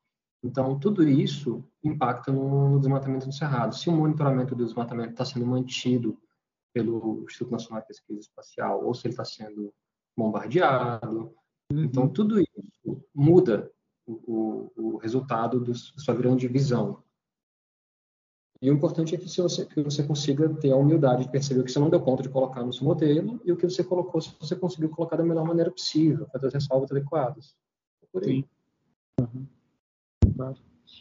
Então, 0.43 0.80
tudo 0.80 1.03
isso 1.07 1.67
impacta 1.84 2.32
no, 2.32 2.70
no 2.70 2.80
desmatamento 2.80 3.26
do 3.26 3.34
cerrado. 3.34 3.76
Se 3.76 3.89
o 3.89 3.91
monitoramento 3.91 4.55
do 4.55 4.63
desmatamento 4.63 5.09
está 5.09 5.26
sendo 5.26 5.47
mantido 5.47 6.22
pelo 6.72 7.24
Instituto 7.24 7.51
Nacional 7.51 7.82
de 7.82 7.88
Pesquisa 7.88 8.20
Espacial, 8.20 8.86
ou 8.86 8.93
se 8.93 9.07
ele 9.07 9.13
está 9.13 9.26
sendo 9.26 9.74
bombardeado. 10.15 11.34
Uhum. 11.72 11.84
Então, 11.84 12.07
tudo 12.07 12.39
isso 12.39 13.03
muda 13.13 13.72
o, 14.12 14.97
resultado 14.97 15.60
da 15.60 15.74
sua 15.74 16.14
grande 16.14 16.47
visão. 16.47 17.01
E 18.62 18.70
o 18.70 18.74
importante 18.74 19.16
é 19.16 19.18
que 19.18 19.30
você, 19.30 19.66
que 19.66 19.82
você 19.82 20.03
consiga 20.03 20.49
ter 20.55 20.72
a 20.72 20.76
humildade 20.76 21.24
de 21.24 21.32
perceber 21.32 21.62
o 21.62 21.64
que 21.64 21.72
você 21.72 21.80
não 21.80 21.89
deu 21.89 22.01
conta 22.01 22.24
de 22.24 22.30
colocar 22.30 22.64
no 22.64 22.74
seu 22.74 22.84
modelo 22.84 23.39
e 23.45 23.51
o 23.51 23.55
que 23.55 23.70
você 23.70 23.84
colocou, 23.84 24.20
se 24.20 24.36
você 24.39 24.55
conseguiu 24.55 24.89
colocar 24.89 25.16
da 25.16 25.24
melhor 25.24 25.45
maneira 25.45 25.72
possível, 25.72 26.28
fazer 26.32 26.47
as 26.47 26.53
ressalvas 26.53 26.91
adequadas. 26.91 27.55
Por 28.12 28.24
aí. 28.24 28.41
Sim. 28.41 28.45
Uhum. 29.22 29.45
Claro. 30.36 30.57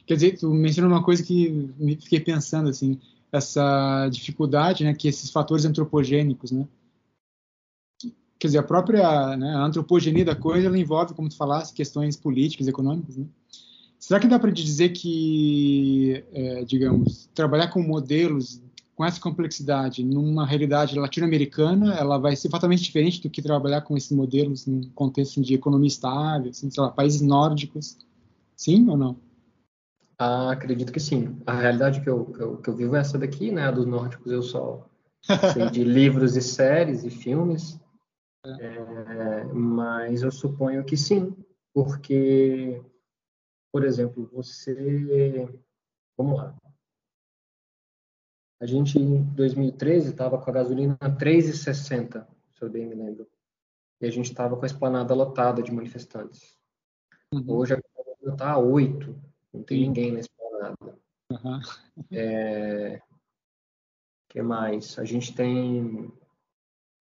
Quer 0.06 0.14
dizer, 0.14 0.38
tu 0.38 0.50
mencionou 0.50 0.92
uma 0.92 1.04
coisa 1.04 1.22
que 1.22 1.50
me 1.78 1.96
fiquei 1.96 2.20
pensando, 2.20 2.68
assim, 2.68 3.00
essa 3.32 4.09
dificuldade, 4.09 4.84
né, 4.84 4.94
que 4.94 5.09
esses 5.09 5.30
fatores 5.30 5.64
antropogênicos, 5.64 6.52
né, 6.52 6.66
quer 8.39 8.49
dizer, 8.49 8.59
a 8.59 8.62
própria 8.62 9.36
né, 9.36 9.55
a 9.55 9.64
antropogenia 9.64 10.24
da 10.24 10.34
coisa, 10.34 10.66
ela 10.66 10.78
envolve, 10.78 11.14
como 11.14 11.28
tu 11.28 11.36
falaste, 11.36 11.74
questões 11.74 12.16
políticas, 12.16 12.68
econômicas, 12.68 13.16
né? 13.16 13.26
Será 13.99 14.20
que 14.20 14.28
dá 14.28 14.39
para 14.39 14.51
dizer 14.51 14.91
que, 14.91 16.24
é, 16.32 16.64
digamos, 16.64 17.28
trabalhar 17.34 17.68
com 17.68 17.82
modelos 17.82 18.62
com 18.95 19.05
essa 19.05 19.20
complexidade 19.20 20.05
numa 20.05 20.45
realidade 20.45 20.99
latino-americana, 20.99 21.95
ela 21.95 22.18
vai 22.18 22.34
ser 22.34 22.49
fatalmente 22.49 22.82
diferente 22.82 23.22
do 23.22 23.30
que 23.30 23.41
trabalhar 23.41 23.82
com 23.82 23.97
esses 23.97 24.11
modelos 24.11 24.66
num 24.66 24.91
contexto 24.91 25.41
de 25.41 25.55
economia 25.55 25.86
estável, 25.86 26.51
assim, 26.51 26.68
sei 26.68 26.82
lá, 26.82 26.91
países 26.91 27.20
nórdicos? 27.20 27.97
Sim 28.57 28.89
ou 28.89 28.97
não? 28.97 29.16
Ah, 30.18 30.51
acredito 30.51 30.93
que 30.93 30.99
sim. 30.99 31.36
A 31.47 31.53
realidade 31.55 32.01
que 32.01 32.11
eu, 32.11 32.24
que 32.24 32.41
eu, 32.41 32.57
que 32.57 32.70
eu 32.70 32.74
vivo 32.74 32.97
é 32.97 33.01
essa 33.01 33.16
daqui, 33.16 33.53
né? 33.53 33.68
A 33.68 33.70
dos 33.70 33.86
nórdicos 33.86 34.32
eu 34.32 34.43
só 34.43 34.84
sei 35.53 35.70
de 35.70 35.84
livros 35.84 36.34
e 36.36 36.43
séries 36.43 37.05
e 37.05 37.11
filmes. 37.11 37.78
É. 38.45 39.45
Mas 39.53 40.22
eu 40.22 40.30
suponho 40.30 40.84
que 40.84 40.97
sim, 40.97 41.36
porque, 41.74 42.82
por 43.72 43.84
exemplo, 43.84 44.28
você. 44.32 45.49
Vamos 46.16 46.36
lá. 46.39 46.57
A 48.61 48.66
gente, 48.66 48.99
em 48.99 49.22
2013, 49.34 50.11
estava 50.11 50.39
com 50.39 50.51
a 50.51 50.53
gasolina 50.53 50.97
a 51.01 51.11
3,60, 51.11 52.26
se 52.53 52.62
eu 52.62 52.68
bem 52.68 52.86
me 52.86 52.95
lembro. 52.95 53.28
E 54.01 54.07
a 54.07 54.11
gente 54.11 54.26
estava 54.26 54.57
com 54.57 54.62
a 54.64 54.66
esplanada 54.66 55.14
lotada 55.14 55.62
de 55.62 55.72
manifestantes. 55.72 56.59
Uhum. 57.32 57.45
Hoje 57.49 57.74
a 57.74 57.76
gasolina 57.76 58.32
está 58.32 58.53
a 58.53 58.59
8, 58.59 59.22
não 59.53 59.62
tem 59.62 59.78
sim. 59.78 59.86
ninguém 59.86 60.12
na 60.12 60.20
esplanada. 60.20 60.99
Uhum. 61.30 61.61
É, 62.11 63.01
que 64.28 64.43
mais? 64.43 64.99
A 64.99 65.05
gente 65.05 65.34
tem 65.34 66.12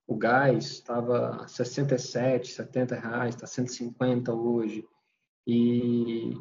o 0.07 0.15
gás 0.15 0.65
estava 0.65 1.45
67, 1.47 2.53
70 2.53 2.95
reais, 2.95 3.35
está 3.35 3.45
150 3.45 4.33
hoje. 4.33 4.87
E 5.45 6.31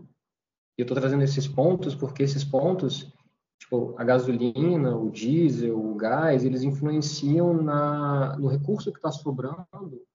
eu 0.79 0.83
estou 0.83 0.97
trazendo 0.97 1.25
esses 1.25 1.49
pontos 1.49 1.95
porque 1.95 2.23
esses 2.23 2.45
pontos, 2.45 3.13
tipo, 3.59 3.95
a 3.99 4.05
gasolina, 4.05 4.97
o 4.97 5.11
diesel, 5.11 5.79
o 5.79 5.97
gás, 5.97 6.45
eles 6.45 6.63
influenciam 6.63 7.61
na, 7.61 8.37
no 8.39 8.47
recurso 8.47 8.93
que 8.93 8.99
está 8.99 9.11
sobrando 9.11 10.07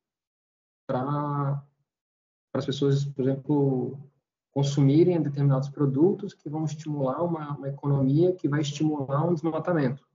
para 0.87 1.61
as 2.53 2.65
pessoas, 2.65 3.03
por 3.03 3.23
exemplo, 3.23 3.99
consumirem 4.51 5.21
determinados 5.21 5.69
produtos 5.69 6.33
que 6.33 6.49
vão 6.49 6.63
estimular 6.63 7.21
uma, 7.21 7.57
uma 7.57 7.67
economia 7.67 8.33
que 8.33 8.47
vai 8.47 8.61
estimular 8.61 9.25
um 9.25 9.33
desmatamento, 9.33 10.05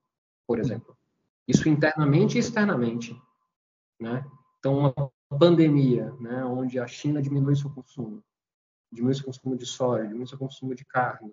por 0.47 0.59
exemplo. 0.59 0.97
Isso 1.47 1.69
internamente 1.69 2.37
e 2.37 2.41
externamente. 2.41 3.15
Né? 4.01 4.25
Então, 4.59 4.79
uma 4.79 5.13
pandemia, 5.39 6.13
né, 6.15 6.45
onde 6.45 6.79
a 6.79 6.87
China 6.87 7.23
diminui 7.23 7.57
seu 7.57 7.71
consumo, 7.71 8.23
diminui 8.93 9.15
seu 9.15 9.25
consumo 9.25 9.57
de 9.57 9.67
soja, 9.67 10.07
diminui 10.07 10.27
seu 10.27 10.39
consumo 10.39 10.75
de 10.75 10.85
carne, 10.85 11.33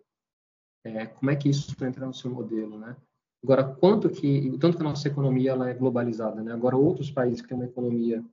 é, 0.84 1.06
como 1.06 1.32
é 1.32 1.36
que 1.36 1.50
isso 1.50 1.72
entra 1.84 2.06
no 2.06 2.14
seu 2.14 2.30
modelo, 2.30 2.78
né? 2.78 2.96
Agora, 3.42 3.64
quanto 3.64 4.10
que, 4.10 4.58
tanto 4.58 4.78
que 4.78 4.84
a 4.84 4.90
nossa 4.90 5.08
economia 5.08 5.52
ela 5.52 5.70
é 5.70 5.74
globalizada, 5.74 6.42
né? 6.42 6.54
Agora, 6.54 6.78
outros 6.78 7.12
países 7.12 7.42
que 7.42 7.48
têm 7.48 7.58
uma 7.58 7.66
economia 7.66 8.24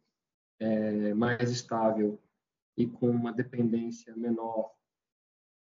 é, 0.60 1.14
mais 1.14 1.50
estável 1.50 2.18
e 2.76 2.86
com 2.86 3.08
uma 3.08 3.32
dependência 3.32 4.14
menor 4.16 4.72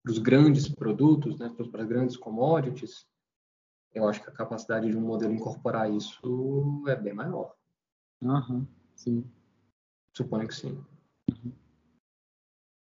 para 0.07 0.13
os 0.13 0.19
grandes 0.19 0.69
produtos, 0.69 1.37
né, 1.37 1.49
para 1.49 1.83
as 1.83 1.89
grandes 1.89 2.17
commodities, 2.17 3.05
eu 3.93 4.09
acho 4.09 4.23
que 4.23 4.31
a 4.31 4.33
capacidade 4.33 4.89
de 4.89 4.97
um 4.97 5.01
modelo 5.01 5.33
incorporar 5.33 5.91
isso 5.91 6.85
é 6.87 6.95
bem 6.95 7.13
maior. 7.13 7.56
Aham, 8.25 8.67
sim. 8.95 9.25
Suponho 10.17 10.49
que 10.49 10.55
sim. 10.55 10.79
Uhum. 11.31 11.53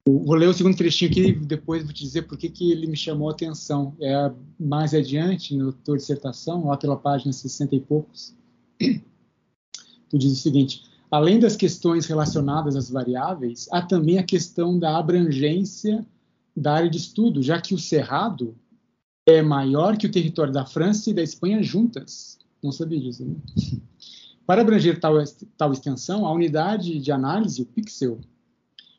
Vou 0.06 0.34
ler 0.34 0.48
o 0.48 0.54
segundo 0.54 0.76
trechinho 0.76 1.10
aqui 1.10 1.28
e 1.28 1.32
depois 1.32 1.82
vou 1.82 1.92
te 1.92 2.04
dizer 2.04 2.22
por 2.22 2.36
que, 2.36 2.50
que 2.50 2.70
ele 2.70 2.86
me 2.86 2.96
chamou 2.96 3.30
a 3.30 3.32
atenção. 3.32 3.96
É 4.00 4.30
mais 4.60 4.92
adiante, 4.92 5.56
na 5.56 5.72
tua 5.72 5.96
dissertação, 5.96 6.66
lá 6.66 6.76
pela 6.76 6.96
página 6.96 7.32
60 7.32 7.74
e 7.74 7.80
poucos, 7.80 8.34
tu 10.10 10.18
diz 10.18 10.32
o 10.32 10.36
seguinte: 10.36 10.82
além 11.10 11.40
das 11.40 11.56
questões 11.56 12.04
relacionadas 12.04 12.76
às 12.76 12.90
variáveis, 12.90 13.66
há 13.72 13.80
também 13.80 14.18
a 14.18 14.22
questão 14.22 14.78
da 14.78 14.98
abrangência 14.98 16.06
da 16.54 16.74
área 16.74 16.90
de 16.90 16.98
estudo, 16.98 17.42
já 17.42 17.60
que 17.60 17.74
o 17.74 17.78
Cerrado 17.78 18.54
é 19.26 19.40
maior 19.40 19.96
que 19.96 20.06
o 20.06 20.12
território 20.12 20.52
da 20.52 20.66
França 20.66 21.10
e 21.10 21.14
da 21.14 21.22
Espanha 21.22 21.62
juntas. 21.62 22.38
Não 22.62 22.70
sabia 22.70 23.00
disso, 23.00 23.24
né? 23.24 23.36
Para 24.46 24.60
abranger 24.60 25.00
tal, 25.00 25.14
tal 25.56 25.72
extensão, 25.72 26.26
a 26.26 26.32
unidade 26.32 26.98
de 26.98 27.10
análise, 27.10 27.62
o 27.62 27.66
pixel, 27.66 28.20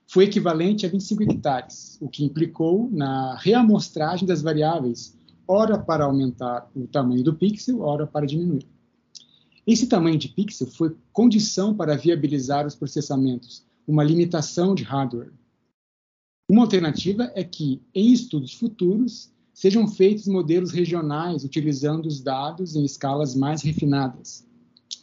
foi 0.07 0.25
equivalente 0.25 0.85
a 0.85 0.89
25 0.89 1.23
hectares, 1.23 1.97
o 2.01 2.09
que 2.09 2.23
implicou 2.23 2.89
na 2.91 3.35
reamostragem 3.35 4.27
das 4.27 4.41
variáveis, 4.41 5.17
ora 5.47 5.77
para 5.77 6.05
aumentar 6.05 6.69
o 6.75 6.87
tamanho 6.87 7.23
do 7.23 7.35
pixel, 7.35 7.81
ora 7.81 8.07
para 8.07 8.25
diminuir. 8.25 8.65
Esse 9.67 9.87
tamanho 9.87 10.17
de 10.17 10.29
pixel 10.29 10.67
foi 10.67 10.95
condição 11.11 11.75
para 11.75 11.97
viabilizar 11.97 12.65
os 12.65 12.75
processamentos, 12.75 13.65
uma 13.87 14.03
limitação 14.03 14.73
de 14.73 14.83
hardware. 14.83 15.31
Uma 16.49 16.63
alternativa 16.63 17.31
é 17.35 17.43
que, 17.43 17.81
em 17.93 18.11
estudos 18.11 18.53
futuros, 18.53 19.31
sejam 19.53 19.87
feitos 19.87 20.27
modelos 20.27 20.71
regionais 20.71 21.43
utilizando 21.43 22.05
os 22.05 22.21
dados 22.21 22.75
em 22.75 22.83
escalas 22.83 23.35
mais 23.35 23.63
refinadas, 23.63 24.45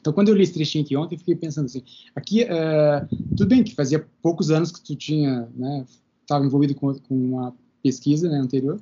então, 0.03 0.13
quando 0.13 0.31
eu 0.31 0.35
li 0.35 0.43
aqui 0.43 0.97
ontem, 0.97 1.17
fiquei 1.17 1.37
pensando 1.37 1.67
assim, 1.67 1.81
aqui, 2.13 2.43
uh, 2.43 3.17
tudo 3.37 3.47
bem 3.47 3.63
que 3.63 3.73
fazia 3.73 4.05
poucos 4.21 4.51
anos 4.51 4.73
que 4.73 4.83
tu 4.83 4.97
tinha, 4.97 5.49
né, 5.55 5.87
estava 6.21 6.45
envolvido 6.45 6.75
com, 6.75 6.93
com 6.93 7.15
uma 7.15 7.55
pesquisa 7.81 8.29
né, 8.29 8.37
anterior, 8.37 8.81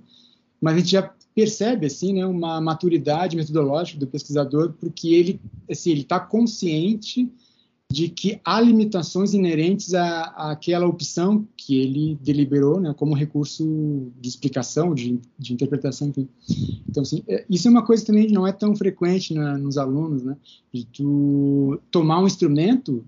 mas 0.58 0.74
a 0.74 0.78
gente 0.78 0.92
já 0.92 1.14
percebe, 1.34 1.84
assim, 1.84 2.14
né, 2.14 2.24
uma 2.24 2.58
maturidade 2.58 3.36
metodológica 3.36 4.00
do 4.00 4.06
pesquisador, 4.06 4.72
porque 4.80 5.08
ele, 5.08 5.38
assim, 5.70 5.90
ele 5.90 6.00
está 6.00 6.18
consciente 6.18 7.30
de 7.90 8.08
que 8.08 8.40
há 8.44 8.60
limitações 8.60 9.34
inerentes 9.34 9.94
à, 9.94 10.22
àquela 10.52 10.86
opção 10.86 11.46
que 11.56 11.76
ele 11.76 12.16
deliberou, 12.22 12.80
né, 12.80 12.94
como 12.96 13.16
recurso 13.16 14.12
de 14.20 14.28
explicação, 14.28 14.94
de, 14.94 15.20
de 15.36 15.52
interpretação, 15.52 16.08
enfim. 16.08 16.28
Então, 16.88 17.02
assim, 17.02 17.24
é, 17.26 17.44
isso 17.50 17.66
é 17.66 17.70
uma 17.70 17.84
coisa 17.84 18.02
que 18.02 18.06
também 18.06 18.30
não 18.30 18.46
é 18.46 18.52
tão 18.52 18.76
frequente 18.76 19.34
na, 19.34 19.58
nos 19.58 19.76
alunos, 19.76 20.22
né, 20.22 20.36
de 20.72 20.86
tu 20.86 21.80
tomar 21.90 22.20
um 22.20 22.28
instrumento 22.28 23.04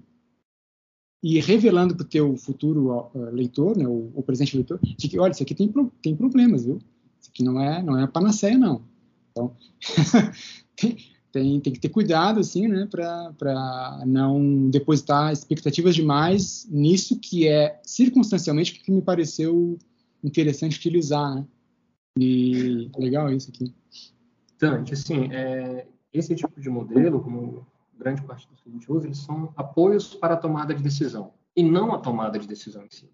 e 1.22 1.39
revelando 1.39 1.95
para 1.95 2.05
o 2.05 2.09
teu 2.09 2.37
futuro 2.37 3.09
leitor, 3.30 3.78
né, 3.78 3.87
o, 3.87 4.11
o, 4.12 4.22
presente 4.24 4.57
leitor, 4.57 4.80
de 4.83 5.09
que, 5.09 5.16
olha, 5.16 5.30
isso 5.30 5.45
aqui 5.45 5.55
tem, 5.55 5.72
tem 6.03 6.16
problemas, 6.16 6.64
viu? 6.64 6.78
Isso 7.20 7.30
aqui 7.30 7.45
não 7.45 7.61
é, 7.61 7.80
não 7.80 7.97
é 7.97 8.03
a 8.03 8.09
panaceia, 8.09 8.59
não. 8.59 8.83
Então, 9.30 9.57
tem, 10.74 10.97
tem, 11.33 11.59
tem 11.61 11.72
que 11.72 11.80
ter 11.80 11.89
cuidado, 11.89 12.39
assim, 12.39 12.68
né, 12.68 12.87
para 12.91 14.03
não 14.07 14.68
depositar 14.68 15.33
expectativas 15.33 15.95
demais 15.95 16.68
nisso 16.70 17.18
que 17.18 17.49
é 17.49 17.80
circunstancialmente 17.83 18.72
o 18.72 18.85
que 18.85 18.93
me 18.93 19.01
pareceu 19.01 19.78
interessante 20.22 20.76
utilizar, 20.76 21.35
né? 21.35 21.47
E 22.18 22.91
legal 22.99 23.33
isso 23.33 23.51
aqui. 23.51 23.74
Dante, 24.61 24.93
assim, 24.93 25.33
é, 25.33 25.87
esse 26.12 26.35
tipo 26.35 26.61
de 26.61 26.68
modelo, 26.68 27.22
como 27.22 27.66
grande 27.99 28.22
parte 28.22 28.47
dos 28.49 28.61
que 28.61 28.68
a 28.68 28.72
gente 28.72 28.93
usa, 28.93 29.07
eles 29.07 29.18
são 29.18 29.53
apoios 29.57 30.14
para 30.14 30.35
a 30.35 30.37
tomada 30.37 30.74
de 30.74 30.83
decisão 30.83 31.33
e 31.57 31.62
não 31.62 31.93
a 31.93 31.99
tomada 31.99 32.39
de 32.39 32.47
decisão 32.47 32.85
em 32.85 32.91
si. 32.91 33.09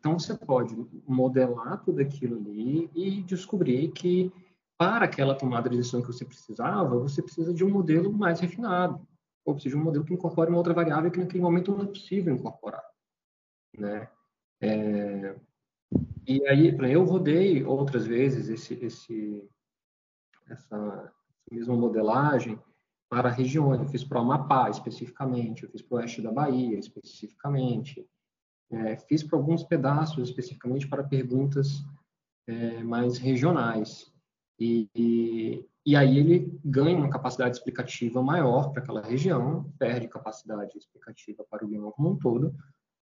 Então 0.00 0.18
você 0.18 0.34
pode 0.34 0.76
modelar 1.06 1.80
tudo 1.84 2.00
aquilo 2.00 2.36
ali 2.36 2.90
e 2.94 3.22
descobrir 3.22 3.88
que 3.92 4.32
para 4.82 5.04
aquela 5.04 5.36
tomada 5.36 5.70
de 5.70 5.76
decisão 5.76 6.00
que 6.00 6.08
você 6.08 6.24
precisava, 6.24 6.98
você 6.98 7.22
precisa 7.22 7.54
de 7.54 7.64
um 7.64 7.70
modelo 7.70 8.12
mais 8.12 8.40
refinado, 8.40 9.06
ou 9.44 9.54
precisa 9.54 9.76
de 9.76 9.80
um 9.80 9.84
modelo 9.84 10.04
que 10.04 10.12
incorpore 10.12 10.50
uma 10.50 10.58
outra 10.58 10.74
variável 10.74 11.08
que 11.08 11.20
naquele 11.20 11.40
momento 11.40 11.70
não 11.70 11.84
é 11.84 11.86
possível 11.86 12.34
incorporar, 12.34 12.82
né? 13.78 14.10
É, 14.60 15.36
e 16.26 16.44
aí, 16.48 16.76
eu 16.92 17.04
rodei 17.04 17.62
outras 17.62 18.04
vezes 18.06 18.48
esse, 18.48 18.74
esse, 18.84 19.48
essa 20.48 21.12
mesma 21.48 21.76
modelagem 21.76 22.60
para 23.08 23.30
regiões. 23.30 23.80
Eu 23.80 23.86
fiz 23.86 24.02
para 24.02 24.18
o 24.18 24.22
Amapá 24.22 24.68
especificamente, 24.68 25.62
eu 25.62 25.70
fiz 25.70 25.80
para 25.80 25.94
o 25.94 25.98
oeste 26.00 26.20
da 26.20 26.32
Bahia 26.32 26.76
especificamente, 26.76 28.04
é, 28.68 28.96
fiz 28.96 29.22
para 29.22 29.38
alguns 29.38 29.62
pedaços, 29.62 30.28
especificamente 30.28 30.88
para 30.88 31.04
perguntas 31.04 31.84
é, 32.48 32.82
mais 32.82 33.16
regionais. 33.18 34.11
E, 34.58 34.88
e, 34.94 35.68
e, 35.84 35.96
aí 35.96 36.18
ele 36.18 36.58
ganha 36.64 36.96
uma 36.96 37.10
capacidade 37.10 37.56
explicativa 37.56 38.22
maior 38.22 38.70
para 38.70 38.82
aquela 38.82 39.02
região, 39.02 39.72
perde 39.78 40.06
capacidade 40.08 40.76
explicativa 40.78 41.44
para 41.50 41.64
o 41.64 41.68
bioma 41.68 41.92
como 41.92 42.10
um 42.10 42.18
todo. 42.18 42.54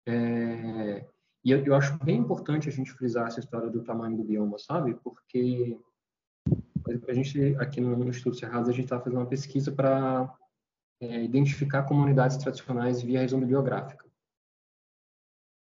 É, 0.07 1.05
e 1.43 1.51
eu, 1.51 1.63
eu, 1.65 1.75
acho 1.75 1.97
bem 2.03 2.17
importante 2.17 2.69
a 2.69 2.71
gente 2.71 2.91
frisar 2.93 3.27
essa 3.27 3.39
história 3.39 3.69
do 3.69 3.83
tamanho 3.83 4.17
do 4.17 4.23
bioma, 4.23 4.57
sabe? 4.57 4.95
Porque 4.95 5.77
a 7.07 7.13
gente, 7.13 7.55
aqui 7.57 7.81
no, 7.81 8.07
Instituto 8.07 8.37
Cerrado, 8.37 8.69
a 8.69 8.73
gente 8.73 8.85
está 8.85 8.99
fazendo 8.99 9.19
uma 9.19 9.27
pesquisa 9.27 9.71
para 9.71 10.33
é, 11.01 11.23
identificar 11.23 11.83
comunidades 11.83 12.37
tradicionais 12.37 13.01
via 13.01 13.19
região 13.19 13.39
bibliográfica. 13.39 14.05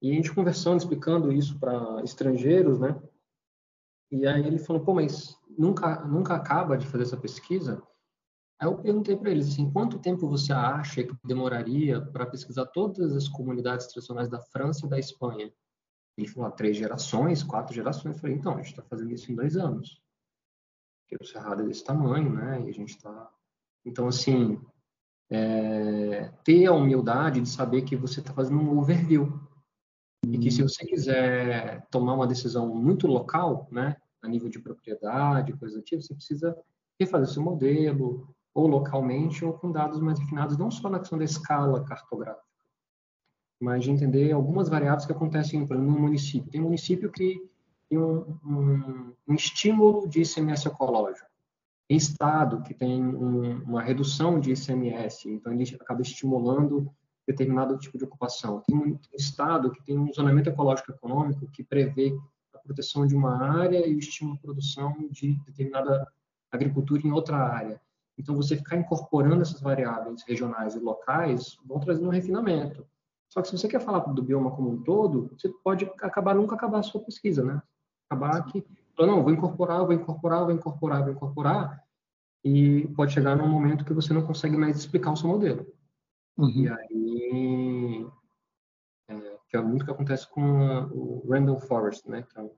E 0.02 0.12
a 0.12 0.14
gente 0.14 0.34
conversando, 0.34 0.80
explicando 0.80 1.32
isso 1.32 1.60
para 1.60 2.02
estrangeiros, 2.04 2.80
né? 2.80 3.02
E 4.12 4.26
aí 4.26 4.46
ele 4.46 4.58
falou, 4.58 4.84
pô, 4.84 4.94
mas 4.94 5.39
nunca, 5.60 6.06
nunca 6.06 6.36
acaba 6.36 6.78
de 6.78 6.88
fazer 6.88 7.04
essa 7.04 7.18
pesquisa? 7.18 7.84
Aí 8.60 8.68
eu 8.68 8.78
perguntei 8.78 9.16
para 9.16 9.32
eles, 9.32 9.50
assim, 9.50 9.70
quanto 9.72 10.00
tempo 10.00 10.28
você 10.28 10.54
acha 10.54 11.04
que 11.04 11.14
demoraria 11.24 12.02
para 12.02 12.26
pesquisar 12.26 12.66
todas 12.68 13.16
as 13.16 13.28
comunidades 13.28 13.88
tradicionais 13.88 14.30
da 14.30 14.40
França 14.40 14.86
e 14.86 14.90
da 14.90 14.98
Espanha? 14.98 15.54
Ele 16.18 16.28
falou, 16.28 16.50
ah, 16.50 16.52
três 16.52 16.76
gerações, 16.76 17.44
quatro 17.44 17.74
gerações. 17.74 18.16
Eu 18.16 18.22
falei, 18.22 18.36
então, 18.36 18.54
a 18.54 18.58
gente 18.58 18.72
está 18.72 18.84
fazendo 18.84 19.14
isso 19.14 19.32
em 19.32 19.36
dois 19.36 19.56
anos. 19.56 20.02
Porque 21.02 21.24
o 21.24 21.28
Cerrado 21.28 21.62
é 21.62 21.66
desse 21.66 21.84
tamanho, 21.84 22.34
né? 22.34 22.62
E 22.62 22.70
a 22.70 22.74
gente 22.74 22.90
está... 22.90 23.32
Então, 23.86 24.08
assim, 24.08 24.60
é... 25.30 26.30
ter 26.44 26.66
a 26.66 26.74
humildade 26.74 27.40
de 27.40 27.48
saber 27.48 27.84
que 27.84 27.96
você 27.96 28.20
está 28.20 28.34
fazendo 28.34 28.60
um 28.60 28.78
overview 28.78 29.40
e 30.28 30.38
que 30.38 30.52
se 30.52 30.62
você 30.62 30.86
quiser 30.86 31.88
tomar 31.90 32.14
uma 32.16 32.28
decisão 32.28 32.68
muito 32.76 33.08
local, 33.08 33.70
né, 33.72 33.96
a 34.22 34.28
nível 34.28 34.50
de 34.50 34.60
propriedade, 34.60 35.54
coisa 35.54 35.78
do 35.78 35.84
tipo, 35.84 36.02
você 36.02 36.14
precisa 36.14 36.58
refazer 37.00 37.34
seu 37.34 37.44
modelo, 37.44 38.28
ou 38.54 38.68
localmente, 38.68 39.46
ou 39.46 39.54
com 39.54 39.72
dados 39.72 40.00
mais 40.00 40.20
refinados, 40.20 40.58
não 40.58 40.70
só 40.70 40.90
na 40.90 41.00
questão 41.00 41.18
da 41.18 41.24
escala 41.24 41.84
cartográfica, 41.84 42.44
mas 43.62 43.84
de 43.84 43.92
entender 43.92 44.32
algumas 44.32 44.70
variáveis 44.70 45.06
que 45.06 45.12
acontecem 45.12 45.66
no 45.66 46.00
município. 46.00 46.52
Tem 46.52 46.62
município 46.62 47.12
que 47.12 47.42
tem 47.90 47.98
um, 47.98 48.38
um, 48.46 49.14
um 49.28 49.34
estímulo 49.34 50.08
de 50.08 50.22
ICMS 50.22 50.68
ecológico. 50.68 51.28
Tem 51.88 51.98
estado 51.98 52.62
que 52.62 52.74
tem 52.74 53.04
um, 53.04 53.64
uma 53.64 53.82
redução 53.82 54.40
de 54.40 54.52
ICMS, 54.52 55.30
então 55.30 55.52
ele 55.52 55.64
acaba 55.80 56.02
estimulando 56.02 56.92
determinado 57.26 57.78
tipo 57.78 57.98
de 57.98 58.04
ocupação. 58.04 58.62
Tem 58.62 58.76
um 58.76 59.00
estado 59.14 59.72
que 59.72 59.84
tem 59.84 59.98
um 59.98 60.12
zonamento 60.14 60.50
ecológico 60.50 60.92
econômico 60.92 61.48
que 61.52 61.64
prevê 61.64 62.16
proteção 62.70 63.08
de 63.08 63.16
uma 63.16 63.36
área 63.62 63.88
e 63.88 63.96
o 63.96 64.00
estímulo 64.00 64.38
à 64.38 64.42
produção 64.42 64.96
de 65.10 65.34
determinada 65.46 66.08
agricultura 66.52 67.02
em 67.04 67.12
outra 67.12 67.38
área. 67.38 67.82
Então, 68.18 68.36
você 68.36 68.58
ficar 68.58 68.78
incorporando 68.78 69.42
essas 69.42 69.62
variáveis 69.62 70.24
regionais 70.28 70.76
e 70.76 70.80
locais 70.80 71.58
vão 71.66 71.80
trazendo 71.80 72.08
um 72.08 72.12
refinamento. 72.12 72.86
Só 73.30 73.42
que 73.42 73.48
se 73.48 73.58
você 73.58 73.68
quer 73.68 73.80
falar 73.80 74.00
do 74.00 74.22
bioma 74.22 74.52
como 74.52 74.72
um 74.72 74.84
todo, 74.84 75.30
você 75.38 75.50
pode 75.64 75.86
acabar 76.02 76.36
nunca 76.36 76.56
acabar 76.56 76.80
a 76.80 76.84
sua 76.84 77.02
pesquisa, 77.02 77.44
né? 77.44 77.62
Acabar 78.10 78.44
que, 78.46 78.66
não, 78.98 79.24
vou 79.24 79.32
incorporar, 79.32 79.86
vou 79.86 79.94
incorporar, 79.94 80.44
vou 80.44 80.52
incorporar, 80.52 81.04
vou 81.04 81.14
incorporar, 81.14 81.84
e 82.44 82.88
pode 82.96 83.14
chegar 83.14 83.36
num 83.36 83.48
momento 83.48 83.86
que 83.86 83.94
você 83.94 84.14
não 84.14 84.26
consegue 84.26 84.58
mais 84.58 84.78
explicar 84.78 85.12
o 85.12 85.16
seu 85.16 85.30
modelo. 85.30 85.66
Uhum. 86.38 86.50
E 86.50 86.70
aí, 86.70 88.08
é, 89.10 89.38
que 89.48 89.58
é 89.58 89.62
muito 89.62 89.86
que 89.86 89.92
acontece 89.92 90.30
com 90.30 90.42
a, 90.42 90.88
o 90.88 91.26
Random 91.30 91.60
Forest, 91.60 92.10
né? 92.10 92.24
Que 92.24 92.40
é 92.40 92.42
um, 92.42 92.52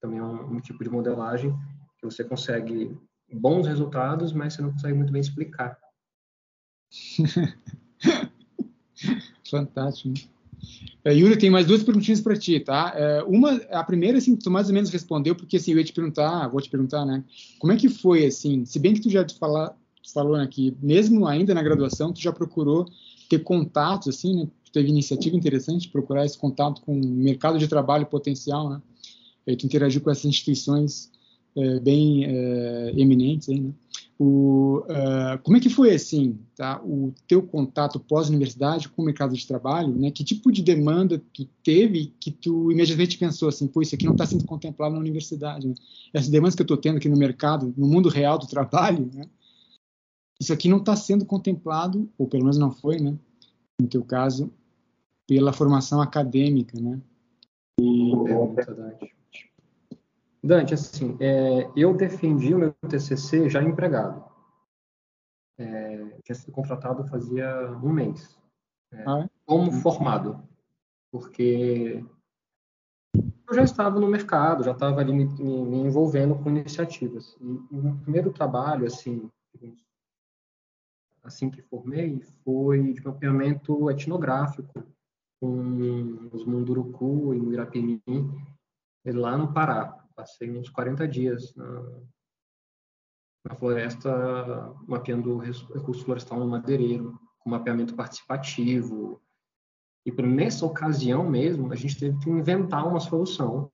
também 0.00 0.18
é 0.18 0.22
um, 0.22 0.54
um, 0.54 0.60
tipo 0.60 0.82
de 0.82 0.90
modelagem 0.90 1.54
que 1.98 2.04
você 2.04 2.24
consegue 2.24 2.96
bons 3.32 3.66
resultados, 3.66 4.32
mas 4.32 4.54
você 4.54 4.62
não 4.62 4.72
consegue 4.72 4.94
muito 4.94 5.12
bem 5.12 5.20
explicar. 5.20 5.78
Fantástico. 9.48 10.14
É, 11.04 11.14
Yuri, 11.14 11.38
tem 11.38 11.50
mais 11.50 11.66
duas 11.66 11.82
perguntinhas 11.82 12.20
para 12.20 12.36
ti, 12.36 12.60
tá? 12.60 12.92
É, 12.94 13.22
uma, 13.22 13.56
a 13.70 13.82
primeira, 13.82 14.18
assim, 14.18 14.36
tu 14.36 14.50
mais 14.50 14.68
ou 14.68 14.74
menos 14.74 14.90
respondeu, 14.90 15.34
porque 15.34 15.56
assim, 15.56 15.72
eu 15.72 15.78
ia 15.78 15.84
te 15.84 15.92
perguntar, 15.92 16.48
vou 16.48 16.60
te 16.60 16.68
perguntar, 16.68 17.06
né? 17.06 17.24
Como 17.58 17.72
é 17.72 17.76
que 17.76 17.88
foi, 17.88 18.26
assim, 18.26 18.64
se 18.64 18.78
bem 18.78 18.94
que 18.94 19.00
tu 19.00 19.10
já 19.10 19.24
te 19.24 19.38
fala, 19.38 19.74
falou 20.12 20.36
aqui, 20.36 20.76
mesmo 20.82 21.26
ainda 21.26 21.54
na 21.54 21.62
graduação, 21.62 22.12
tu 22.12 22.20
já 22.20 22.32
procurou 22.32 22.86
ter 23.28 23.38
contatos, 23.40 24.08
assim, 24.08 24.42
né? 24.42 24.48
Teve 24.72 24.88
iniciativa 24.88 25.34
interessante, 25.34 25.88
procurar 25.88 26.24
esse 26.24 26.38
contato 26.38 26.80
com 26.82 26.92
o 26.92 27.04
mercado 27.04 27.58
de 27.58 27.66
trabalho 27.66 28.06
potencial, 28.06 28.70
né? 28.70 28.82
E 29.50 29.56
tu 29.56 29.66
interagiu 29.66 30.00
com 30.00 30.10
essas 30.10 30.24
instituições 30.24 31.10
é, 31.56 31.80
bem 31.80 32.24
é, 32.24 32.92
eminentes, 32.96 33.48
aí, 33.48 33.60
né? 33.60 33.72
O, 34.22 34.80
uh, 34.80 35.42
como 35.42 35.56
é 35.56 35.60
que 35.60 35.70
foi 35.70 35.94
assim, 35.94 36.38
tá? 36.54 36.78
O 36.84 37.10
teu 37.26 37.42
contato 37.42 37.98
pós-universidade 37.98 38.86
com 38.86 39.00
o 39.00 39.04
mercado 39.06 39.34
de 39.34 39.46
trabalho, 39.46 39.96
né? 39.96 40.10
Que 40.10 40.22
tipo 40.22 40.52
de 40.52 40.62
demanda 40.62 41.18
tu 41.32 41.48
teve 41.64 42.12
que 42.20 42.30
tu 42.30 42.70
imediatamente 42.70 43.16
pensou 43.16 43.48
assim, 43.48 43.66
pô, 43.66 43.80
isso 43.80 43.94
aqui 43.94 44.04
não 44.04 44.12
está 44.12 44.26
sendo 44.26 44.44
contemplado 44.44 44.92
na 44.92 45.00
universidade, 45.00 45.66
né? 45.66 45.74
Essas 46.12 46.28
demandas 46.28 46.54
que 46.54 46.60
eu 46.60 46.64
estou 46.64 46.76
tendo 46.76 46.98
aqui 46.98 47.08
no 47.08 47.16
mercado, 47.16 47.72
no 47.74 47.86
mundo 47.86 48.10
real 48.10 48.38
do 48.38 48.46
trabalho, 48.46 49.10
né? 49.14 49.24
Isso 50.38 50.52
aqui 50.52 50.68
não 50.68 50.78
está 50.78 50.94
sendo 50.94 51.24
contemplado, 51.24 52.06
ou 52.18 52.28
pelo 52.28 52.42
menos 52.42 52.58
não 52.58 52.70
foi, 52.70 52.98
né? 52.98 53.16
No 53.80 53.88
teu 53.88 54.04
caso, 54.04 54.52
pela 55.26 55.50
formação 55.50 55.98
acadêmica, 55.98 56.78
né? 56.78 57.00
E... 57.80 58.12
Pergunta, 58.24 58.74
Dante. 58.74 59.19
Dante, 60.42 60.74
assim, 60.74 61.16
é, 61.20 61.70
eu 61.76 61.94
defendi 61.94 62.54
o 62.54 62.58
meu 62.58 62.72
TCC 62.88 63.48
já 63.48 63.62
empregado. 63.62 64.24
É, 65.58 66.18
tinha 66.24 66.34
sido 66.34 66.52
contratado 66.52 67.06
fazia 67.06 67.70
um 67.82 67.92
mês. 67.92 68.38
É, 68.92 69.04
ah, 69.06 69.20
é? 69.20 69.30
Como 69.44 69.70
formado. 69.70 70.42
Porque 71.12 72.02
eu 73.14 73.54
já 73.54 73.64
estava 73.64 74.00
no 74.00 74.08
mercado, 74.08 74.64
já 74.64 74.72
estava 74.72 75.00
ali 75.00 75.12
me, 75.12 75.24
me, 75.26 75.78
envolvendo 75.80 76.36
com 76.36 76.48
iniciativas. 76.48 77.36
E, 77.40 77.44
o 77.44 77.82
meu 77.82 77.96
primeiro 77.96 78.32
trabalho, 78.32 78.86
assim, 78.86 79.28
assim 81.22 81.50
que 81.50 81.60
formei, 81.62 82.20
foi 82.44 82.94
de 82.94 83.04
mapeamento 83.04 83.90
etnográfico 83.90 84.82
com 85.40 86.28
os 86.32 86.44
Munduruku 86.44 87.34
e 87.34 87.40
Muirapini, 87.40 88.02
lá 89.04 89.36
no 89.36 89.52
Pará. 89.52 89.99
Passei 90.20 90.50
uns 90.50 90.68
40 90.68 91.08
dias 91.08 91.54
na, 91.54 91.82
na 93.42 93.54
floresta 93.54 94.76
mapeando 94.86 95.38
recurso 95.38 96.04
florestal 96.04 96.38
no 96.38 96.46
madeireiro, 96.46 97.18
com 97.38 97.48
mapeamento 97.48 97.94
participativo. 97.94 99.18
E 100.04 100.12
nessa 100.20 100.66
ocasião 100.66 101.26
mesmo, 101.26 101.72
a 101.72 101.74
gente 101.74 101.98
teve 101.98 102.18
que 102.18 102.28
inventar 102.28 102.86
uma 102.86 103.00
solução 103.00 103.70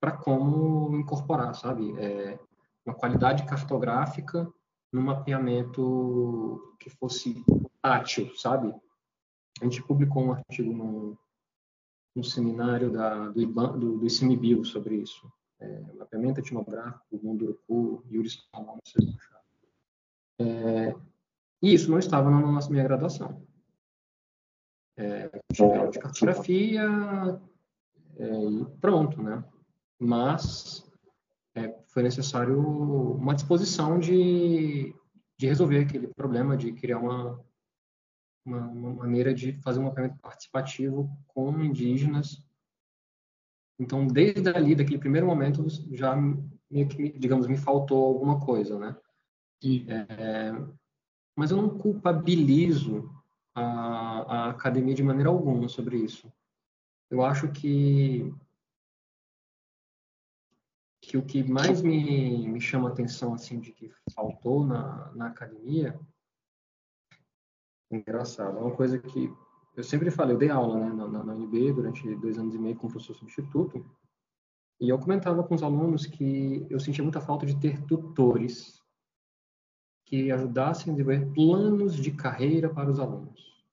para 0.00 0.12
como 0.12 0.96
incorporar, 0.96 1.54
sabe? 1.54 1.94
É, 1.98 2.38
uma 2.86 2.94
qualidade 2.94 3.44
cartográfica 3.44 4.50
no 4.90 5.02
mapeamento 5.02 6.74
que 6.80 6.88
fosse 6.88 7.44
tátil, 7.82 8.34
sabe? 8.34 8.74
A 9.60 9.64
gente 9.64 9.82
publicou 9.82 10.24
um 10.24 10.32
artigo 10.32 10.72
no, 10.72 11.18
no 12.14 12.24
seminário 12.24 12.90
da, 12.90 13.28
do, 13.28 13.42
IBAN, 13.42 13.78
do, 13.78 13.98
do 13.98 14.06
ICMBio 14.06 14.64
sobre 14.64 14.94
isso 14.96 15.30
é, 15.60 15.80
mapeamento 15.94 16.40
etnográfico, 16.40 17.20
Munduruku, 17.22 18.04
Yuri 18.10 18.28
Salomão, 18.30 18.78
vocês 18.84 19.04
vão 19.04 19.16
achar. 19.16 19.42
É, 20.38 20.94
e 21.62 21.74
isso 21.74 21.90
não 21.90 21.98
estava 21.98 22.30
na 22.30 22.40
nossa 22.40 22.70
minha 22.70 22.84
graduação. 22.84 23.42
É, 24.96 25.30
tinha 25.52 25.88
de 25.88 25.98
cartografia 25.98 26.82
é, 28.16 28.44
e 28.44 28.64
pronto, 28.80 29.22
né? 29.22 29.44
Mas 29.98 30.90
é, 31.54 31.68
foi 31.88 32.02
necessário 32.02 32.58
uma 32.58 33.34
disposição 33.34 33.98
de, 33.98 34.94
de 35.38 35.46
resolver 35.46 35.80
aquele 35.80 36.08
problema, 36.08 36.56
de 36.56 36.72
criar 36.72 36.98
uma, 36.98 37.42
uma, 38.44 38.60
uma 38.68 38.92
maneira 38.94 39.34
de 39.34 39.52
fazer 39.62 39.80
um 39.80 39.84
mapeamento 39.84 40.18
participativo 40.18 41.10
com 41.28 41.58
indígenas 41.62 42.45
então, 43.78 44.06
desde 44.06 44.48
ali, 44.48 44.74
daquele 44.74 44.98
primeiro 44.98 45.26
momento, 45.26 45.66
já 45.94 46.16
meio 46.70 46.88
que, 46.88 47.18
digamos, 47.18 47.46
me 47.46 47.56
faltou 47.56 48.04
alguma 48.04 48.40
coisa, 48.40 48.78
né? 48.78 48.96
É, 49.88 50.52
mas 51.36 51.50
eu 51.50 51.56
não 51.56 51.78
culpabilizo 51.78 53.10
a, 53.54 53.62
a 53.62 54.50
academia 54.50 54.94
de 54.94 55.02
maneira 55.02 55.28
alguma 55.28 55.68
sobre 55.68 55.96
isso. 55.96 56.32
Eu 57.10 57.24
acho 57.24 57.50
que 57.52 58.34
que 61.00 61.16
o 61.16 61.24
que 61.24 61.44
mais 61.44 61.82
me, 61.82 62.48
me 62.48 62.60
chama 62.60 62.88
a 62.88 62.92
atenção 62.92 63.32
assim 63.32 63.60
de 63.60 63.70
que 63.70 63.92
faltou 64.12 64.66
na, 64.66 65.12
na 65.14 65.28
academia 65.28 65.96
engraçado 67.90 68.58
é 68.58 68.60
uma 68.60 68.74
coisa 68.74 68.98
que 68.98 69.32
eu 69.76 69.84
sempre 69.84 70.10
falei, 70.10 70.34
eu 70.34 70.38
dei 70.38 70.48
aula 70.48 70.78
né, 70.78 70.92
na, 70.92 71.24
na 71.24 71.34
UNB 71.34 71.72
durante 71.72 72.14
dois 72.16 72.38
anos 72.38 72.54
e 72.54 72.58
meio 72.58 72.74
como 72.76 72.90
professor 72.90 73.14
substituto, 73.14 73.84
e 74.80 74.88
eu 74.88 74.98
comentava 74.98 75.42
com 75.44 75.54
os 75.54 75.62
alunos 75.62 76.06
que 76.06 76.66
eu 76.68 76.80
sentia 76.80 77.04
muita 77.04 77.20
falta 77.20 77.46
de 77.46 77.56
ter 77.56 77.82
tutores 77.82 78.82
que 80.06 80.30
ajudassem 80.30 80.92
a 80.92 80.96
desenvolver 80.96 81.32
planos 81.32 81.96
de 81.96 82.10
carreira 82.10 82.68
para 82.68 82.90
os 82.90 82.98
alunos. 82.98 83.64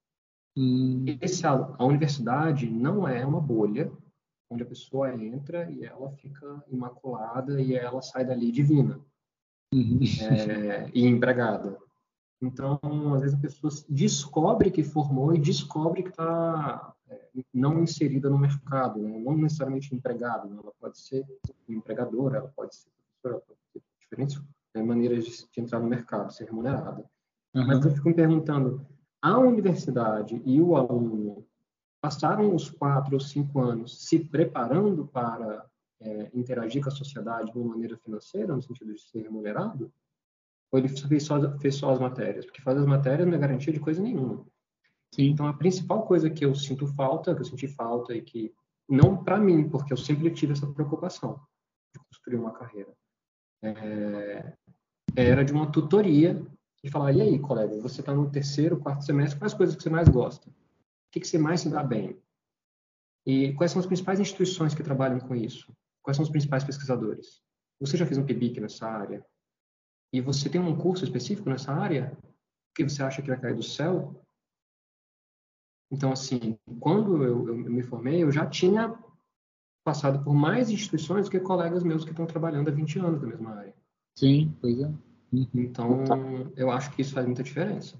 Hum. 0.56 1.04
Esse, 1.20 1.46
a, 1.46 1.52
a 1.52 1.84
universidade 1.84 2.68
não 2.70 3.06
é 3.08 3.24
uma 3.24 3.40
bolha 3.40 3.90
onde 4.50 4.62
a 4.62 4.66
pessoa 4.66 5.12
entra 5.14 5.70
e 5.70 5.84
ela 5.84 6.10
fica 6.12 6.62
imaculada 6.68 7.60
e 7.60 7.74
ela 7.74 8.00
sai 8.02 8.24
dali 8.24 8.52
divina 8.52 9.00
uhum. 9.72 10.00
é, 10.30 10.90
e 10.94 11.06
empregada. 11.06 11.78
Então, 12.44 12.78
às 13.14 13.22
vezes 13.22 13.36
a 13.36 13.40
pessoa 13.40 13.72
descobre 13.88 14.70
que 14.70 14.82
formou 14.82 15.34
e 15.34 15.38
descobre 15.38 16.02
que 16.02 16.10
está 16.10 16.94
é, 17.08 17.28
não 17.52 17.82
inserida 17.82 18.28
no 18.28 18.38
mercado, 18.38 19.00
né? 19.00 19.18
não 19.18 19.36
necessariamente 19.36 19.94
empregada. 19.94 20.46
Né? 20.46 20.56
Ela 20.62 20.72
pode 20.80 20.98
ser 20.98 21.24
empregadora, 21.68 22.38
ela 22.38 22.52
pode 22.54 22.74
ser 22.76 22.90
professora, 22.90 23.34
ela 23.34 23.40
pode 23.40 23.60
ter 23.72 23.82
diferentes 24.00 24.42
né, 24.74 24.82
maneiras 24.82 25.24
de, 25.24 25.30
de, 25.30 25.60
entrar 25.60 25.80
no 25.80 25.88
mercado, 25.88 26.32
ser 26.32 26.44
remunerada. 26.44 27.04
Uhum. 27.54 27.66
Mas 27.66 27.84
eu 27.84 27.92
fico 27.92 28.08
me 28.08 28.14
perguntando, 28.14 28.86
a 29.22 29.38
universidade 29.38 30.40
e 30.44 30.60
o 30.60 30.76
aluno 30.76 31.46
passaram 32.00 32.54
os 32.54 32.68
quatro 32.68 33.14
ou 33.14 33.20
cinco 33.20 33.60
anos 33.60 34.06
se 34.06 34.18
preparando 34.18 35.06
para 35.06 35.64
é, 36.00 36.30
interagir 36.34 36.82
com 36.82 36.90
a 36.90 36.92
sociedade 36.92 37.50
de 37.50 37.58
uma 37.58 37.70
maneira 37.70 37.96
financeira, 37.96 38.54
no 38.54 38.60
sentido 38.60 38.92
de 38.92 39.00
ser 39.00 39.22
remunerado? 39.22 39.90
Ou 40.72 40.78
ele 40.78 40.88
fez 40.88 41.22
só, 41.22 41.58
fez 41.58 41.74
só 41.76 41.90
as 41.90 41.98
matérias? 41.98 42.44
Porque 42.44 42.62
fazer 42.62 42.80
as 42.80 42.86
matérias 42.86 43.26
não 43.26 43.34
é 43.34 43.38
garantia 43.38 43.72
de 43.72 43.80
coisa 43.80 44.02
nenhuma. 44.02 44.44
Sim. 45.14 45.26
Então, 45.26 45.46
a 45.46 45.52
principal 45.52 46.04
coisa 46.06 46.28
que 46.28 46.44
eu 46.44 46.54
sinto 46.54 46.86
falta, 46.86 47.34
que 47.34 47.40
eu 47.40 47.44
senti 47.44 47.68
falta 47.68 48.14
e 48.14 48.20
que, 48.20 48.52
não 48.88 49.22
para 49.22 49.38
mim, 49.38 49.68
porque 49.68 49.92
eu 49.92 49.96
sempre 49.96 50.30
tive 50.30 50.52
essa 50.52 50.66
preocupação 50.66 51.40
de 51.92 52.00
construir 52.00 52.36
uma 52.36 52.52
carreira, 52.52 52.92
é, 53.62 54.52
era 55.14 55.44
de 55.44 55.52
uma 55.52 55.70
tutoria 55.70 56.44
de 56.82 56.90
falar, 56.90 57.12
e 57.12 57.22
aí, 57.22 57.38
colega, 57.38 57.80
você 57.80 58.00
está 58.00 58.12
no 58.12 58.30
terceiro, 58.30 58.78
quarto 58.78 59.04
semestre, 59.04 59.38
quais 59.38 59.54
coisas 59.54 59.74
que 59.74 59.82
você 59.82 59.88
mais 59.88 60.08
gosta? 60.08 60.50
O 60.50 60.52
que, 61.12 61.20
que 61.20 61.26
você 61.26 61.38
mais 61.38 61.60
se 61.60 61.70
dá 61.70 61.82
bem? 61.82 62.20
E 63.24 63.54
quais 63.54 63.72
são 63.72 63.80
as 63.80 63.86
principais 63.86 64.20
instituições 64.20 64.74
que 64.74 64.82
trabalham 64.82 65.18
com 65.20 65.34
isso? 65.34 65.72
Quais 66.02 66.16
são 66.16 66.24
os 66.24 66.30
principais 66.30 66.62
pesquisadores? 66.62 67.40
Você 67.80 67.96
já 67.96 68.04
fez 68.04 68.18
um 68.18 68.26
PIBIC 68.26 68.60
nessa 68.60 68.86
área? 68.86 69.24
E 70.14 70.20
você 70.20 70.48
tem 70.48 70.60
um 70.60 70.78
curso 70.78 71.02
específico 71.02 71.50
nessa 71.50 71.72
área? 71.72 72.16
Que 72.72 72.84
você 72.84 73.02
acha 73.02 73.20
que 73.20 73.26
vai 73.26 73.40
cair 73.40 73.56
do 73.56 73.64
céu? 73.64 74.24
Então, 75.90 76.12
assim, 76.12 76.56
quando 76.78 77.20
eu, 77.24 77.48
eu 77.48 77.56
me 77.56 77.82
formei, 77.82 78.22
eu 78.22 78.30
já 78.30 78.46
tinha 78.46 78.96
passado 79.84 80.22
por 80.22 80.32
mais 80.32 80.70
instituições 80.70 81.24
do 81.24 81.32
que 81.32 81.40
colegas 81.40 81.82
meus 81.82 82.04
que 82.04 82.12
estão 82.12 82.26
trabalhando 82.26 82.68
há 82.68 82.70
20 82.70 83.00
anos 83.00 83.22
na 83.22 83.26
mesma 83.26 83.56
área. 83.56 83.74
Sim, 84.16 84.56
pois 84.60 84.78
é. 84.78 84.86
Uhum. 85.32 85.48
Então, 85.52 86.04
eu 86.54 86.70
acho 86.70 86.92
que 86.92 87.02
isso 87.02 87.12
faz 87.12 87.26
muita 87.26 87.42
diferença. 87.42 87.98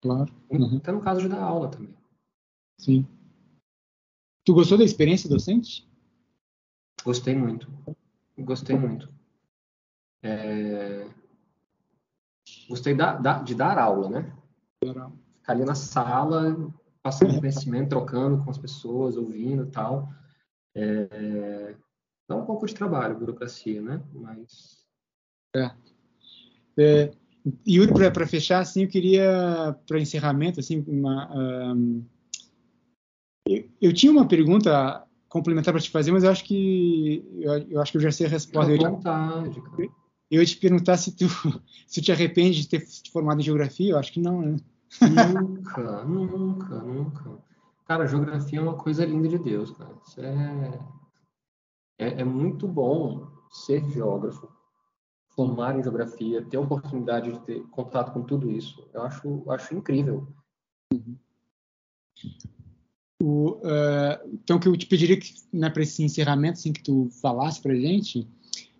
Claro. 0.00 0.32
Uhum. 0.48 0.76
Até 0.76 0.92
no 0.92 1.00
caso 1.00 1.20
de 1.20 1.28
dar 1.28 1.42
aula 1.42 1.68
também. 1.68 1.92
Sim. 2.78 3.04
Tu 4.44 4.54
gostou 4.54 4.78
da 4.78 4.84
experiência 4.84 5.28
docente? 5.28 5.84
Gostei 7.04 7.34
muito. 7.34 7.68
Gostei 8.38 8.78
muito. 8.78 9.12
É... 10.22 11.25
Gostei 12.68 12.94
da, 12.94 13.14
da, 13.14 13.42
de 13.42 13.54
dar 13.54 13.78
aula, 13.78 14.08
né? 14.08 14.32
Ficar 14.82 15.12
ali 15.46 15.64
na 15.64 15.74
sala, 15.74 16.72
passando 17.02 17.38
conhecimento, 17.38 17.90
trocando 17.90 18.42
com 18.42 18.50
as 18.50 18.58
pessoas, 18.58 19.16
ouvindo 19.16 19.64
e 19.64 19.70
tal. 19.70 20.08
É... 20.74 21.74
Dá 22.28 22.36
um 22.36 22.44
pouco 22.44 22.66
de 22.66 22.74
trabalho, 22.74 23.18
burocracia, 23.18 23.80
né? 23.80 24.02
Mas. 24.12 24.84
É. 25.54 25.70
é 26.78 27.12
Yuri, 27.66 27.92
para 28.10 28.26
fechar, 28.26 28.58
assim, 28.60 28.82
eu 28.82 28.88
queria, 28.88 29.76
para 29.86 30.00
encerramento, 30.00 30.58
assim, 30.58 30.84
uma. 30.88 31.30
Um... 31.32 32.04
Eu, 33.48 33.68
eu, 33.80 33.92
tinha 33.92 34.10
uma 34.10 34.26
pergunta 34.26 35.06
complementar 35.28 35.72
para 35.72 35.80
te 35.80 35.90
fazer, 35.90 36.10
mas 36.10 36.24
eu 36.24 36.30
acho 36.30 36.44
que 36.44 37.24
eu, 37.38 37.58
eu, 37.70 37.80
acho 37.80 37.92
que 37.92 37.98
eu 37.98 38.02
já 38.02 38.10
sei 38.10 38.26
a 38.26 38.30
resposta. 38.30 38.76
Vontade, 38.76 39.62
cara. 39.62 39.88
Eu 40.30 40.40
ia 40.40 40.46
te 40.46 40.56
perguntar 40.56 40.96
se 40.96 41.14
tu 41.14 41.26
se 41.86 42.00
te 42.00 42.12
arrepende 42.12 42.62
de 42.62 42.68
ter 42.68 42.84
te 42.84 43.10
formado 43.10 43.40
em 43.40 43.44
geografia. 43.44 43.92
Eu 43.92 43.98
acho 43.98 44.12
que 44.12 44.20
não, 44.20 44.42
né? 44.42 44.56
Nunca, 45.00 46.04
nunca, 46.04 46.82
nunca. 46.82 47.38
Cara, 47.86 48.06
geografia 48.06 48.58
é 48.58 48.62
uma 48.62 48.74
coisa 48.76 49.04
linda 49.04 49.28
de 49.28 49.38
Deus, 49.38 49.70
cara. 49.70 49.96
É, 50.18 52.06
é, 52.06 52.20
é 52.20 52.24
muito 52.24 52.66
bom 52.66 53.28
ser 53.50 53.84
geógrafo, 53.90 54.48
formar 55.28 55.78
em 55.78 55.82
geografia, 55.82 56.44
ter 56.44 56.56
a 56.56 56.60
oportunidade 56.60 57.32
de 57.32 57.40
ter 57.40 57.62
contato 57.68 58.12
com 58.12 58.22
tudo 58.22 58.50
isso. 58.50 58.88
Eu 58.92 59.02
acho, 59.02 59.50
acho 59.50 59.74
incrível. 59.74 60.26
Uhum. 60.92 61.16
O, 63.22 63.52
uh, 63.56 64.28
então, 64.32 64.58
que 64.58 64.68
eu 64.68 64.76
te 64.76 64.86
pediria 64.86 65.18
que, 65.18 65.32
né, 65.52 65.70
para 65.70 65.82
esse 65.82 66.02
encerramento, 66.02 66.58
assim, 66.58 66.72
que 66.72 66.82
tu 66.82 67.08
falasse 67.20 67.60
para 67.60 67.74
gente, 67.74 68.28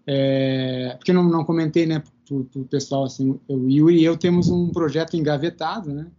é, 0.06 0.94
porque 0.96 1.12
não, 1.12 1.24
não 1.24 1.44
comentei, 1.44 1.86
né, 1.86 2.02
para 2.26 2.36
o 2.36 2.64
pessoal, 2.64 3.04
assim, 3.04 3.38
o 3.48 3.68
Yuri 3.68 4.00
e 4.00 4.04
eu 4.04 4.16
temos 4.16 4.48
um 4.48 4.70
projeto 4.70 5.16
engavetado, 5.16 5.92
né, 5.92 6.10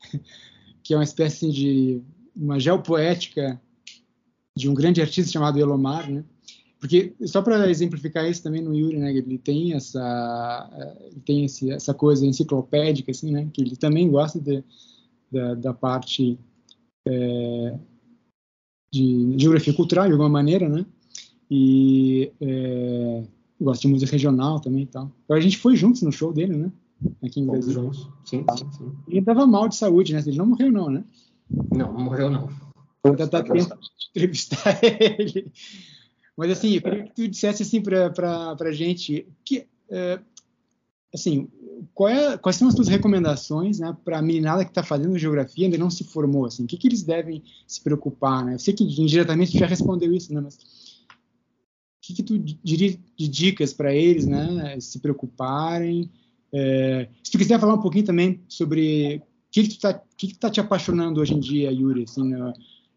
que 0.82 0.92
é 0.92 0.96
uma 0.96 1.04
espécie 1.04 1.50
de 1.50 2.02
uma 2.36 2.60
geopoética 2.60 3.60
de 4.56 4.68
um 4.68 4.74
grande 4.74 5.00
artista 5.00 5.32
chamado 5.32 5.58
Elomar, 5.58 6.10
né, 6.10 6.24
porque 6.78 7.14
só 7.24 7.40
para 7.40 7.70
exemplificar 7.70 8.28
isso 8.28 8.42
também 8.42 8.60
no 8.60 8.74
Yuri, 8.74 8.98
né, 8.98 9.10
ele 9.10 9.38
tem 9.38 9.72
essa 9.72 10.70
ele 11.06 11.20
tem 11.20 11.44
esse, 11.46 11.70
essa 11.70 11.94
coisa 11.94 12.26
enciclopédica 12.26 13.10
assim, 13.10 13.32
né, 13.32 13.48
que 13.52 13.62
ele 13.62 13.74
também 13.74 14.10
gosta 14.10 14.38
de, 14.38 14.62
da, 15.32 15.54
da 15.54 15.72
parte 15.72 16.38
é, 17.08 17.78
de 18.92 19.34
geografia 19.38 19.74
cultural 19.74 20.06
de 20.06 20.12
alguma 20.12 20.28
maneira, 20.28 20.68
né? 20.68 20.86
E 21.50 22.32
é, 22.40 23.24
gosto 23.60 23.82
de 23.82 23.88
música 23.88 24.12
regional 24.12 24.60
também 24.60 24.82
e 24.82 24.86
tal. 24.86 25.10
Então 25.24 25.36
a 25.36 25.40
gente 25.40 25.58
foi 25.58 25.76
juntos 25.76 26.02
no 26.02 26.12
show 26.12 26.32
dele, 26.32 26.56
né? 26.56 26.72
Aqui 27.22 27.40
em 27.40 27.46
Brasil. 27.46 27.72
Juntos. 27.72 28.08
Sim, 28.24 28.44
sim, 28.56 28.72
sim. 28.72 28.92
Ele 29.08 29.22
tava 29.22 29.46
mal 29.46 29.68
de 29.68 29.76
saúde, 29.76 30.12
né? 30.12 30.22
Ele 30.26 30.38
não 30.38 30.46
morreu, 30.46 30.72
não, 30.72 30.90
né? 30.90 31.04
Não, 31.70 31.92
não 31.92 32.00
morreu, 32.04 32.30
não. 32.30 32.48
Ainda 33.04 33.26
dá 33.26 33.42
tempo 33.42 33.58
de 33.58 33.90
entrevistar 34.10 34.80
ele. 34.82 35.52
Mas 36.36 36.50
assim, 36.50 36.74
eu 36.74 36.82
queria 36.82 37.04
que 37.04 37.14
tu 37.14 37.28
dissesse 37.28 37.62
assim 37.62 37.80
para 37.80 38.56
a 38.58 38.72
gente 38.72 39.26
que, 39.44 39.66
é, 39.88 40.18
assim, 41.14 41.48
é, 42.08 42.36
quais 42.38 42.56
são 42.56 42.66
as 42.66 42.74
tuas 42.74 42.88
recomendações 42.88 43.78
né, 43.78 43.96
para 44.04 44.18
a 44.18 44.22
meninada 44.22 44.64
que 44.64 44.70
está 44.70 44.82
fazendo 44.82 45.18
geografia 45.18 45.66
ainda 45.66 45.78
não 45.78 45.90
se 45.90 46.04
formou? 46.04 46.46
Assim, 46.46 46.64
o 46.64 46.66
que, 46.66 46.76
que 46.76 46.88
eles 46.88 47.02
devem 47.02 47.42
se 47.66 47.80
preocupar? 47.82 48.44
Né? 48.44 48.54
Eu 48.54 48.58
sei 48.58 48.74
que 48.74 48.84
indiretamente 48.84 49.52
tu 49.52 49.58
já 49.58 49.66
respondeu 49.66 50.12
isso, 50.12 50.32
né? 50.32 50.40
mas 50.40 50.58
que, 52.06 52.14
que 52.14 52.22
tu 52.22 52.38
diria 52.38 52.98
de 53.16 53.28
dicas 53.28 53.72
para 53.72 53.94
eles, 53.94 54.26
né, 54.26 54.78
se 54.78 54.98
preocuparem? 54.98 56.10
É, 56.52 57.08
se 57.22 57.32
tu 57.32 57.38
quiser 57.38 57.58
falar 57.58 57.74
um 57.74 57.80
pouquinho 57.80 58.04
também 58.04 58.40
sobre 58.46 59.16
o 59.16 59.22
que, 59.50 59.62
que 59.62 59.68
está 59.68 59.94
que 60.16 60.28
que 60.28 60.38
tá 60.38 60.50
te 60.50 60.60
apaixonando 60.60 61.20
hoje 61.20 61.34
em 61.34 61.40
dia, 61.40 61.72
Yuri, 61.72 62.04
assim, 62.04 62.22
no, 62.22 62.52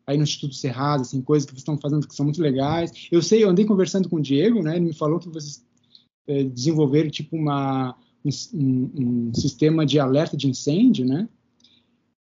aí 0.05 0.17
no 0.17 0.23
Instituto 0.23 0.55
Serrado, 0.55 1.01
assim, 1.01 1.21
coisas 1.21 1.45
que 1.45 1.53
vocês 1.53 1.61
estão 1.61 1.77
fazendo 1.77 2.07
que 2.07 2.15
são 2.15 2.25
muito 2.25 2.41
legais. 2.41 2.91
Eu 3.11 3.21
sei, 3.21 3.43
eu 3.43 3.49
andei 3.49 3.65
conversando 3.65 4.09
com 4.09 4.17
o 4.17 4.21
Diego, 4.21 4.61
né, 4.61 4.75
ele 4.75 4.85
me 4.85 4.93
falou 4.93 5.19
que 5.19 5.29
vocês 5.29 5.65
é, 6.27 6.43
desenvolveram 6.43 7.09
tipo 7.09 7.35
uma 7.35 7.95
um, 8.25 8.29
um, 8.53 8.91
um, 9.29 9.33
sistema 9.33 9.85
de 9.85 9.99
alerta 9.99 10.35
de 10.35 10.49
incêndio, 10.49 11.05
né? 11.05 11.29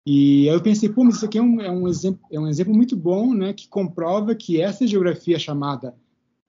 E 0.06 0.48
aí 0.48 0.54
eu 0.54 0.62
pensei, 0.62 0.88
pô, 0.88 1.02
mas 1.02 1.16
isso 1.16 1.24
aqui 1.24 1.36
é 1.36 1.42
um, 1.42 1.60
é 1.60 1.70
um, 1.70 1.88
exemplo, 1.88 2.20
é 2.30 2.38
um 2.38 2.46
exemplo 2.46 2.72
muito 2.72 2.96
bom, 2.96 3.34
né, 3.34 3.52
que 3.52 3.66
comprova 3.66 4.36
que 4.36 4.60
essa 4.60 4.86
geografia 4.86 5.36
chamada 5.36 5.96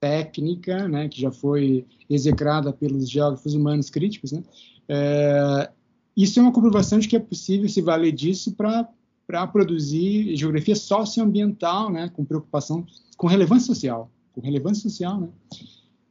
técnica, 0.00 0.88
né, 0.88 1.08
que 1.08 1.20
já 1.20 1.30
foi 1.30 1.86
execrada 2.08 2.72
pelos 2.72 3.10
geógrafos 3.10 3.54
humanos 3.54 3.90
críticos, 3.90 4.32
né, 4.32 4.42
é, 4.88 5.70
isso 6.16 6.38
é 6.38 6.42
uma 6.42 6.52
comprovação 6.52 6.98
de 6.98 7.08
que 7.08 7.16
é 7.16 7.20
possível 7.20 7.68
se 7.68 7.80
valer 7.80 8.12
disso 8.12 8.54
para 8.54 9.46
produzir 9.46 10.36
geografia 10.36 10.76
socioambiental, 10.76 11.90
né, 11.90 12.08
com 12.08 12.24
preocupação, 12.24 12.86
com 13.16 13.26
relevância 13.26 13.66
social, 13.66 14.10
com 14.32 14.40
relevância 14.40 14.82
social, 14.82 15.20
né. 15.20 15.28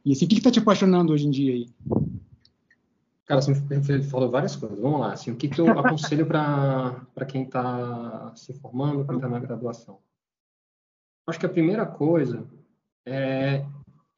E 0.04 0.12
assim, 0.12 0.24
o 0.24 0.28
que 0.28 0.36
está 0.36 0.50
te 0.50 0.58
apaixonando 0.58 1.12
hoje 1.12 1.26
em 1.26 1.30
dia 1.30 1.52
aí? 1.52 1.68
Cara, 3.26 3.42
você 3.42 4.02
falou 4.04 4.30
várias 4.30 4.56
coisas. 4.56 4.80
Vamos 4.80 5.00
lá. 5.00 5.12
Assim, 5.12 5.30
o 5.30 5.36
que, 5.36 5.48
que 5.48 5.60
eu 5.60 5.68
aconselho 5.78 6.26
para 6.26 7.26
quem 7.28 7.42
está 7.42 8.32
se 8.34 8.54
formando, 8.54 9.04
quem 9.04 9.16
está 9.16 9.28
na 9.28 9.38
graduação? 9.38 9.98
Acho 11.26 11.38
que 11.38 11.44
a 11.44 11.50
primeira 11.50 11.84
coisa 11.84 12.46
é 13.08 13.66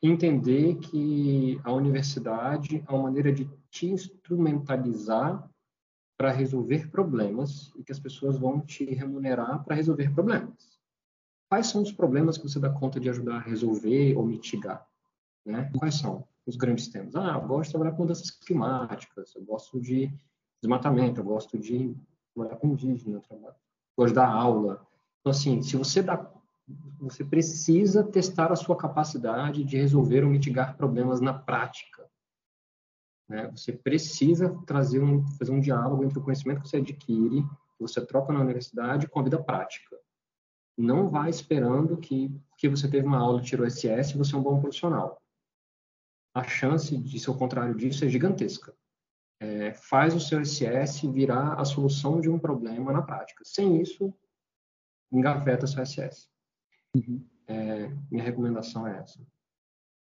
entender 0.03 0.76
que 0.76 1.61
a 1.62 1.72
universidade 1.72 2.82
é 2.86 2.93
uma 2.93 3.05
maneira 3.05 3.32
de 3.32 3.49
te 3.70 3.86
instrumentalizar 3.86 5.49
para 6.18 6.32
resolver 6.32 6.91
problemas 6.91 7.72
e 7.76 7.84
que 7.84 7.93
as 7.93 8.01
pessoas 8.01 8.38
vão 8.38 8.61
te 8.61 8.84
remunerar 8.84 9.64
para 9.64 9.76
resolver 9.76 10.12
problemas. 10.12 10.78
Quais 11.49 11.66
são 11.68 11.82
os 11.82 11.93
problemas 11.93 12.36
que 12.36 12.49
você 12.49 12.59
dá 12.59 12.70
conta 12.70 13.01
de 13.01 13.09
ajudar 13.09 13.36
a 13.36 13.41
resolver 13.41 14.16
ou 14.16 14.24
mitigar? 14.24 14.86
Né? 15.45 15.70
Quais 15.78 15.95
são 15.97 16.26
os 16.47 16.57
grandes 16.57 16.88
temas? 16.88 17.14
Ah, 17.14 17.38
eu 17.41 17.49
gosto 17.49 17.68
de 17.68 17.70
trabalhar 17.70 17.93
com 17.93 18.03
mudanças 18.03 18.30
climáticas, 18.30 19.34
eu 19.34 19.45
gosto 19.45 19.80
de 19.80 20.12
desmatamento, 20.62 21.20
eu 21.20 21.24
gosto 21.24 21.59
de 21.59 21.97
trabalhar 22.34 22.57
com 22.57 22.68
indígena, 22.68 23.22
eu 23.30 23.55
gosto 23.97 24.09
de 24.09 24.14
dar 24.14 24.28
aula. 24.28 24.86
Então, 25.20 25.30
assim, 25.30 25.62
se 25.62 25.76
você 25.76 26.03
dá 26.03 26.16
você 27.01 27.25
precisa 27.25 28.05
testar 28.05 28.53
a 28.53 28.57
sua 28.57 28.77
capacidade 28.77 29.64
de 29.64 29.77
resolver 29.77 30.25
ou 30.25 30.31
mitigar 30.31 30.77
problemas 30.77 31.21
na 31.21 31.33
prática. 31.33 32.09
Né? 33.29 33.49
Você 33.53 33.73
precisa 33.73 34.51
trazer 34.66 35.01
um, 35.01 35.27
fazer 35.39 35.53
um 35.53 35.61
diálogo 35.61 36.05
entre 36.05 36.18
o 36.18 36.23
conhecimento 36.23 36.61
que 36.62 36.68
você 36.68 36.79
adquire, 36.79 37.43
que 37.43 37.81
você 37.81 38.05
troca 38.05 38.33
na 38.33 38.41
universidade, 38.41 39.09
com 39.09 39.21
a 39.21 39.23
vida 39.23 39.43
prática. 39.43 39.97
Não 40.77 41.09
vá 41.09 41.29
esperando 41.29 41.97
que, 41.97 42.35
que 42.57 42.68
você 42.68 42.89
teve 42.89 43.07
uma 43.07 43.18
aula, 43.18 43.41
tirou 43.41 43.68
SS, 43.68 44.16
você 44.16 44.35
é 44.35 44.39
um 44.39 44.43
bom 44.43 44.61
profissional. 44.61 45.21
A 46.35 46.43
chance 46.43 46.97
de 46.97 47.18
ser 47.18 47.31
o 47.31 47.39
contrário 47.39 47.75
disso 47.75 48.05
é 48.05 48.09
gigantesca. 48.09 48.75
É, 49.41 49.73
faz 49.73 50.14
o 50.14 50.21
seu 50.21 50.45
SS 50.45 51.07
virar 51.09 51.55
a 51.55 51.64
solução 51.64 52.21
de 52.21 52.29
um 52.29 52.39
problema 52.39 52.93
na 52.93 53.03
prática. 53.03 53.43
Sem 53.45 53.81
isso, 53.81 54.12
engaveta 55.12 55.66
seu 55.66 55.85
SS. 55.85 56.29
Uhum. 56.97 57.24
É, 57.47 57.88
minha 58.11 58.24
recomendação 58.24 58.86
é 58.86 58.99
essa. 58.99 59.20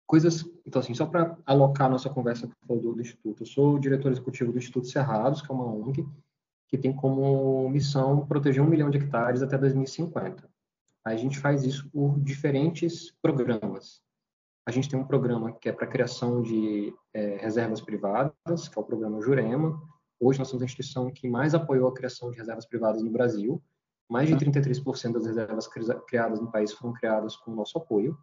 Coisas, 0.05 0.45
então 0.65 0.79
assim, 0.79 0.93
só 0.93 1.05
para 1.05 1.37
alocar 1.45 1.89
nossa 1.89 2.09
conversa 2.09 2.49
do, 2.65 2.93
do 2.93 3.01
Instituto, 3.01 3.43
eu 3.43 3.47
sou 3.47 3.77
diretor 3.77 4.11
executivo 4.11 4.51
do 4.51 4.57
Instituto 4.57 4.87
Cerrados, 4.87 5.41
que 5.41 5.51
é 5.51 5.53
uma 5.53 5.65
ONG, 5.65 6.07
que 6.67 6.77
tem 6.77 6.93
como 6.93 7.69
missão 7.69 8.25
proteger 8.25 8.61
um 8.61 8.69
milhão 8.69 8.89
de 8.89 8.97
hectares 8.97 9.41
até 9.41 9.57
2050. 9.57 10.49
A 11.05 11.15
gente 11.15 11.39
faz 11.39 11.63
isso 11.63 11.89
por 11.89 12.19
diferentes 12.19 13.11
programas. 13.21 14.01
A 14.65 14.71
gente 14.71 14.89
tem 14.89 14.99
um 14.99 15.07
programa 15.07 15.53
que 15.53 15.69
é 15.69 15.71
para 15.71 15.87
criação 15.87 16.41
de 16.41 16.93
é, 17.13 17.37
reservas 17.37 17.79
privadas, 17.79 18.67
que 18.67 18.77
é 18.77 18.81
o 18.81 18.85
programa 18.85 19.21
Jurema. 19.21 19.81
Hoje 20.19 20.39
nós 20.39 20.49
somos 20.49 20.61
a 20.61 20.65
instituição 20.65 21.09
que 21.09 21.29
mais 21.29 21.55
apoiou 21.55 21.87
a 21.87 21.93
criação 21.93 22.29
de 22.29 22.37
reservas 22.37 22.65
privadas 22.65 23.01
no 23.01 23.09
Brasil. 23.09 23.63
Mais 24.09 24.29
de 24.29 24.35
33% 24.35 25.13
das 25.13 25.25
reservas 25.25 25.67
criadas 26.07 26.39
no 26.39 26.49
país 26.49 26.71
foram 26.71 26.93
criadas 26.93 27.35
com 27.35 27.51
o 27.51 27.55
nosso 27.55 27.77
apoio, 27.77 28.17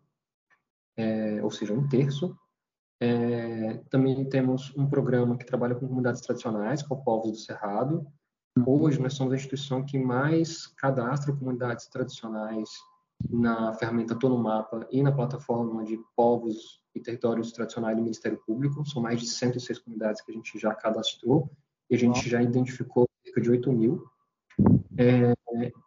é, 0.97 1.43
ou 1.43 1.51
seja, 1.51 1.74
um 1.74 1.87
terço. 1.89 2.37
É, 3.01 3.82
também 3.91 4.24
temos 4.28 4.72
um 4.76 4.89
programa 4.89 5.37
que 5.37 5.45
trabalha 5.45 5.74
com 5.74 5.87
comunidades 5.87 6.22
tradicionais, 6.22 6.82
com 6.82 6.97
povos 7.03 7.32
do 7.32 7.37
Cerrado. 7.39 8.07
Hoje 8.66 9.01
nós 9.01 9.14
somos 9.14 9.32
a 9.32 9.37
instituição 9.37 9.85
que 9.85 9.99
mais 9.99 10.68
cadastra 10.68 11.35
comunidades 11.35 11.87
tradicionais 11.89 12.70
na 13.30 13.74
ferramenta 13.74 14.18
Tô 14.18 14.28
no 14.28 14.39
Mapa 14.39 14.87
e 14.91 15.03
na 15.03 15.12
plataforma 15.12 15.85
de 15.85 15.99
povos 16.16 16.80
e 16.95 17.01
territórios 17.01 17.53
tradicionais 17.53 17.97
do 17.97 18.03
Ministério 18.03 18.41
Público. 18.47 18.87
São 18.87 19.03
mais 19.03 19.20
de 19.20 19.26
106 19.26 19.80
comunidades 19.80 20.22
que 20.22 20.30
a 20.30 20.35
gente 20.35 20.59
já 20.59 20.74
cadastrou 20.74 21.51
e 21.91 21.97
a 21.97 21.99
gente 21.99 22.28
já 22.28 22.43
identificou 22.43 23.09
cerca 23.24 23.41
de 23.41 23.51
8 23.51 23.72
mil. 23.72 24.05
É, 24.96 25.34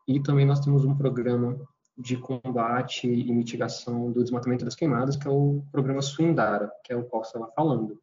e 0.08 0.20
também 0.22 0.46
nós 0.46 0.60
temos 0.60 0.86
um 0.86 0.96
programa 0.96 1.60
de 1.98 2.16
combate 2.18 3.08
e 3.08 3.32
mitigação 3.34 4.12
do 4.12 4.22
desmatamento 4.22 4.64
das 4.64 4.76
queimadas, 4.76 5.16
que 5.16 5.28
é 5.28 5.32
o 5.32 5.64
programa 5.72 6.02
Suindara, 6.02 6.72
que 6.84 6.94
é 6.94 6.96
o 6.96 7.04
qual 7.04 7.24
você 7.24 7.30
estava 7.30 7.52
falando. 7.54 8.00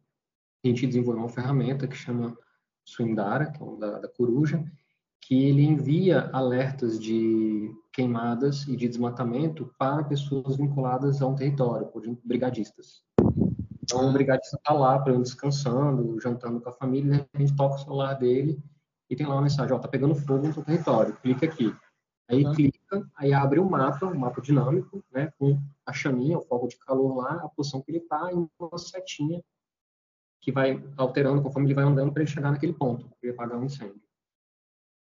A 0.63 0.67
gente 0.67 0.85
desenvolveu 0.85 1.23
uma 1.23 1.29
ferramenta 1.29 1.87
que 1.87 1.95
chama 1.95 2.37
Suindara, 2.83 3.51
que 3.51 3.63
é 3.63 3.77
da, 3.77 3.99
da 3.99 4.07
coruja, 4.09 4.63
que 5.21 5.45
ele 5.45 5.63
envia 5.63 6.29
alertas 6.33 6.99
de 6.99 7.71
queimadas 7.93 8.67
e 8.67 8.75
de 8.75 8.87
desmatamento 8.87 9.73
para 9.79 10.03
pessoas 10.03 10.57
vinculadas 10.57 11.21
a 11.21 11.27
um 11.27 11.35
território, 11.35 11.87
por 11.87 12.03
exemplo, 12.03 12.21
brigadistas. 12.25 13.01
Então, 13.81 14.09
o 14.09 14.13
brigadista 14.13 14.57
está 14.57 14.73
lá, 14.73 14.99
por 14.99 15.09
exemplo, 15.09 15.23
descansando, 15.23 16.19
jantando 16.19 16.59
com 16.59 16.69
a 16.69 16.73
família, 16.73 17.13
e 17.13 17.17
repente 17.17 17.55
toca 17.55 17.75
o 17.75 17.79
celular 17.79 18.15
dele 18.15 18.61
e 19.09 19.15
tem 19.15 19.25
lá 19.25 19.35
uma 19.35 19.43
mensagem, 19.43 19.73
ó, 19.73 19.79
tá 19.79 19.87
pegando 19.87 20.15
fogo 20.15 20.47
no 20.47 20.53
seu 20.53 20.63
território, 20.63 21.15
clica 21.17 21.45
aqui. 21.45 21.75
Aí 22.27 22.43
uhum. 22.43 22.53
clica, 22.53 23.07
aí 23.15 23.33
abre 23.33 23.59
o 23.59 23.63
um 23.65 23.69
mapa, 23.69 24.07
um 24.07 24.17
mapa 24.17 24.41
dinâmico, 24.41 25.03
né, 25.11 25.31
com 25.37 25.59
a 25.85 25.93
chaminha, 25.93 26.37
o 26.37 26.41
foco 26.41 26.67
de 26.67 26.77
calor 26.79 27.15
lá, 27.15 27.33
a 27.43 27.49
posição 27.49 27.81
que 27.81 27.91
ele 27.91 27.99
está 27.99 28.31
e 28.31 28.35
uma 28.35 28.77
setinha 28.77 29.43
que 30.41 30.51
vai 30.51 30.83
alterando 30.97 31.41
conforme 31.41 31.67
ele 31.67 31.75
vai 31.75 31.83
andando 31.83 32.11
para 32.11 32.23
ele 32.23 32.31
chegar 32.31 32.51
naquele 32.51 32.73
ponto, 32.73 33.09
para 33.19 33.31
apagar 33.31 33.59
um 33.59 33.65
incêndio. 33.65 34.01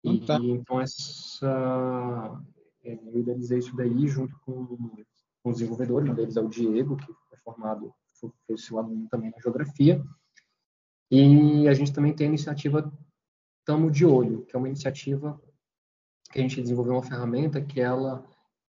E, 0.03 0.21
tá. 0.21 0.39
então 0.41 0.81
essa 0.81 2.43
é, 2.83 2.93
eu 2.93 3.19
idealizei 3.19 3.59
isso 3.59 3.75
daí 3.75 4.07
junto 4.07 4.39
com, 4.41 4.67
com 5.43 5.51
os 5.51 5.57
desenvolvedores, 5.57 6.11
um 6.11 6.15
deles 6.15 6.37
é 6.37 6.41
o 6.41 6.49
Diego, 6.49 6.97
que 6.97 7.11
é 7.33 7.37
formado, 7.39 7.93
foi 8.47 8.59
seu 8.59 8.79
aluno 8.79 9.09
também 9.09 9.31
na 9.31 9.41
geografia. 9.41 10.05
E 11.11 11.69
a 11.69 11.75
gente 11.75 11.93
também 11.93 12.15
tem 12.15 12.27
a 12.27 12.29
iniciativa 12.29 12.93
Tamo 13.65 13.91
de 13.91 14.05
Olho, 14.05 14.45
que 14.45 14.55
é 14.55 14.59
uma 14.59 14.69
iniciativa 14.69 15.41
que 16.31 16.39
a 16.39 16.43
gente 16.43 16.61
desenvolveu 16.61 16.95
uma 16.95 17.03
ferramenta 17.03 17.65
que 17.65 17.81
ela 17.81 18.27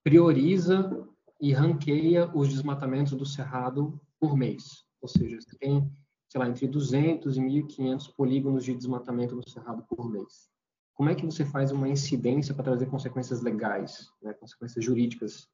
prioriza 0.03 1.07
e 1.41 1.51
ranqueia 1.51 2.29
os 2.35 2.49
desmatamentos 2.49 3.13
do 3.13 3.25
cerrado 3.25 3.99
por 4.19 4.37
mês. 4.37 4.85
Ou 5.01 5.07
seja, 5.07 5.39
você 5.41 5.57
tem, 5.57 5.91
sei 6.29 6.39
lá, 6.39 6.47
entre 6.47 6.67
200 6.67 7.37
e 7.37 7.41
1.500 7.41 8.13
polígonos 8.15 8.63
de 8.63 8.75
desmatamento 8.75 9.35
no 9.35 9.49
cerrado 9.49 9.83
por 9.89 10.09
mês. 10.09 10.49
Como 10.93 11.09
é 11.09 11.15
que 11.15 11.25
você 11.25 11.43
faz 11.45 11.71
uma 11.71 11.89
incidência 11.89 12.53
para 12.53 12.65
trazer 12.65 12.85
consequências 12.85 13.41
legais, 13.41 14.09
né, 14.21 14.33
consequências 14.33 14.83
jurídicas? 14.83 15.47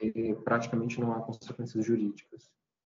E, 0.00 0.34
praticamente 0.44 1.00
não 1.00 1.12
há 1.12 1.20
consequências 1.20 1.84
jurídicas 1.84 2.50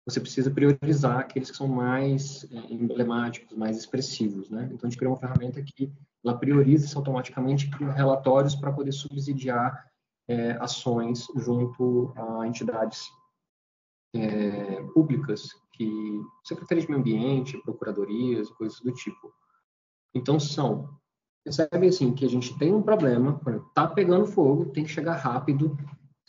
você 0.05 0.19
precisa 0.19 0.49
priorizar 0.49 1.19
aqueles 1.19 1.51
que 1.51 1.57
são 1.57 1.67
mais 1.67 2.45
é, 2.51 2.73
emblemáticos, 2.73 3.55
mais 3.55 3.77
expressivos, 3.77 4.49
né? 4.49 4.65
Então, 4.65 4.87
a 4.87 4.89
gente 4.89 4.97
criou 4.97 5.13
uma 5.13 5.19
ferramenta 5.19 5.61
que 5.61 5.91
ela 6.23 6.37
prioriza 6.37 6.97
automaticamente 6.97 7.69
relatórios 7.95 8.55
para 8.55 8.71
poder 8.71 8.91
subsidiar 8.91 9.87
é, 10.27 10.51
ações 10.53 11.27
junto 11.35 12.13
a 12.15 12.47
entidades 12.47 13.09
é, 14.15 14.81
públicas, 14.93 15.49
que 15.73 15.89
secretarias 16.43 16.85
de 16.85 16.91
meio 16.91 17.01
ambiente, 17.01 17.61
procuradorias, 17.63 18.49
coisas 18.51 18.79
do 18.81 18.91
tipo. 18.91 19.33
Então, 20.13 20.39
são 20.39 20.99
percebe 21.43 21.87
assim 21.87 22.13
que 22.13 22.23
a 22.23 22.29
gente 22.29 22.57
tem 22.57 22.73
um 22.73 22.83
problema, 22.83 23.39
está 23.69 23.87
pegando 23.87 24.27
fogo, 24.27 24.67
tem 24.67 24.83
que 24.83 24.91
chegar 24.91 25.15
rápido, 25.15 25.75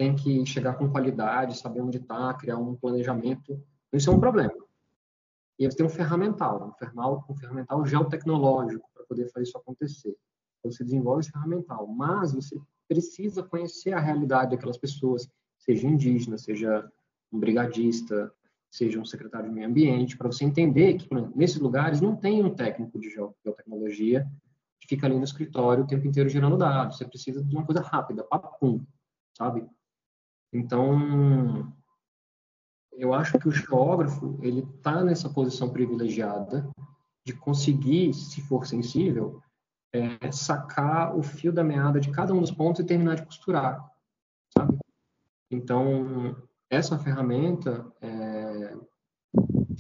tem 0.02 0.16
que 0.16 0.44
chegar 0.44 0.74
com 0.74 0.90
qualidade, 0.90 1.56
saber 1.56 1.80
onde 1.80 1.98
está, 1.98 2.34
criar 2.34 2.58
um 2.58 2.74
planejamento. 2.74 3.62
Isso 3.92 4.10
é 4.10 4.12
um 4.12 4.18
problema. 4.18 4.52
E 5.56 5.64
você 5.64 5.76
tem 5.76 5.86
um 5.86 5.90
ferramental, 5.90 6.68
um 6.68 6.72
ferramental, 6.72 7.24
um 7.30 7.36
ferramental 7.36 7.86
geotecnológico 7.86 8.84
para 8.92 9.04
poder 9.04 9.30
fazer 9.30 9.44
isso 9.44 9.56
acontecer. 9.56 10.16
Então, 10.58 10.72
você 10.72 10.82
desenvolve 10.82 11.20
esse 11.20 11.30
ferramental, 11.30 11.86
mas 11.86 12.32
você 12.32 12.58
precisa 12.88 13.44
conhecer 13.44 13.92
a 13.92 14.00
realidade 14.00 14.50
daquelas 14.50 14.76
pessoas, 14.76 15.30
seja 15.56 15.86
indígena, 15.86 16.36
seja 16.36 16.84
um 17.32 17.38
brigadista, 17.38 18.32
seja 18.68 18.98
um 18.98 19.04
secretário 19.04 19.50
de 19.50 19.54
meio 19.54 19.68
ambiente, 19.68 20.16
para 20.16 20.32
você 20.32 20.44
entender 20.44 20.94
que 20.94 21.08
nesses 21.36 21.60
lugares 21.60 22.00
não 22.00 22.16
tem 22.16 22.42
um 22.42 22.52
técnico 22.52 22.98
de 22.98 23.08
geotecnologia 23.08 24.26
que 24.80 24.88
fica 24.88 25.06
ali 25.06 25.16
no 25.16 25.24
escritório 25.24 25.84
o 25.84 25.86
tempo 25.86 26.08
inteiro 26.08 26.28
gerando 26.28 26.56
dados. 26.56 26.96
Você 26.96 27.04
precisa 27.04 27.40
de 27.44 27.54
uma 27.54 27.64
coisa 27.64 27.80
rápida, 27.80 28.24
papum, 28.24 28.84
sabe? 29.38 29.64
Então, 30.52 31.72
eu 32.92 33.14
acho 33.14 33.38
que 33.38 33.48
o 33.48 33.52
geógrafo 33.52 34.38
ele 34.42 34.60
está 34.60 35.02
nessa 35.02 35.28
posição 35.30 35.70
privilegiada 35.70 36.68
de 37.24 37.32
conseguir, 37.32 38.12
se 38.12 38.42
for 38.42 38.66
sensível, 38.66 39.40
é, 39.92 40.30
sacar 40.30 41.16
o 41.16 41.22
fio 41.22 41.52
da 41.52 41.62
meada 41.64 42.00
de 42.00 42.10
cada 42.10 42.34
um 42.34 42.40
dos 42.40 42.50
pontos 42.50 42.80
e 42.80 42.86
terminar 42.86 43.16
de 43.16 43.24
costurar, 43.24 43.84
sabe? 44.56 44.78
Então, 45.50 46.36
essa 46.70 46.98
ferramenta, 46.98 47.86
é, 48.00 48.76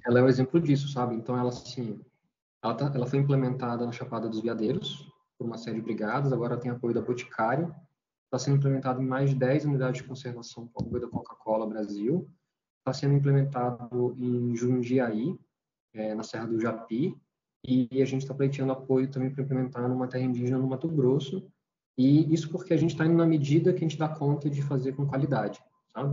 ela 0.04 0.18
é 0.20 0.22
um 0.22 0.28
exemplo 0.28 0.60
disso, 0.60 0.88
sabe? 0.88 1.14
Então, 1.14 1.36
ela, 1.36 1.48
assim, 1.48 2.00
ela, 2.62 2.74
tá, 2.74 2.92
ela 2.94 3.06
foi 3.06 3.18
implementada 3.18 3.84
na 3.84 3.92
Chapada 3.92 4.28
dos 4.28 4.40
Veadeiros, 4.40 5.10
por 5.38 5.46
uma 5.46 5.58
série 5.58 5.76
de 5.76 5.82
brigadas, 5.82 6.32
agora 6.32 6.58
tem 6.58 6.70
apoio 6.70 6.94
da 6.94 7.00
Boticário, 7.00 7.74
está 8.32 8.38
sendo 8.38 8.56
implementado 8.56 9.02
em 9.02 9.06
mais 9.06 9.30
de 9.30 9.36
10 9.36 9.66
unidades 9.66 10.00
de 10.00 10.08
conservação 10.08 10.66
com 10.68 10.82
apoio 10.82 11.02
da 11.02 11.08
Coca-Cola 11.08 11.66
Brasil, 11.66 12.26
está 12.78 12.92
sendo 12.92 13.14
implementado 13.14 14.16
em 14.18 14.56
Jundiaí, 14.56 15.38
é, 15.92 16.14
na 16.14 16.22
Serra 16.22 16.46
do 16.46 16.58
Japi, 16.58 17.14
e 17.62 18.02
a 18.02 18.04
gente 18.06 18.22
está 18.22 18.34
pleiteando 18.34 18.72
apoio 18.72 19.10
também 19.10 19.30
para 19.30 19.42
implementar 19.42 19.88
numa 19.88 20.08
terra 20.08 20.24
indígena 20.24 20.58
no 20.58 20.66
Mato 20.66 20.88
Grosso, 20.88 21.46
e 21.96 22.32
isso 22.32 22.50
porque 22.50 22.72
a 22.72 22.76
gente 22.76 22.92
está 22.92 23.04
indo 23.04 23.16
na 23.16 23.26
medida 23.26 23.72
que 23.72 23.84
a 23.84 23.88
gente 23.88 23.98
dá 23.98 24.08
conta 24.08 24.48
de 24.48 24.62
fazer 24.62 24.92
com 24.92 25.06
qualidade, 25.06 25.62
sabe? 25.92 26.10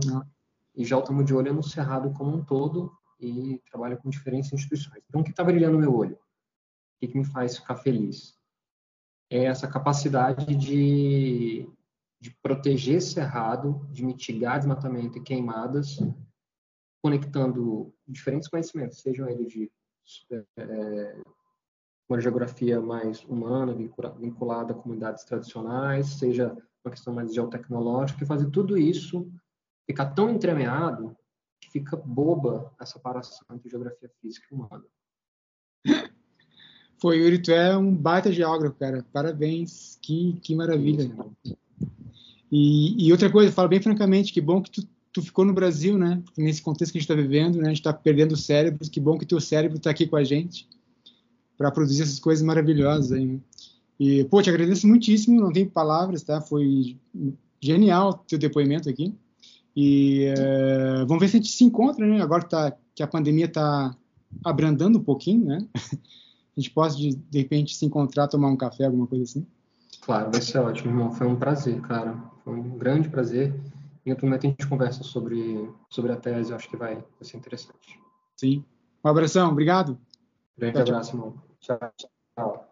E 0.76 0.84
já 0.84 0.98
estamos 0.98 1.24
de 1.24 1.34
olho 1.34 1.54
no 1.54 1.62
Cerrado 1.62 2.12
como 2.12 2.36
um 2.36 2.44
todo 2.44 2.92
e 3.18 3.60
trabalha 3.70 3.96
com 3.96 4.10
diferentes 4.10 4.52
instituições. 4.52 5.02
Então, 5.08 5.22
o 5.22 5.24
que 5.24 5.30
está 5.30 5.42
brilhando 5.42 5.72
no 5.72 5.80
meu 5.80 5.94
olho? 5.94 6.18
que, 7.00 7.08
que 7.08 7.18
me 7.18 7.24
faz 7.24 7.56
ficar 7.56 7.76
feliz? 7.76 8.38
É 9.30 9.44
essa 9.44 9.66
capacidade 9.66 10.54
de, 10.54 11.66
de 12.20 12.30
proteger 12.42 13.00
cerrado, 13.00 13.86
de 13.90 14.04
mitigar 14.04 14.58
desmatamento 14.58 15.18
e 15.18 15.22
queimadas, 15.22 15.98
conectando 17.02 17.94
diferentes 18.06 18.48
conhecimentos, 18.48 19.00
sejam 19.00 19.28
eles 19.28 19.50
de 19.50 19.72
é, 20.58 21.22
uma 22.08 22.20
geografia 22.20 22.80
mais 22.80 23.24
humana, 23.24 23.74
vinculada 24.18 24.72
a 24.72 24.76
comunidades 24.76 25.24
tradicionais, 25.24 26.18
seja 26.18 26.54
uma 26.84 26.90
questão 26.90 27.14
mais 27.14 27.32
geotecnológica, 27.32 28.22
e 28.22 28.26
fazer 28.26 28.50
tudo 28.50 28.76
isso 28.76 29.30
ficar 29.86 30.10
tão 30.10 30.28
entremeado 30.28 31.16
que 31.60 31.70
fica 31.70 31.96
boba 31.96 32.72
essa 32.80 32.94
separação 32.94 33.46
entre 33.52 33.70
geografia 33.70 34.10
física 34.20 34.46
e 34.50 34.54
humana. 34.54 34.84
Foi, 37.00 37.18
Yuri, 37.18 37.40
tu 37.40 37.50
é 37.50 37.76
um 37.76 37.94
baita 37.94 38.30
geógrafo, 38.30 38.76
cara. 38.76 39.04
Parabéns, 39.10 39.98
que, 40.02 40.38
que 40.42 40.54
maravilha. 40.54 41.10
E, 42.50 43.06
e 43.06 43.12
outra 43.12 43.30
coisa, 43.30 43.52
falo 43.52 43.68
bem 43.68 43.80
francamente, 43.80 44.32
que 44.32 44.40
bom 44.40 44.60
que 44.60 44.70
tu, 44.70 44.88
tu 45.12 45.22
ficou 45.22 45.44
no 45.44 45.52
Brasil, 45.52 45.96
né? 45.96 46.22
Nesse 46.36 46.62
contexto 46.62 46.92
que 46.92 46.98
a 46.98 47.00
gente 47.00 47.10
está 47.10 47.20
vivendo, 47.20 47.56
né? 47.56 47.66
A 47.66 47.68
gente 47.68 47.78
está 47.78 47.92
perdendo 47.92 48.36
cérebros, 48.36 48.88
que 48.88 49.00
bom 49.00 49.18
que 49.18 49.26
teu 49.26 49.40
cérebro 49.40 49.76
está 49.76 49.90
aqui 49.90 50.06
com 50.06 50.16
a 50.16 50.24
gente 50.24 50.68
para 51.56 51.70
produzir 51.70 52.02
essas 52.02 52.18
coisas 52.18 52.42
maravilhosas 52.42 53.12
aí, 53.12 53.26
né? 53.26 53.38
E, 53.98 54.24
pô, 54.24 54.40
te 54.40 54.48
agradeço 54.48 54.88
muitíssimo, 54.88 55.38
não 55.38 55.52
tenho 55.52 55.70
palavras, 55.70 56.22
tá? 56.22 56.40
Foi 56.40 56.96
genial 57.60 58.24
teu 58.26 58.38
depoimento 58.38 58.88
aqui. 58.88 59.14
E 59.76 60.32
uh, 60.32 61.06
vamos 61.06 61.20
ver 61.20 61.28
se 61.28 61.36
a 61.36 61.40
gente 61.40 61.52
se 61.52 61.64
encontra, 61.64 62.06
né? 62.06 62.22
Agora 62.22 62.42
tá, 62.42 62.74
que 62.94 63.02
a 63.02 63.06
pandemia 63.06 63.44
está 63.44 63.94
abrandando 64.42 64.98
um 64.98 65.02
pouquinho, 65.02 65.44
né? 65.44 65.66
a 65.76 66.60
gente 66.60 66.70
possa, 66.70 66.96
de, 66.96 67.14
de 67.14 67.38
repente, 67.38 67.76
se 67.76 67.84
encontrar, 67.84 68.26
tomar 68.26 68.48
um 68.48 68.56
café, 68.56 68.86
alguma 68.86 69.06
coisa 69.06 69.24
assim. 69.24 69.46
Claro, 70.00 70.30
vai 70.32 70.40
ser 70.40 70.58
ótimo, 70.58 70.90
irmão. 70.90 71.12
Foi 71.12 71.26
um 71.26 71.36
prazer, 71.36 71.80
cara. 71.82 72.29
Foi 72.44 72.54
um 72.54 72.78
grande 72.78 73.08
prazer. 73.08 73.54
Em 74.04 74.10
outro 74.10 74.26
momento 74.26 74.46
a 74.46 74.50
gente 74.50 74.66
conversa 74.66 75.02
sobre, 75.04 75.70
sobre 75.88 76.12
a 76.12 76.16
tese, 76.16 76.50
eu 76.50 76.56
acho 76.56 76.68
que 76.68 76.76
vai, 76.76 76.94
vai 76.94 77.04
ser 77.22 77.36
interessante. 77.36 78.00
Sim. 78.36 78.64
Um 79.04 79.08
abração, 79.08 79.50
obrigado. 79.50 79.98
Grande 80.56 80.74
tchau, 80.74 80.82
abraço, 80.82 81.10
tchau. 81.10 81.18
irmão. 81.18 81.42
Tchau, 81.60 81.92
tchau. 81.96 82.69